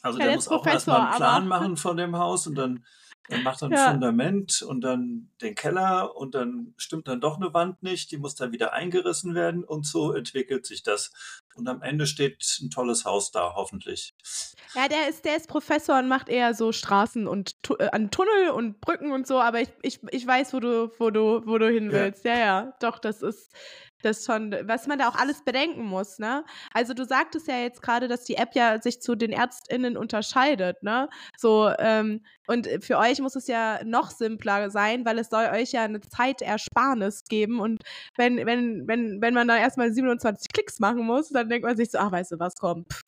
[0.00, 2.84] Also ja, der muss auch erstmal einen Plan machen von dem Haus und dann
[3.28, 3.90] dann macht ein ja.
[3.90, 8.34] Fundament und dann den Keller und dann stimmt dann doch eine Wand nicht, die muss
[8.34, 11.12] dann wieder eingerissen werden und so entwickelt sich das.
[11.54, 14.14] Und am Ende steht ein tolles Haus da, hoffentlich.
[14.74, 18.50] Ja, der ist, der ist Professor und macht eher so Straßen und äh, an Tunnel
[18.50, 21.70] und Brücken und so, aber ich, ich, ich weiß, wo du, wo du, wo du
[21.70, 22.24] hin willst.
[22.24, 22.34] Ja.
[22.34, 23.52] ja, ja, doch, das ist,
[24.02, 26.44] das schon, was man da auch alles bedenken muss, ne?
[26.72, 30.82] Also du sagtest ja jetzt gerade, dass die App ja sich zu den ÄrztInnen unterscheidet,
[30.82, 31.08] ne?
[31.36, 35.72] So, ähm, und für euch muss es ja noch simpler sein, weil es soll euch
[35.72, 37.60] ja eine Zeitersparnis geben.
[37.60, 37.82] Und
[38.16, 41.90] wenn, wenn, wenn, wenn man da erstmal 27 Klicks machen muss, dann denkt man sich
[41.90, 43.02] so, ach, weißt du was, komm, pff,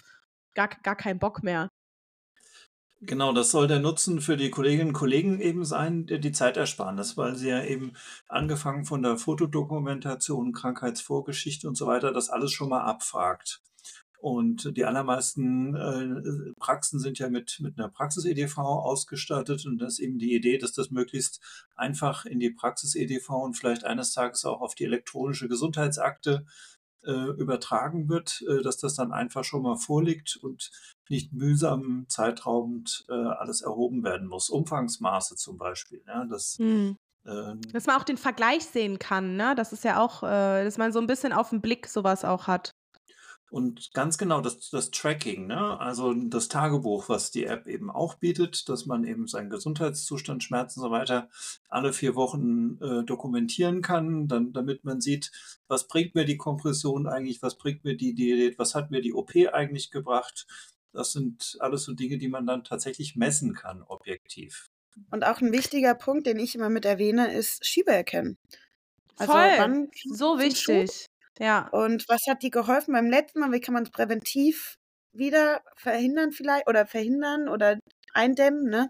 [0.54, 1.70] gar, gar keinen Bock mehr.
[3.06, 7.36] Genau, das soll der Nutzen für die Kolleginnen und Kollegen eben sein, die Zeitersparnis, weil
[7.36, 7.92] sie ja eben
[8.28, 13.60] angefangen von der Fotodokumentation, Krankheitsvorgeschichte und so weiter, das alles schon mal abfragt.
[14.24, 19.98] Und die allermeisten äh, Praxen sind ja mit, mit einer Praxis-EDV ausgestattet und das ist
[19.98, 21.42] eben die Idee, dass das möglichst
[21.76, 26.73] einfach in die Praxis-EDV und vielleicht eines Tages auch auf die elektronische Gesundheitsakte äh,
[27.12, 30.70] übertragen wird, äh, dass das dann einfach schon mal vorliegt und
[31.08, 34.50] nicht mühsam, zeitraubend äh, alles erhoben werden muss.
[34.50, 36.02] Umfangsmaße zum Beispiel.
[36.06, 36.96] Ja, das, hm.
[37.26, 39.54] ähm, dass man auch den Vergleich sehen kann, ne?
[39.56, 42.46] Das ist ja auch, äh, dass man so ein bisschen auf den Blick sowas auch
[42.46, 42.70] hat.
[43.54, 45.78] Und ganz genau das, das Tracking, ne?
[45.78, 50.80] also das Tagebuch, was die App eben auch bietet, dass man eben seinen Gesundheitszustand, Schmerzen
[50.80, 51.28] und so weiter
[51.68, 55.30] alle vier Wochen äh, dokumentieren kann, dann, damit man sieht,
[55.68, 59.14] was bringt mir die Kompression eigentlich, was bringt mir die Diät, was hat mir die
[59.14, 60.48] OP eigentlich gebracht.
[60.92, 64.68] Das sind alles so Dinge, die man dann tatsächlich messen kann, objektiv.
[65.12, 68.36] Und auch ein wichtiger Punkt, den ich immer mit erwähne, ist Schiebeerkennen.
[69.16, 71.06] Also Voll, so wichtig.
[71.38, 71.68] Ja.
[71.68, 73.52] Und was hat die geholfen beim letzten Mal?
[73.52, 74.76] Wie kann man es präventiv
[75.12, 77.78] wieder verhindern vielleicht oder verhindern oder
[78.12, 78.88] eindämmen, ne?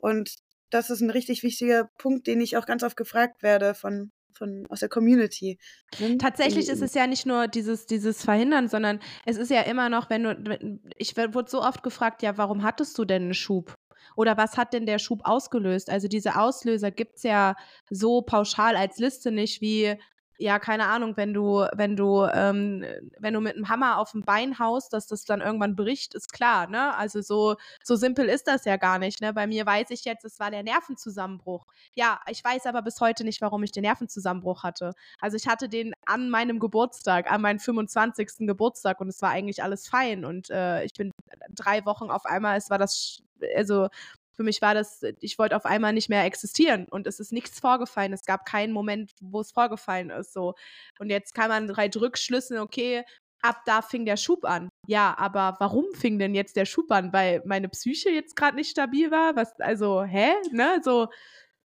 [0.00, 0.30] Und
[0.70, 4.66] das ist ein richtig wichtiger Punkt, den ich auch ganz oft gefragt werde von von,
[4.68, 5.58] aus der Community.
[5.98, 6.18] Ne?
[6.18, 10.10] Tatsächlich ist es ja nicht nur dieses, dieses Verhindern, sondern es ist ja immer noch,
[10.10, 13.74] wenn du, ich wurde so oft gefragt, ja, warum hattest du denn einen Schub?
[14.14, 15.90] Oder was hat denn der Schub ausgelöst?
[15.90, 17.56] Also diese Auslöser gibt es ja
[17.90, 19.96] so pauschal als Liste nicht wie
[20.38, 22.84] ja, keine Ahnung, wenn du, wenn du, ähm,
[23.18, 26.32] wenn du mit einem Hammer auf dem Bein haust, dass das dann irgendwann bricht, ist
[26.32, 26.94] klar, ne?
[26.96, 29.32] Also so, so simpel ist das ja gar nicht, ne?
[29.32, 31.66] Bei mir weiß ich jetzt, es war der Nervenzusammenbruch.
[31.94, 34.92] Ja, ich weiß aber bis heute nicht, warum ich den Nervenzusammenbruch hatte.
[35.20, 38.46] Also ich hatte den an meinem Geburtstag, an meinem 25.
[38.46, 41.12] Geburtstag und es war eigentlich alles fein und äh, ich bin
[41.50, 43.22] drei Wochen auf einmal, es war das,
[43.56, 43.88] also
[44.36, 47.58] für mich war das, ich wollte auf einmal nicht mehr existieren und es ist nichts
[47.58, 48.12] vorgefallen.
[48.12, 50.32] Es gab keinen Moment, wo es vorgefallen ist.
[50.32, 50.54] So.
[50.98, 53.04] Und jetzt kann man drei Rückschlüsse, okay,
[53.40, 54.68] ab da fing der Schub an.
[54.86, 57.12] Ja, aber warum fing denn jetzt der Schub an?
[57.12, 59.36] Weil meine Psyche jetzt gerade nicht stabil war?
[59.36, 60.32] Was, also, hä?
[60.52, 60.80] Ne?
[60.84, 61.08] So.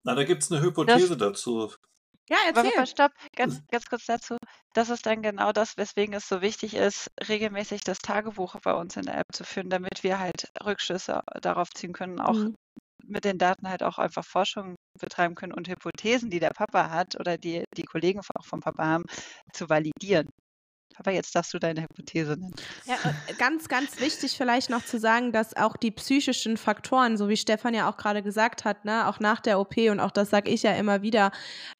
[0.02, 1.72] Na, da gibt es eine Hypothese das, dazu.
[2.30, 2.72] Ja, erzähl.
[2.76, 4.36] Aber stopp, ganz, ganz kurz dazu.
[4.72, 8.96] Das ist dann genau das, weswegen es so wichtig ist, regelmäßig das Tagebuch bei uns
[8.96, 12.54] in der App zu führen, damit wir halt Rückschlüsse darauf ziehen können, auch mhm.
[13.04, 17.18] mit den Daten halt auch einfach Forschung betreiben können und Hypothesen, die der Papa hat
[17.18, 19.04] oder die die Kollegen auch vom Papa haben,
[19.52, 20.28] zu validieren.
[20.96, 22.54] Aber jetzt darfst du deine Hypothese nennen.
[22.84, 27.28] Ja, äh, ganz, ganz wichtig vielleicht noch zu sagen, dass auch die psychischen Faktoren, so
[27.28, 30.30] wie Stefan ja auch gerade gesagt hat, ne, auch nach der OP und auch das
[30.30, 31.32] sage ich ja immer wieder,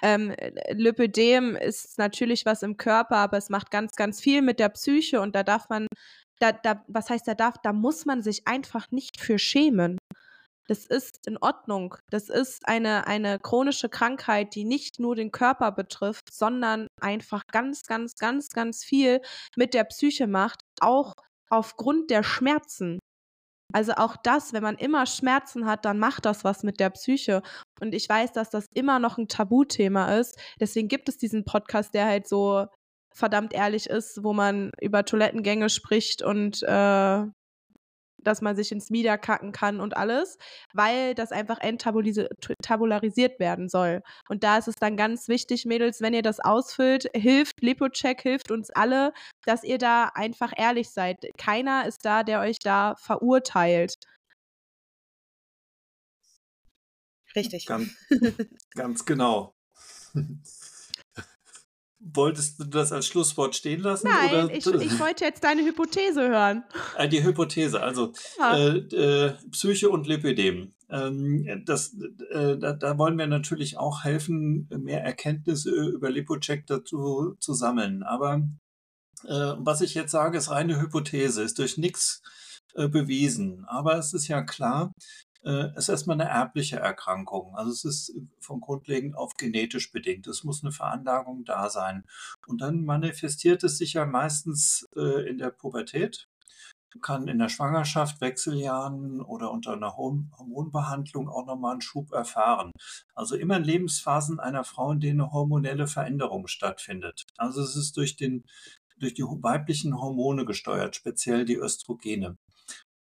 [0.03, 0.35] ähm,
[0.70, 5.20] Lipödem ist natürlich was im Körper, aber es macht ganz, ganz viel mit der Psyche
[5.20, 5.87] und da darf man,
[6.39, 9.99] da, da, was heißt da darf, da muss man sich einfach nicht für schämen.
[10.70, 11.97] Das ist in Ordnung.
[12.10, 17.82] Das ist eine, eine chronische Krankheit, die nicht nur den Körper betrifft, sondern einfach ganz,
[17.82, 19.20] ganz, ganz, ganz viel
[19.56, 21.14] mit der Psyche macht, auch
[21.48, 23.01] aufgrund der Schmerzen.
[23.72, 27.42] Also auch das, wenn man immer Schmerzen hat, dann macht das was mit der Psyche.
[27.80, 30.38] Und ich weiß, dass das immer noch ein Tabuthema ist.
[30.60, 32.66] Deswegen gibt es diesen Podcast, der halt so
[33.12, 37.24] verdammt ehrlich ist, wo man über Toilettengänge spricht und äh,
[38.24, 40.38] dass man sich ins Mieder kacken kann und alles,
[40.72, 44.02] weil das einfach enttabularisiert werden soll.
[44.28, 48.51] Und da ist es dann ganz wichtig, Mädels, wenn ihr das ausfüllt, hilft Lipocheck, hilft
[48.51, 49.12] uns alle,
[49.44, 51.18] dass ihr da einfach ehrlich seid.
[51.38, 53.94] Keiner ist da, der euch da verurteilt.
[57.34, 57.66] Richtig.
[57.66, 57.90] Ganz,
[58.74, 59.55] ganz genau.
[62.02, 64.09] Wolltest du das als Schlusswort stehen lassen?
[64.09, 64.55] Nein, oder?
[64.55, 66.64] Ich, ich wollte jetzt deine Hypothese hören.
[66.97, 68.56] Ah, die Hypothese, also ja.
[68.56, 70.72] äh, äh, Psyche und Lipidem.
[70.89, 71.94] Ähm, das,
[72.31, 78.02] äh, da, da, wollen wir natürlich auch helfen, mehr Erkenntnisse über Lipocheck dazu zu sammeln.
[78.02, 78.48] Aber
[79.24, 82.22] äh, was ich jetzt sage, ist reine Hypothese, ist durch nichts
[82.74, 83.64] äh, bewiesen.
[83.66, 84.93] Aber es ist ja klar,
[85.45, 87.55] äh, ist erstmal eine erbliche Erkrankung.
[87.57, 90.27] Also es ist von grundlegend auf genetisch bedingt.
[90.27, 92.05] Es muss eine Veranlagung da sein.
[92.47, 96.29] Und dann manifestiert es sich ja meistens äh, in der Pubertät,
[97.01, 102.73] kann in der Schwangerschaft, Wechseljahren oder unter einer Hormonbehandlung auch nochmal einen Schub erfahren.
[103.15, 107.27] Also immer in Lebensphasen einer Frau, in denen eine hormonelle Veränderung stattfindet.
[107.37, 108.45] Also es ist durch den
[108.99, 112.37] durch die weiblichen Hormone gesteuert, speziell die Östrogene.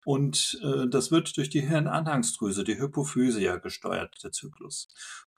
[0.04, 4.88] Und äh, das wird durch die Hirnanhangsdrüse, die Hypophyse ja gesteuert, der Zyklus.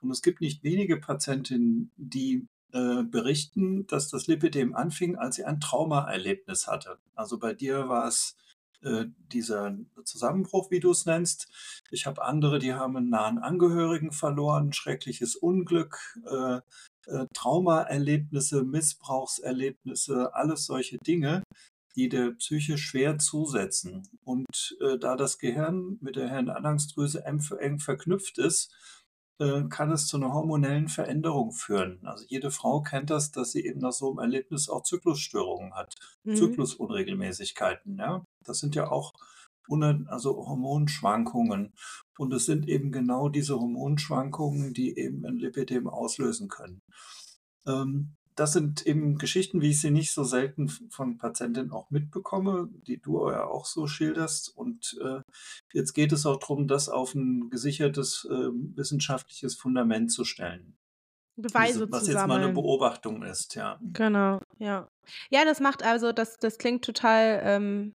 [0.01, 5.45] Und es gibt nicht wenige Patientinnen, die äh, berichten, dass das Lipidem anfing, als sie
[5.45, 6.99] ein Traumaerlebnis hatte.
[7.15, 8.37] Also bei dir war es
[8.83, 11.49] äh, dieser Zusammenbruch, wie du es nennst.
[11.91, 16.61] Ich habe andere, die haben einen nahen Angehörigen verloren, schreckliches Unglück, äh,
[17.07, 21.43] äh, Traumaerlebnisse, Missbrauchserlebnisse, alles solche Dinge,
[21.97, 24.09] die der Psyche schwer zusetzen.
[24.25, 28.75] Und äh, da das Gehirn mit der Hirnanhangsdrüse eng, verknüpft ist,
[29.39, 32.01] äh, kann es zu einer hormonellen Veränderung führen.
[32.05, 35.95] Also jede Frau kennt das, dass sie eben nach so einem Erlebnis auch Zyklusstörungen hat,
[36.25, 36.37] mhm.
[36.37, 37.99] Zyklusunregelmäßigkeiten.
[37.99, 38.25] Ja?
[38.45, 39.13] Das sind ja auch
[40.09, 41.73] also Hormonschwankungen.
[42.19, 46.83] Und es sind eben genau diese Hormonschwankungen, die eben ein Lipidem auslösen können.
[47.67, 52.69] Ähm, das sind eben Geschichten, wie ich sie nicht so selten von Patientinnen auch mitbekomme,
[52.87, 54.57] die du ja auch so schilderst.
[54.57, 55.21] Und äh,
[55.73, 60.77] jetzt geht es auch darum, das auf ein gesichertes äh, wissenschaftliches Fundament zu stellen.
[61.37, 62.41] Beweise Diese, was zu jetzt sammeln.
[62.41, 63.79] mal eine Beobachtung ist, ja.
[63.83, 64.89] Genau, ja.
[65.31, 67.93] Ja, das macht also, das, das klingt total ähm,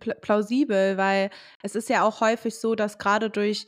[0.00, 1.30] plausibel, weil
[1.62, 3.66] es ist ja auch häufig so, dass gerade durch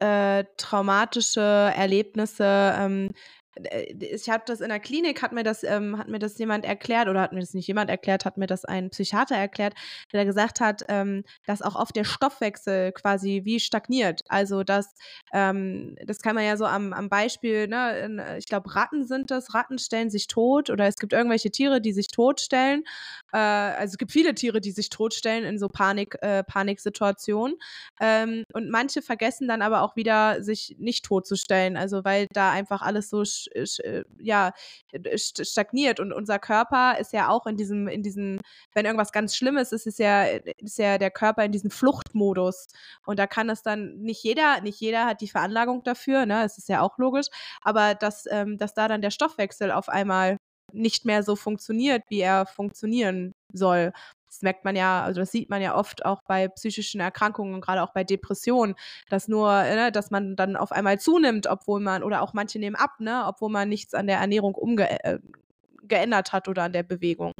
[0.00, 3.14] äh, traumatische Erlebnisse ähm, äh,
[3.54, 7.08] ich habe das in der Klinik, hat mir das, ähm, hat mir das jemand erklärt,
[7.08, 9.74] oder hat mir das nicht jemand erklärt, hat mir das ein Psychiater erklärt,
[10.12, 14.22] der gesagt hat, ähm, dass auch oft der Stoffwechsel quasi wie stagniert.
[14.28, 14.94] Also dass,
[15.32, 19.30] ähm, das kann man ja so am, am Beispiel, ne, in, ich glaube, Ratten sind
[19.30, 22.84] das, Ratten stellen sich tot oder es gibt irgendwelche Tiere, die sich totstellen.
[23.32, 27.56] Äh, also es gibt viele Tiere, die sich totstellen in so Panik, äh, Paniksituationen.
[28.00, 31.76] Ähm, und manche vergessen dann aber auch wieder, sich nicht totzustellen.
[31.76, 33.41] Also weil da einfach alles so äh,
[34.18, 34.52] ja,
[35.16, 36.00] stagniert.
[36.00, 38.40] Und unser Körper ist ja auch in diesem, in diesem,
[38.74, 42.66] wenn irgendwas ganz Schlimmes ist, ist ja, ist ja der Körper in diesem Fluchtmodus.
[43.06, 46.44] Und da kann es dann, nicht jeder, nicht jeder hat die Veranlagung dafür, ne?
[46.44, 47.26] Es ist ja auch logisch,
[47.62, 50.38] aber dass, ähm, dass da dann der Stoffwechsel auf einmal
[50.72, 53.92] nicht mehr so funktioniert, wie er funktionieren soll.
[54.32, 57.82] Das merkt man ja, also das sieht man ja oft auch bei psychischen Erkrankungen, gerade
[57.82, 58.74] auch bei Depressionen,
[59.10, 62.76] dass nur, ne, dass man dann auf einmal zunimmt, obwohl man, oder auch manche nehmen
[62.76, 67.32] ab, ne, obwohl man nichts an der Ernährung umgeändert äh, hat oder an der Bewegung.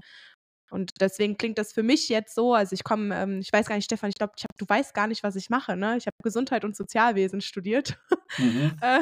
[0.70, 3.76] Und deswegen klingt das für mich jetzt so, also ich komme, ähm, ich weiß gar
[3.76, 5.96] nicht, Stefan, ich glaube, du weißt gar nicht, was ich mache, ne?
[5.96, 7.98] Ich habe Gesundheit und Sozialwesen studiert.
[8.36, 8.76] Mhm.
[8.82, 9.00] äh,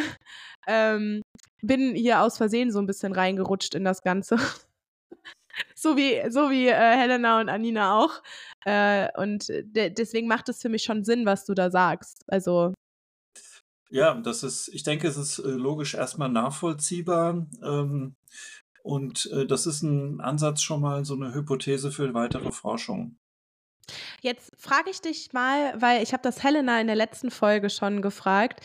[0.69, 1.23] ähm,
[1.63, 4.39] bin hier aus Versehen so ein bisschen reingerutscht in das Ganze
[5.75, 8.23] so wie, so wie äh, Helena und Anina auch.
[8.65, 12.25] Äh, und de deswegen macht es für mich schon Sinn, was du da sagst.
[12.29, 12.75] Also.
[13.91, 17.47] Ja, das ist, ich denke, es ist äh, logisch erstmal nachvollziehbar.
[17.63, 18.15] Ähm,
[18.83, 23.17] und äh, das ist ein Ansatz schon mal so eine Hypothese für weitere Forschung.
[24.21, 28.03] Jetzt frage ich dich mal, weil ich habe das Helena in der letzten Folge schon
[28.03, 28.65] gefragt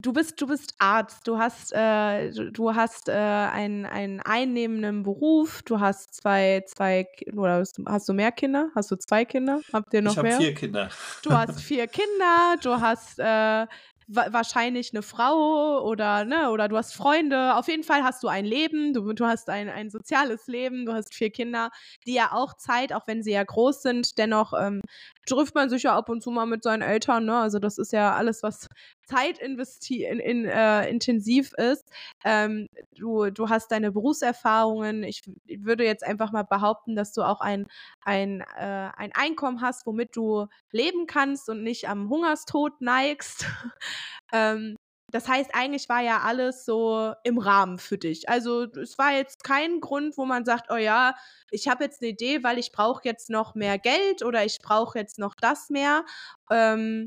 [0.00, 5.62] du bist, du bist Arzt, du hast, äh, du hast äh, einen, einen einnehmenden Beruf,
[5.62, 8.70] du hast zwei, zwei, oder hast du mehr Kinder?
[8.74, 9.60] Hast du zwei Kinder?
[9.72, 10.30] Habt ihr noch ich mehr?
[10.30, 10.88] Ich habe vier Kinder.
[11.22, 13.66] Du hast vier Kinder, du hast äh,
[14.06, 17.54] wahrscheinlich eine Frau oder ne oder du hast Freunde.
[17.56, 20.92] Auf jeden Fall hast du ein Leben, du, du hast ein, ein soziales Leben, du
[20.92, 21.70] hast vier Kinder,
[22.06, 24.82] die ja auch Zeit, auch wenn sie ja groß sind, dennoch ähm,
[25.26, 27.24] trifft man sich ja ab und zu mal mit seinen Eltern.
[27.24, 27.36] Ne?
[27.36, 28.68] Also das ist ja alles, was
[29.06, 31.88] Zeit in, in, äh, intensiv ist.
[32.24, 35.02] Ähm, du, du hast deine Berufserfahrungen.
[35.02, 37.66] Ich, ich, würde jetzt einfach mal behaupten, dass du auch ein,
[38.02, 43.46] ein, äh, ein Einkommen hast, womit du leben kannst und nicht am Hungerstod neigst.
[44.32, 44.76] ähm,
[45.12, 48.28] das heißt, eigentlich war ja alles so im Rahmen für dich.
[48.30, 51.14] Also es war jetzt kein Grund, wo man sagt, oh ja,
[51.50, 54.98] ich habe jetzt eine Idee, weil ich brauche jetzt noch mehr Geld oder ich brauche
[54.98, 56.06] jetzt noch das mehr.
[56.50, 57.06] Ähm,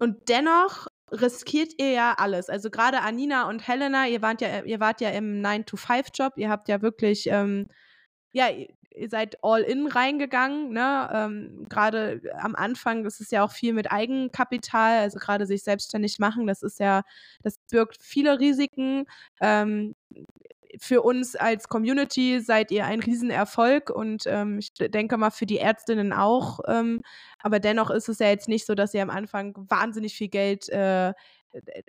[0.00, 2.48] und dennoch riskiert ihr ja alles.
[2.48, 6.68] Also gerade Anina und Helena, ihr wart ja, ihr wart ja im 9-to-5-Job, ihr habt
[6.68, 7.68] ja wirklich, ähm,
[8.32, 8.46] ja,
[8.94, 11.10] ihr seid all in reingegangen, ne?
[11.12, 16.18] Ähm, gerade am Anfang ist es ja auch viel mit Eigenkapital, also gerade sich selbstständig
[16.18, 17.02] machen, das ist ja,
[17.42, 19.06] das birgt viele Risiken.
[19.40, 19.94] Ähm,
[20.80, 25.58] für uns als Community seid ihr ein Riesenerfolg und ähm, ich denke mal für die
[25.58, 26.60] Ärztinnen auch.
[26.66, 27.02] Ähm,
[27.40, 30.68] aber dennoch ist es ja jetzt nicht so, dass ihr am Anfang wahnsinnig viel Geld
[30.70, 31.12] äh,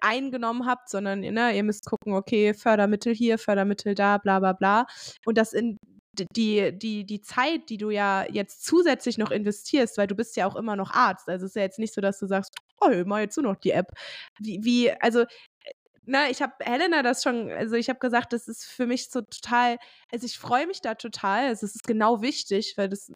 [0.01, 4.85] eingenommen habt, sondern ne, ihr müsst gucken, okay, Fördermittel hier, Fördermittel da, bla bla bla.
[5.25, 5.79] Und das in
[6.13, 10.47] die, die, die Zeit, die du ja jetzt zusätzlich noch investierst, weil du bist ja
[10.47, 11.27] auch immer noch Arzt.
[11.27, 13.55] Also es ist ja jetzt nicht so, dass du sagst, oh, mach jetzt nur noch
[13.55, 13.91] die App.
[14.39, 15.25] Wie, wie also
[16.05, 19.21] na, ich habe Helena das schon, also ich habe gesagt, das ist für mich so
[19.21, 19.77] total,
[20.11, 21.49] also ich freue mich da total.
[21.51, 23.11] Es ist genau wichtig, weil das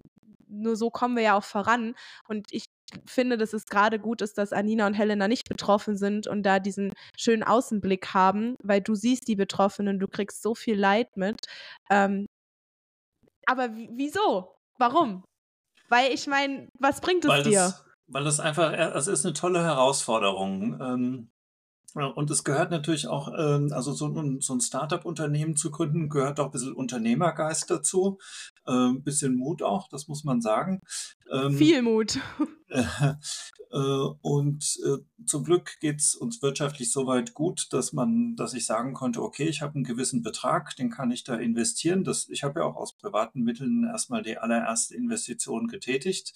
[0.49, 1.95] nur so kommen wir ja auch voran.
[2.27, 2.65] Und ich
[3.05, 6.59] finde, dass es gerade gut ist, dass Anina und Helena nicht betroffen sind und da
[6.59, 11.47] diesen schönen Außenblick haben, weil du siehst die Betroffenen, du kriegst so viel Leid mit.
[11.89, 12.27] Ähm,
[13.47, 14.55] aber wieso?
[14.77, 15.23] Warum?
[15.89, 17.59] Weil ich meine, was bringt es weil dir?
[17.59, 20.79] Das, weil das einfach, es ist eine tolle Herausforderung.
[20.81, 21.31] Ähm,
[22.05, 26.39] und es gehört natürlich auch, ähm, also so ein, so ein Startup-Unternehmen zu gründen, gehört
[26.39, 28.19] auch ein bisschen Unternehmergeist dazu.
[28.65, 30.81] Ein ähm, bisschen Mut auch, das muss man sagen.
[31.31, 32.19] Ähm, Viel Mut.
[33.69, 33.77] Äh,
[34.21, 38.65] und äh, zum Glück geht es uns wirtschaftlich so weit gut, dass man, dass ich
[38.65, 42.05] sagen konnte, okay, ich habe einen gewissen Betrag, den kann ich da investieren.
[42.05, 46.33] Das, ich habe ja auch aus privaten Mitteln erstmal die allererste Investition getätigt.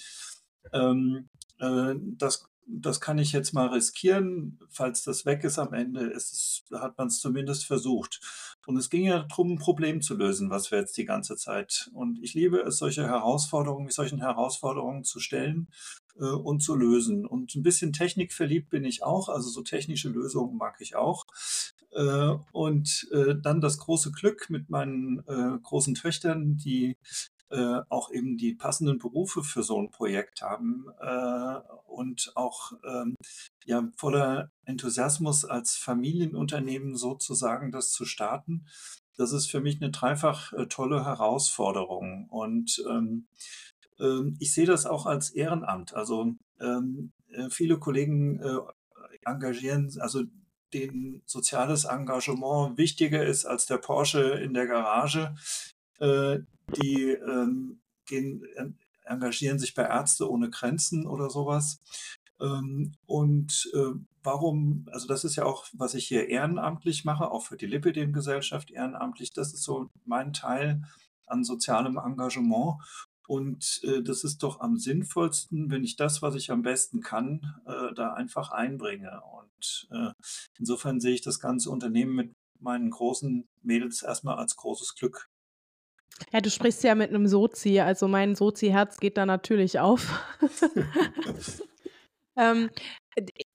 [0.73, 1.29] Ähm,
[1.59, 4.59] äh, das das kann ich jetzt mal riskieren.
[4.69, 8.21] Falls das weg ist am Ende, ist, hat man es zumindest versucht.
[8.65, 11.89] Und es ging ja darum, ein Problem zu lösen, was wir jetzt die ganze Zeit.
[11.93, 15.67] Und ich liebe es, solche Herausforderungen, mit solchen Herausforderungen zu stellen
[16.19, 17.25] äh, und zu lösen.
[17.25, 21.25] Und ein bisschen Technik verliebt bin ich auch, also so technische Lösungen mag ich auch.
[21.91, 26.97] Äh, und äh, dann das große Glück mit meinen äh, großen Töchtern, die
[27.51, 33.15] äh, auch eben die passenden Berufe für so ein Projekt haben äh, und auch ähm,
[33.65, 38.65] ja voller Enthusiasmus als Familienunternehmen sozusagen das zu starten.
[39.17, 43.27] Das ist für mich eine dreifach äh, tolle Herausforderung und ähm,
[43.99, 45.93] ähm ich sehe das auch als Ehrenamt.
[45.93, 48.59] Also ähm, äh, viele Kollegen äh,
[49.25, 50.23] engagieren, also
[50.73, 55.35] denen soziales Engagement wichtiger ist als der Porsche in der Garage,
[56.01, 58.43] die ähm, gehen,
[59.05, 61.79] engagieren sich bei Ärzte ohne Grenzen oder sowas.
[62.39, 67.45] Ähm, und äh, warum, also das ist ja auch, was ich hier ehrenamtlich mache, auch
[67.45, 70.81] für die Lipidem-Gesellschaft ehrenamtlich, das ist so mein Teil
[71.27, 72.81] an sozialem Engagement.
[73.27, 77.61] Und äh, das ist doch am sinnvollsten, wenn ich das, was ich am besten kann,
[77.65, 79.21] äh, da einfach einbringe.
[79.21, 80.11] Und äh,
[80.57, 85.30] insofern sehe ich das ganze Unternehmen mit meinen großen Mädels erstmal als großes Glück.
[86.31, 90.23] Ja, du sprichst ja mit einem Sozi, also mein Sozi-Herz geht da natürlich auf.
[92.37, 92.69] ähm,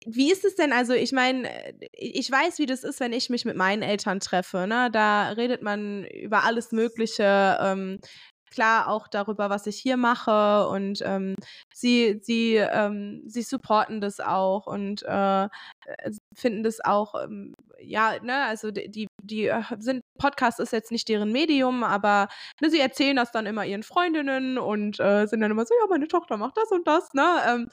[0.04, 0.72] wie ist es denn?
[0.72, 1.48] Also, ich meine,
[1.92, 4.66] ich weiß, wie das ist, wenn ich mich mit meinen Eltern treffe.
[4.66, 4.90] Ne?
[4.92, 7.58] Da redet man über alles Mögliche.
[7.60, 8.00] Ähm,
[8.50, 11.34] klar auch darüber, was ich hier mache und ähm,
[11.74, 15.48] sie, sie, ähm, sie supporten das auch und äh,
[16.36, 21.08] finden das auch, ähm, ja, ne, also die, die äh, sind, Podcast ist jetzt nicht
[21.08, 22.28] deren Medium, aber
[22.60, 25.86] ne, sie erzählen das dann immer ihren Freundinnen und äh, sind dann immer so, ja,
[25.88, 27.70] meine Tochter macht das und das, ne, ähm,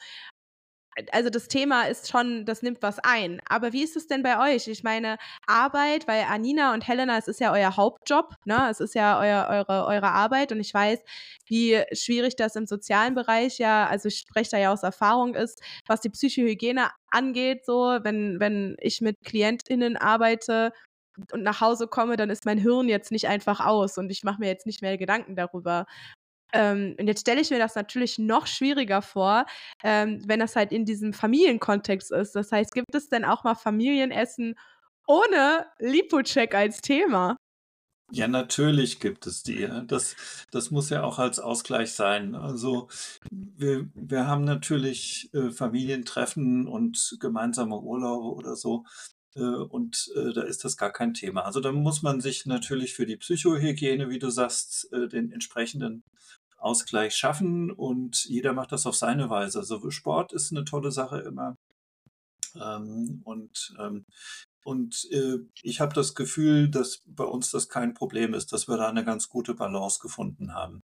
[1.12, 3.40] also das Thema ist schon, das nimmt was ein.
[3.48, 4.68] Aber wie ist es denn bei euch?
[4.68, 5.16] Ich meine,
[5.46, 8.68] Arbeit, weil Anina und Helena, es ist ja euer Hauptjob, ne?
[8.70, 11.00] Es ist ja euer, eure, eure Arbeit und ich weiß,
[11.46, 15.60] wie schwierig das im sozialen Bereich ja, also ich spreche da ja aus Erfahrung ist,
[15.86, 20.72] was die Psychohygiene angeht, so, wenn, wenn ich mit KlientInnen arbeite
[21.32, 24.40] und nach Hause komme, dann ist mein Hirn jetzt nicht einfach aus und ich mache
[24.40, 25.86] mir jetzt nicht mehr Gedanken darüber.
[26.52, 29.46] Ähm, und jetzt stelle ich mir das natürlich noch schwieriger vor,
[29.82, 32.36] ähm, wenn das halt in diesem Familienkontext ist.
[32.36, 34.54] Das heißt, gibt es denn auch mal Familienessen
[35.06, 37.36] ohne Lipocheck als Thema?
[38.12, 39.68] Ja, natürlich gibt es die.
[39.86, 40.14] Das,
[40.52, 42.34] das muss ja auch als Ausgleich sein.
[42.34, 42.88] Also
[43.30, 48.84] wir, wir haben natürlich äh, Familientreffen und gemeinsame Urlaube oder so.
[49.36, 51.44] Äh, und äh, da ist das gar kein Thema.
[51.44, 56.04] Also da muss man sich natürlich für die Psychohygiene, wie du sagst, äh, den entsprechenden
[56.58, 59.58] Ausgleich schaffen und jeder macht das auf seine Weise.
[59.58, 61.56] Also Sport ist eine tolle Sache immer.
[62.60, 64.06] Ähm, und ähm,
[64.64, 65.06] und
[65.62, 69.04] ich habe das Gefühl, dass bei uns das kein Problem ist, dass wir da eine
[69.04, 70.82] ganz gute Balance gefunden haben.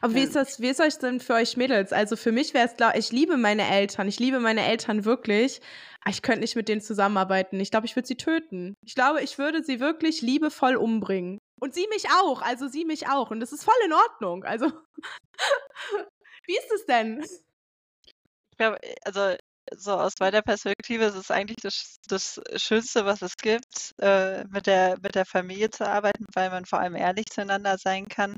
[0.00, 1.92] Aber wie ist das, wie ist euch denn für euch Mädels?
[1.92, 5.60] Also für mich wäre es klar, ich liebe meine Eltern, ich liebe meine Eltern wirklich.
[6.08, 7.58] Ich könnte nicht mit denen zusammenarbeiten.
[7.60, 8.74] Ich glaube, ich würde sie töten.
[8.82, 11.38] Ich glaube, ich würde sie wirklich liebevoll umbringen.
[11.60, 13.30] Und sie mich auch, also sie mich auch.
[13.30, 14.44] Und das ist voll in Ordnung.
[14.44, 14.66] Also,
[16.46, 17.22] wie ist es denn?
[17.22, 19.34] Ich glaube, also
[19.76, 24.66] so aus meiner Perspektive ist es eigentlich das, das Schönste, was es gibt, äh, mit,
[24.66, 28.36] der, mit der Familie zu arbeiten, weil man vor allem ehrlich zueinander sein kann.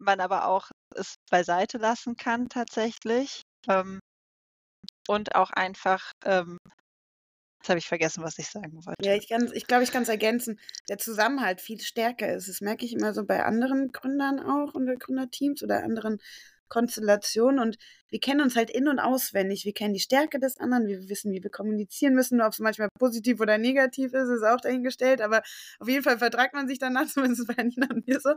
[0.00, 3.42] Man aber auch es beiseite lassen kann tatsächlich.
[3.68, 4.00] Ähm,
[5.08, 6.58] und auch einfach ähm,
[7.66, 9.04] Jetzt habe ich vergessen, was ich sagen wollte.
[9.04, 10.60] Ja, ich, ich glaube, ich kann es ergänzen.
[10.88, 12.48] Der Zusammenhalt viel stärker ist.
[12.48, 16.20] Das merke ich immer so bei anderen Gründern auch und Gründerteams oder anderen
[16.68, 17.58] Konstellationen.
[17.58, 17.76] Und
[18.08, 19.64] wir kennen uns halt in- und auswendig.
[19.64, 20.86] Wir kennen die Stärke des anderen.
[20.86, 22.40] Wir wissen, wie wir kommunizieren müssen.
[22.40, 25.20] Ob es manchmal positiv oder negativ ist, ist auch dahingestellt.
[25.20, 25.42] Aber
[25.80, 28.30] auf jeden Fall vertragt man sich danach, zumindest bei Nina und mir so.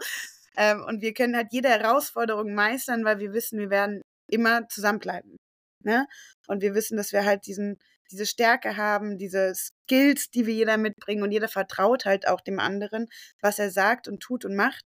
[0.58, 5.38] Ähm, und wir können halt jede Herausforderung meistern, weil wir wissen, wir werden immer zusammenbleiben.
[5.84, 6.08] Ne?
[6.48, 7.78] Und wir wissen, dass wir halt diesen
[8.12, 12.60] diese Stärke haben, diese Skills, die wir jeder mitbringen und jeder vertraut halt auch dem
[12.60, 13.08] anderen,
[13.42, 14.84] was er sagt und tut und macht,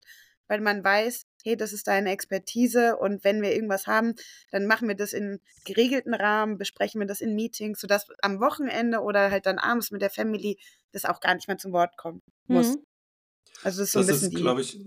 [0.47, 4.15] weil man weiß, hey, das ist deine Expertise und wenn wir irgendwas haben,
[4.51, 8.99] dann machen wir das in geregelten Rahmen, besprechen wir das in Meetings, sodass am Wochenende
[8.99, 10.57] oder halt dann abends mit der Family
[10.91, 12.75] das auch gar nicht mehr zum Wort kommen muss.
[12.75, 12.83] Mhm.
[13.63, 14.79] Also das ist so ein bisschen ist, glaube ich,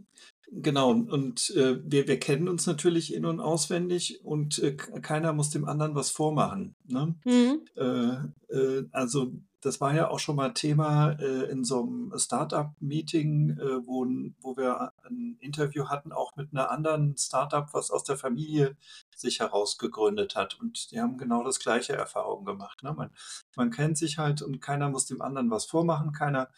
[0.50, 0.90] genau.
[0.90, 5.64] Und äh, wir, wir kennen uns natürlich in- und auswendig und äh, keiner muss dem
[5.64, 6.74] anderen was vormachen.
[6.86, 7.14] Ne?
[7.24, 7.64] Mhm.
[7.76, 9.32] Äh, äh also
[9.66, 14.06] das war ja auch schon mal Thema äh, in so einem Startup-Meeting, äh, wo,
[14.40, 18.76] wo wir ein Interview hatten, auch mit einer anderen Startup, was aus der Familie
[19.14, 20.58] sich herausgegründet hat.
[20.60, 22.82] Und die haben genau das gleiche Erfahrung gemacht.
[22.84, 22.92] Ne?
[22.92, 23.10] Man,
[23.56, 26.48] man kennt sich halt und keiner muss dem anderen was vormachen, keiner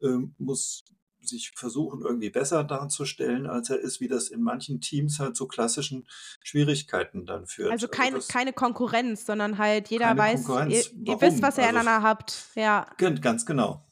[0.00, 0.84] äh, muss
[1.26, 5.46] sich versuchen, irgendwie besser darzustellen, als er ist, wie das in manchen Teams halt zu
[5.46, 6.06] klassischen
[6.42, 7.70] Schwierigkeiten dann führt.
[7.70, 11.78] Also, keine, also keine Konkurrenz, sondern halt jeder weiß, ihr, ihr, wisst, was ihr also,
[11.78, 12.48] einander habt.
[12.54, 12.86] Ja.
[12.98, 13.84] Ganz genau.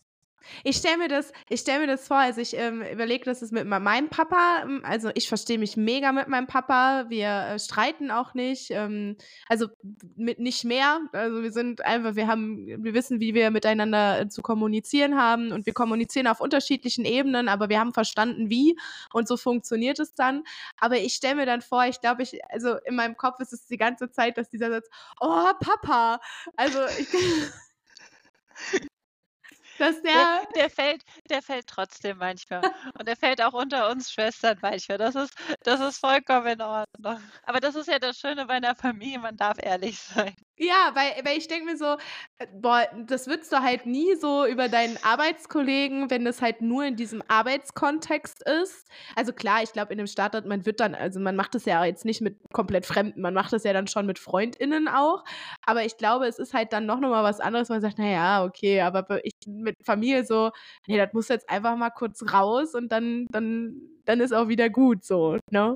[0.64, 3.66] Ich stelle mir das, ich mir das vor, also ich ähm, überlege, dass es mit
[3.66, 8.34] meinem Papa, ähm, also ich verstehe mich mega mit meinem Papa, wir äh, streiten auch
[8.34, 9.16] nicht, ähm,
[9.48, 9.68] also
[10.16, 14.28] mit nicht mehr, also wir sind einfach, wir haben, wir wissen, wie wir miteinander äh,
[14.28, 18.76] zu kommunizieren haben und wir kommunizieren auf unterschiedlichen Ebenen, aber wir haben verstanden, wie
[19.12, 20.44] und so funktioniert es dann.
[20.78, 23.66] Aber ich stelle mir dann vor, ich glaube, ich, also in meinem Kopf ist es
[23.66, 24.88] die ganze Zeit, dass dieser Satz,
[25.20, 26.20] oh Papa,
[26.56, 27.08] also ich
[29.82, 32.62] dass der, der, der, fällt, der fällt trotzdem manchmal.
[32.98, 34.98] Und der fällt auch unter uns Schwestern manchmal.
[34.98, 35.34] Das ist,
[35.64, 37.18] das ist vollkommen in Ordnung.
[37.42, 40.36] Aber das ist ja das Schöne bei einer Familie, man darf ehrlich sein.
[40.64, 41.96] Ja, weil, weil ich denke mir so,
[42.38, 46.84] äh, boah, das würdest du halt nie so über deinen Arbeitskollegen, wenn das halt nur
[46.84, 48.88] in diesem Arbeitskontext ist.
[49.16, 51.84] Also klar, ich glaube, in dem Startup, man wird dann, also man macht das ja
[51.84, 55.24] jetzt nicht mit komplett Fremden, man macht das ja dann schon mit FreundInnen auch.
[55.66, 58.82] Aber ich glaube, es ist halt dann noch mal was anderes, man sagt, naja, okay,
[58.82, 60.52] aber ich mit Familie so,
[60.86, 64.70] nee, das muss jetzt einfach mal kurz raus und dann, dann, dann ist auch wieder
[64.70, 65.74] gut so, ne?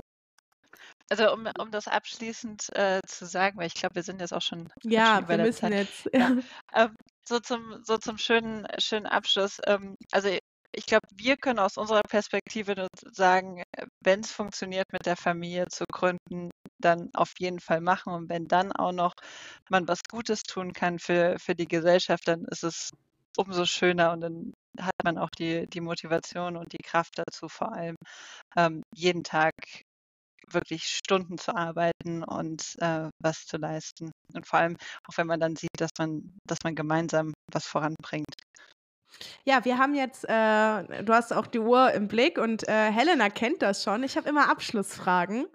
[1.09, 4.41] Also um, um das abschließend äh, zu sagen, weil ich glaube, wir sind jetzt auch
[4.41, 6.09] schon, ja, schon wir müssen jetzt.
[6.13, 6.35] Ja.
[6.75, 6.95] ähm,
[7.27, 9.59] so zum so zum schönen schönen Abschluss.
[9.65, 10.29] Ähm, also
[10.73, 13.63] ich glaube, wir können aus unserer Perspektive nur sagen,
[14.03, 18.13] wenn es funktioniert, mit der Familie zu gründen, dann auf jeden Fall machen.
[18.13, 19.13] Und wenn dann auch noch
[19.69, 22.91] man was Gutes tun kann für, für die Gesellschaft, dann ist es
[23.37, 27.73] umso schöner und dann hat man auch die, die Motivation und die Kraft dazu, vor
[27.73, 27.95] allem
[28.55, 29.53] ähm, jeden Tag
[30.51, 34.11] wirklich Stunden zu arbeiten und äh, was zu leisten.
[34.33, 38.35] Und vor allem auch wenn man dann sieht, dass man, dass man gemeinsam was voranbringt.
[39.45, 43.29] Ja, wir haben jetzt, äh, du hast auch die Uhr im Blick und äh, Helena
[43.29, 44.03] kennt das schon.
[44.03, 45.47] Ich habe immer Abschlussfragen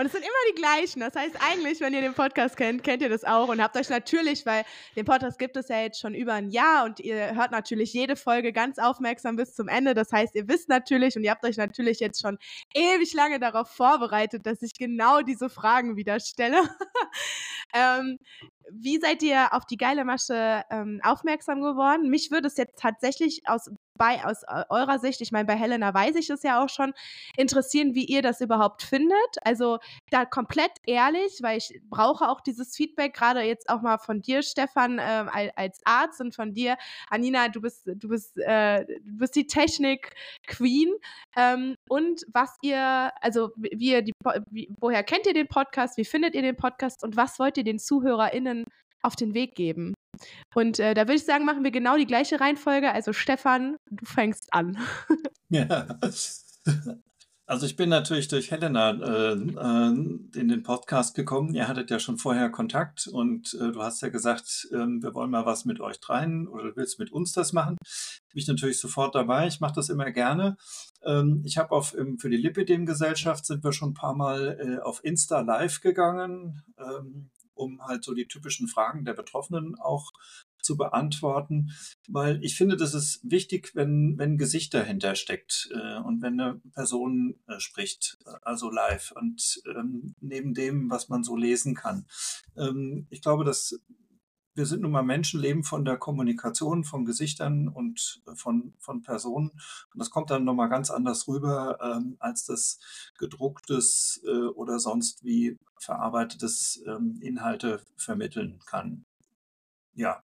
[0.00, 1.00] und es sind immer die gleichen.
[1.00, 3.90] Das heißt, eigentlich, wenn ihr den Podcast kennt, kennt ihr das auch und habt euch
[3.90, 4.64] natürlich, weil
[4.96, 8.16] den Podcast gibt es ja jetzt schon über ein Jahr und ihr hört natürlich jede
[8.16, 9.92] Folge ganz aufmerksam bis zum Ende.
[9.92, 12.38] Das heißt, ihr wisst natürlich und ihr habt euch natürlich jetzt schon
[12.74, 16.62] ewig lange darauf vorbereitet, dass ich genau diese Fragen wieder stelle.
[17.74, 18.18] ähm,
[18.72, 22.08] wie seid ihr auf die geile Masche ähm, aufmerksam geworden?
[22.08, 23.70] Mich würde es jetzt tatsächlich aus
[24.00, 26.94] bei aus äh, eurer Sicht, ich meine, bei Helena weiß ich es ja auch schon,
[27.36, 29.36] interessieren, wie ihr das überhaupt findet.
[29.42, 29.78] Also
[30.10, 34.42] da komplett ehrlich, weil ich brauche auch dieses Feedback, gerade jetzt auch mal von dir,
[34.42, 36.78] Stefan, äh, als Arzt und von dir,
[37.10, 40.94] Anina, du bist, du bist, äh, du bist die Technik-Queen.
[41.36, 44.14] Ähm, und was ihr, also wie ihr die,
[44.50, 47.64] wie, woher kennt ihr den Podcast, wie findet ihr den Podcast und was wollt ihr
[47.64, 48.64] den ZuhörerInnen
[49.02, 49.92] auf den Weg geben?
[50.54, 52.92] Und äh, da würde ich sagen, machen wir genau die gleiche Reihenfolge.
[52.92, 54.78] Also Stefan, du fängst an.
[55.48, 55.98] ja.
[57.50, 61.52] Also ich bin natürlich durch Helena äh, äh, in den Podcast gekommen.
[61.52, 65.32] Ihr hattet ja schon vorher Kontakt und äh, du hast ja gesagt, ähm, wir wollen
[65.32, 67.76] mal was mit euch dreien oder willst mit uns das machen.
[68.32, 69.48] Bin ich natürlich sofort dabei.
[69.48, 70.58] Ich mache das immer gerne.
[71.04, 75.02] Ähm, ich habe auf für die Lipidem-Gesellschaft sind wir schon ein paar Mal äh, auf
[75.02, 76.62] Insta live gegangen.
[76.78, 77.30] Ähm,
[77.60, 80.12] um halt so die typischen Fragen der Betroffenen auch
[80.62, 81.70] zu beantworten,
[82.08, 86.60] weil ich finde, das ist wichtig, wenn, wenn Gesicht dahinter steckt äh, und wenn eine
[86.74, 92.06] Person äh, spricht, also live und ähm, neben dem, was man so lesen kann.
[92.56, 93.80] Ähm, ich glaube, dass
[94.54, 99.02] wir sind nun mal Menschen, leben von der Kommunikation, von Gesichtern und äh, von, von
[99.02, 99.50] Personen.
[99.50, 102.78] Und das kommt dann nochmal ganz anders rüber, ähm, als das
[103.18, 109.04] gedrucktes äh, oder sonst wie verarbeitetes ähm, Inhalte vermitteln kann.
[109.94, 110.22] Ja.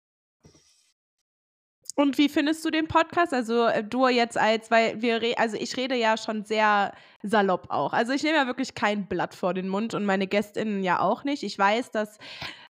[1.95, 3.33] Und wie findest du den Podcast?
[3.33, 7.93] Also äh, du jetzt als, weil wir, also ich rede ja schon sehr salopp auch.
[7.93, 11.23] Also ich nehme ja wirklich kein Blatt vor den Mund und meine Gästinnen ja auch
[11.23, 11.43] nicht.
[11.43, 12.17] Ich weiß, dass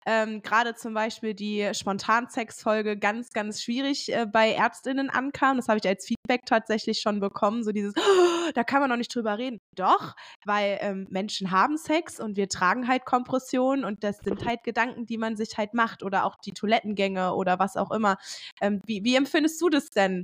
[0.06, 5.56] ähm, gerade zum Beispiel die Spontansex-Folge ganz, ganz schwierig äh, bei ÄrztInnen ankam.
[5.56, 7.62] Das habe ich als Feedback tatsächlich schon bekommen.
[7.62, 9.58] So dieses, oh, da kann man noch nicht drüber reden.
[9.76, 10.14] Doch,
[10.44, 15.06] weil ähm, Menschen haben Sex und wir tragen halt Kompressionen und das sind halt Gedanken,
[15.06, 18.16] die man sich halt macht oder auch die Toilettengänge oder was auch immer.
[18.60, 20.22] Ähm, wie, wie empfindest du das denn?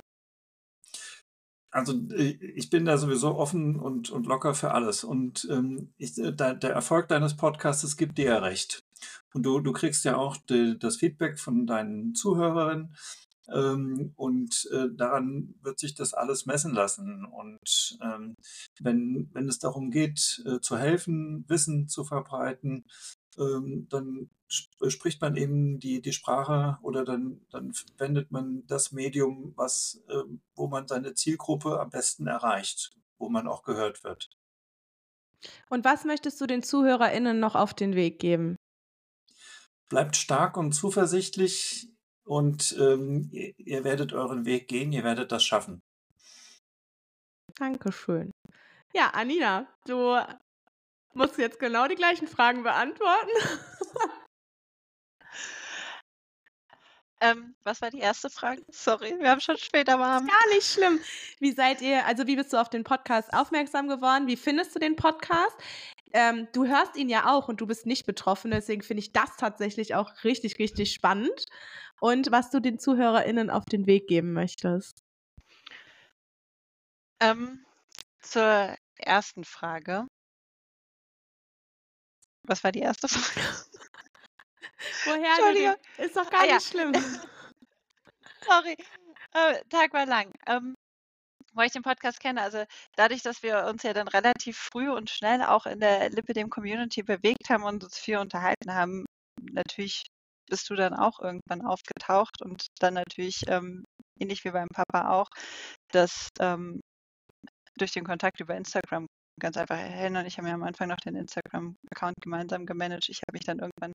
[1.71, 5.03] Also äh, ich bin da sowieso offen und, und locker für alles.
[5.03, 8.83] Und ähm, ich, äh, der, der Erfolg deines Podcasts gibt dir ja recht.
[9.33, 12.95] Und du, du kriegst ja auch die, das Feedback von deinen Zuhörerinnen.
[13.51, 17.25] Ähm, und äh, daran wird sich das alles messen lassen.
[17.25, 18.35] Und ähm,
[18.79, 22.85] wenn, wenn es darum geht, äh, zu helfen, Wissen zu verbreiten,
[23.37, 28.91] ähm, dann sp spricht man eben die, die Sprache oder dann, dann wendet man das
[28.91, 30.23] Medium, was, äh,
[30.55, 34.29] wo man seine Zielgruppe am besten erreicht, wo man auch gehört wird.
[35.69, 38.55] Und was möchtest du den ZuhörerInnen noch auf den Weg geben?
[39.89, 41.89] Bleibt stark und zuversichtlich
[42.23, 45.81] und ähm, ihr, ihr werdet euren Weg gehen, ihr werdet das schaffen.
[47.55, 48.31] Dankeschön.
[48.93, 50.17] Ja, Anina, du
[51.13, 53.29] musst jetzt genau die gleichen Fragen beantworten.
[57.21, 58.63] Ähm, was war die erste Frage?
[58.69, 60.25] Sorry, wir haben schon später warm.
[60.25, 60.99] Gar nicht schlimm.
[61.39, 64.27] Wie seid ihr, also wie bist du auf den Podcast aufmerksam geworden?
[64.27, 65.55] Wie findest du den Podcast?
[66.13, 69.35] Ähm, du hörst ihn ja auch und du bist nicht betroffen, deswegen finde ich das
[69.37, 71.45] tatsächlich auch richtig, richtig spannend.
[71.99, 75.03] Und was du den ZuhörerInnen auf den Weg geben möchtest.
[77.19, 77.65] Ähm,
[78.21, 80.07] zur ersten Frage.
[82.43, 83.47] Was war die erste Frage?
[85.05, 85.75] Woher Entschuldigung.
[85.97, 86.59] Ist doch gar ah, nicht ja.
[86.61, 86.93] schlimm.
[88.45, 88.77] Sorry.
[89.33, 90.31] Äh, Tag war lang.
[90.47, 90.75] Ähm,
[91.53, 92.63] wo ich den Podcast kenne, also
[92.95, 97.49] dadurch, dass wir uns ja dann relativ früh und schnell auch in der Lipidem-Community bewegt
[97.49, 99.05] haben und uns viel unterhalten haben,
[99.41, 100.03] natürlich
[100.49, 103.83] bist du dann auch irgendwann aufgetaucht und dann natürlich, ähm,
[104.19, 105.27] ähnlich wie beim Papa auch,
[105.91, 106.81] dass ähm,
[107.77, 109.07] durch den Kontakt über Instagram
[109.39, 113.09] ganz einfach, Helena und ich haben ja am Anfang noch den Instagram-Account gemeinsam gemanagt.
[113.09, 113.93] Ich habe mich dann irgendwann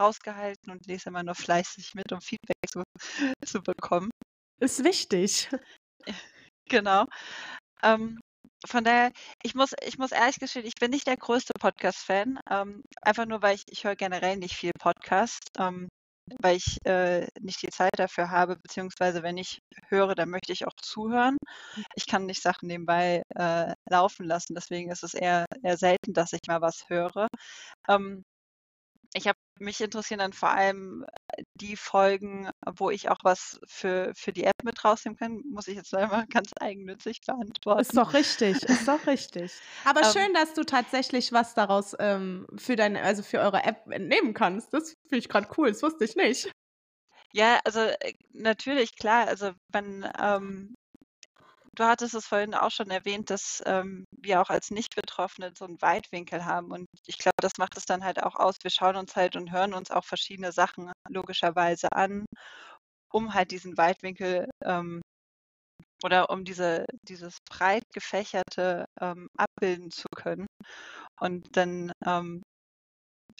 [0.00, 2.82] rausgehalten und lese immer nur fleißig mit, um Feedback zu,
[3.44, 4.10] zu bekommen.
[4.60, 5.50] Ist wichtig.
[6.68, 7.06] Genau.
[7.82, 8.20] Ähm,
[8.66, 9.12] von daher,
[9.42, 12.40] ich muss, ich muss ehrlich gestehen, ich bin nicht der größte Podcast-Fan.
[12.50, 15.50] Ähm, einfach nur, weil ich, ich höre generell nicht viel Podcast.
[15.58, 15.88] Ähm,
[16.40, 20.66] weil ich äh, nicht die Zeit dafür habe, beziehungsweise wenn ich höre, dann möchte ich
[20.66, 21.36] auch zuhören.
[21.74, 21.84] Hm.
[21.94, 26.32] Ich kann nicht Sachen nebenbei äh, laufen lassen, deswegen ist es eher, eher selten, dass
[26.32, 27.28] ich mal was höre.
[27.88, 28.24] Ähm,
[29.14, 34.12] ich habe mich interessieren dann vor allem äh, die Folgen, wo ich auch was für,
[34.14, 37.80] für die App mit rausnehmen kann, muss ich jetzt einmal ganz eigennützig beantworten.
[37.80, 39.52] Ist doch richtig, ist doch richtig.
[39.84, 43.90] Aber ähm, schön, dass du tatsächlich was daraus ähm, für deine, also für eure App
[43.90, 44.72] entnehmen kannst.
[44.74, 46.50] Das finde ich gerade cool, das wusste ich nicht.
[47.32, 49.26] Ja, also äh, natürlich, klar.
[49.28, 50.74] Also man ähm,
[51.78, 55.80] Du hattest es vorhin auch schon erwähnt, dass ähm, wir auch als Nicht-Betroffene so einen
[55.80, 56.72] Weitwinkel haben.
[56.72, 58.56] Und ich glaube, das macht es dann halt auch aus.
[58.62, 62.26] Wir schauen uns halt und hören uns auch verschiedene Sachen logischerweise an,
[63.12, 65.00] um halt diesen Weitwinkel ähm,
[66.02, 70.48] oder um diese, dieses breit gefächerte ähm, abbilden zu können.
[71.20, 72.42] Und dann ähm,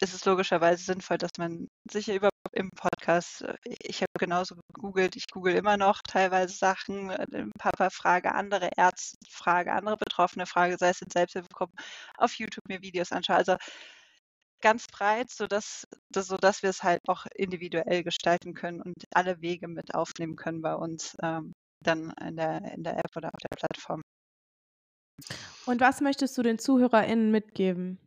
[0.01, 5.15] ist es logischerweise sinnvoll, dass man sich über im Podcast, äh, ich habe genauso gegoogelt,
[5.15, 10.77] ich google immer noch teilweise Sachen, äh, Papa Frage, andere Ärzte Frage, andere Betroffene Frage,
[10.77, 11.75] sei es in Selbsthilfegruppen,
[12.17, 13.37] auf YouTube mir Videos anschaue.
[13.37, 13.55] Also
[14.61, 19.93] ganz breit, sodass, sodass wir es halt auch individuell gestalten können und alle Wege mit
[19.95, 21.53] aufnehmen können bei uns ähm,
[21.83, 24.01] dann in der, in der App oder auf der Plattform.
[25.65, 27.99] Und was möchtest du den ZuhörerInnen mitgeben?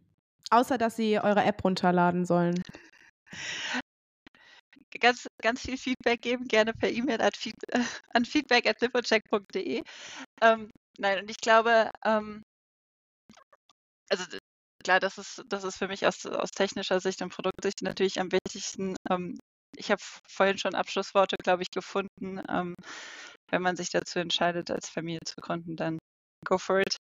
[0.51, 2.63] Außer, dass sie eure App runterladen sollen.
[5.01, 7.55] Ganz, ganz viel Feedback geben, gerne per E-Mail an, feed,
[8.13, 9.83] an feedback.lipocheck.de.
[10.43, 12.43] Ähm, nein, und ich glaube, ähm,
[14.11, 14.25] also
[14.85, 18.31] klar, das ist, das ist für mich aus, aus technischer Sicht und Produktsicht natürlich am
[18.31, 18.95] wichtigsten.
[19.11, 19.39] Ähm,
[19.77, 22.43] ich habe vorhin schon Abschlussworte, glaube ich, gefunden.
[22.49, 22.75] Ähm,
[23.51, 25.99] wenn man sich dazu entscheidet, als Familie zu gründen, dann
[26.47, 26.97] go for it.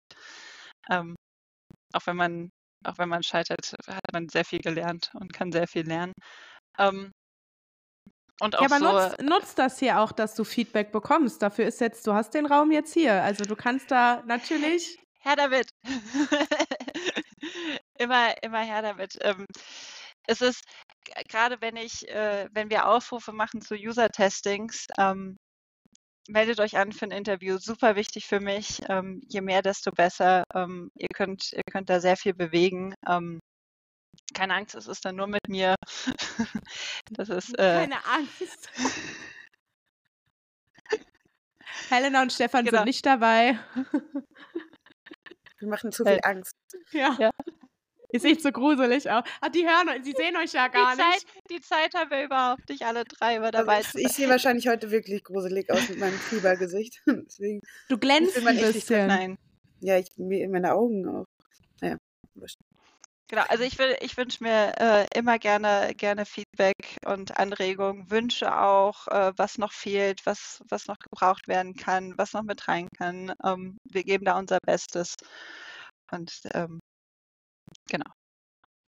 [0.89, 1.15] Ähm,
[1.93, 2.49] auch wenn man
[2.83, 6.13] auch wenn man scheitert, hat man sehr viel gelernt und kann sehr viel lernen.
[6.77, 7.11] Ähm,
[8.41, 11.41] und auch ja, aber so, nutzt, nutzt das hier auch, dass du Feedback bekommst.
[11.41, 13.21] Dafür ist jetzt, du hast den Raum jetzt hier.
[13.21, 14.97] Also du kannst da natürlich.
[15.19, 15.69] Herr damit.
[17.99, 19.15] immer, immer her damit.
[19.21, 19.45] Ähm,
[20.25, 20.63] es ist
[21.27, 25.37] gerade wenn ich, äh, wenn wir Aufrufe machen zu User-Testings, ähm,
[26.27, 27.57] meldet euch an für ein Interview.
[27.57, 28.81] Super wichtig für mich.
[28.89, 30.43] Ähm, je mehr, desto besser.
[30.53, 32.93] Ähm, ihr könnt, ihr könnt da sehr viel bewegen.
[33.07, 33.39] Ähm,
[34.33, 35.75] keine Angst, es ist dann nur mit mir.
[37.11, 37.57] Das ist.
[37.59, 38.69] Äh, Keine Angst.
[41.89, 42.79] Helena und Stefan Genau.
[42.79, 43.59] sind nicht dabei.
[45.59, 46.55] Wir machen zu Äh, viel Angst.
[46.91, 47.15] Ja.
[47.19, 47.31] Ja.
[48.13, 49.23] Ihr seht so gruselig aus.
[49.39, 51.27] Ah, die hören euch, sie sehen euch ja gar die, Zeit, nicht.
[51.49, 54.29] die Zeit haben wir überhaupt nicht alle drei über Also dabei ich, zu ich sehe
[54.29, 57.01] wahrscheinlich heute wirklich gruselig aus mit meinem Fiebergesicht.
[57.07, 59.07] Deswegen, Du glänzt ein bisschen.
[59.07, 59.37] Nein.
[59.79, 61.25] ja, ich mir in meine Augen auch.
[61.81, 61.97] Naja.
[63.31, 68.53] Genau, also ich will, ich wünsche mir äh, immer gerne, gerne Feedback und Anregungen, Wünsche
[68.59, 72.89] auch, äh, was noch fehlt, was, was noch gebraucht werden kann, was noch mit rein
[72.97, 73.33] kann.
[73.45, 75.15] Ähm, wir geben da unser Bestes.
[76.11, 76.80] Und ähm,
[77.91, 78.09] genau.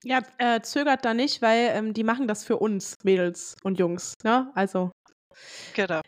[0.05, 4.15] Ja, äh, zögert da nicht, weil ähm, die machen das für uns, Mädels und Jungs.
[4.25, 4.51] Ne?
[4.55, 4.91] Also,
[5.75, 6.01] Genau.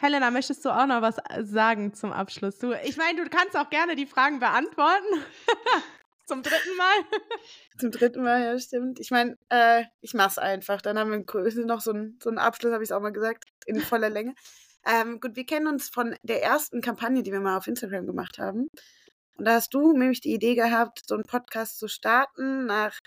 [0.00, 2.58] Helena, möchtest du auch noch was äh, sagen zum Abschluss?
[2.58, 5.24] Du, ich meine, du kannst auch gerne die Fragen beantworten.
[6.26, 7.18] zum dritten Mal.
[7.78, 9.00] Zum dritten Mal, ja, stimmt.
[9.00, 10.80] Ich meine, äh, ich mach's einfach.
[10.82, 13.80] Dann haben wir noch so einen, so Abschluss, habe ich es auch mal gesagt, in
[13.80, 14.34] voller Länge.
[14.86, 18.38] Ähm, gut, wir kennen uns von der ersten Kampagne, die wir mal auf Instagram gemacht
[18.38, 18.68] haben.
[19.38, 22.98] Und da hast du nämlich die Idee gehabt, so einen Podcast zu starten nach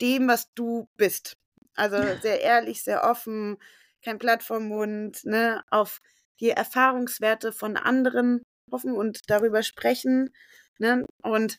[0.00, 1.36] dem, was du bist.
[1.74, 3.58] Also sehr ehrlich, sehr offen,
[4.02, 6.00] kein Blatt vom Mund, ne, auf
[6.40, 10.34] die Erfahrungswerte von anderen hoffen und darüber sprechen.
[10.78, 11.04] Ne?
[11.22, 11.58] Und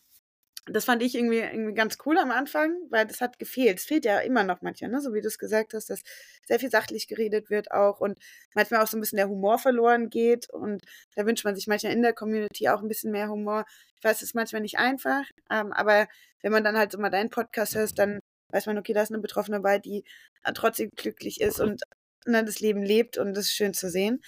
[0.65, 3.80] das fand ich irgendwie, irgendwie ganz cool am Anfang, weil das hat gefehlt.
[3.80, 5.02] Es fehlt ja immer noch manchmal, ne?
[5.02, 6.02] so wie du es gesagt hast, dass
[6.48, 8.18] sehr viel sachlich geredet wird auch und
[8.53, 10.49] manchmal auch so ein bisschen der Humor verloren geht.
[10.49, 10.84] Und
[11.15, 13.65] da wünscht man sich manchmal in der Community auch ein bisschen mehr Humor.
[13.98, 16.07] Ich weiß, es ist manchmal nicht einfach, ähm, aber
[16.41, 18.19] wenn man dann halt so mal deinen Podcast hört, dann
[18.49, 20.06] weiß man, okay, da ist eine Betroffene bei, die
[20.44, 21.81] äh, trotzdem glücklich ist und
[22.26, 24.22] ne, das Leben lebt und das ist schön zu sehen.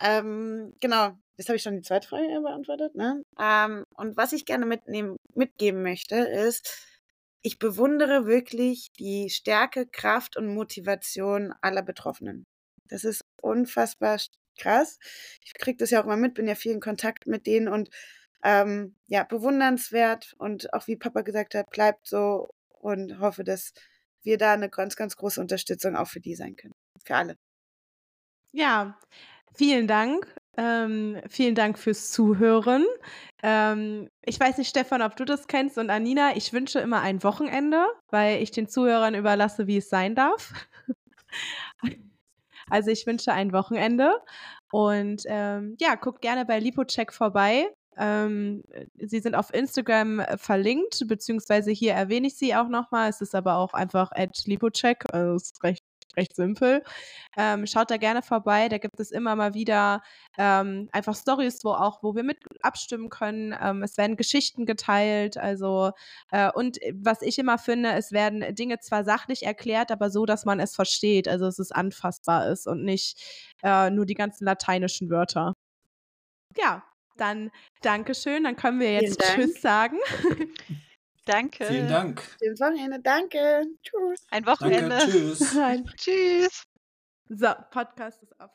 [0.00, 2.94] Ähm, genau, jetzt habe ich schon die zweite Frage beantwortet.
[2.94, 3.22] Ne?
[3.38, 6.86] Ähm, und was ich gerne mitnehmen, mitgeben möchte, ist,
[7.42, 12.46] ich bewundere wirklich die Stärke, Kraft und Motivation aller Betroffenen.
[12.88, 14.18] Das ist unfassbar
[14.58, 14.98] krass.
[15.44, 17.90] Ich kriege das ja auch immer mit, bin ja viel in Kontakt mit denen und
[18.42, 23.72] ähm, ja, bewundernswert und auch wie Papa gesagt hat, bleibt so und hoffe, dass
[24.22, 26.74] wir da eine ganz, ganz große Unterstützung auch für die sein können.
[27.04, 27.36] Für alle.
[28.52, 28.98] Ja,
[29.54, 30.34] vielen Dank.
[30.56, 32.84] Ähm, vielen Dank fürs Zuhören.
[33.42, 37.22] Ähm, ich weiß nicht, Stefan, ob du das kennst und Anina, ich wünsche immer ein
[37.22, 40.52] Wochenende, weil ich den Zuhörern überlasse, wie es sein darf.
[42.70, 44.10] Also ich wünsche ein Wochenende
[44.72, 47.68] und ähm, ja, guckt gerne bei Lipocheck vorbei.
[47.96, 48.64] Ähm,
[48.96, 53.10] sie sind auf Instagram äh, verlinkt, beziehungsweise hier erwähne ich sie auch nochmal.
[53.10, 55.83] Es ist aber auch einfach at Lipocheck, also ist recht,
[56.16, 56.82] recht simpel.
[57.36, 60.02] Ähm, schaut da gerne vorbei, da gibt es immer mal wieder
[60.38, 63.54] ähm, einfach Stories, wo auch, wo wir mit abstimmen können.
[63.60, 65.92] Ähm, es werden Geschichten geteilt, also
[66.30, 70.44] äh, und was ich immer finde, es werden Dinge zwar sachlich erklärt, aber so, dass
[70.44, 73.20] man es versteht, also dass es anfassbar ist und nicht
[73.62, 75.54] äh, nur die ganzen lateinischen Wörter.
[76.56, 76.84] Ja,
[77.16, 77.50] dann
[77.82, 78.44] Dankeschön.
[78.44, 79.20] Dann können wir jetzt.
[79.34, 79.98] Tschüss sagen.
[81.24, 81.64] Danke.
[81.64, 82.22] Vielen Dank.
[82.42, 83.00] Schönes Wochenende.
[83.00, 83.64] Danke.
[83.82, 84.26] Tschüss.
[84.30, 84.64] Ein Danke.
[84.64, 84.98] Wochenende.
[84.98, 85.54] Tschüss.
[85.54, 85.90] Nein.
[85.96, 86.64] Tschüss.
[87.28, 88.50] So, Podcast ist auf.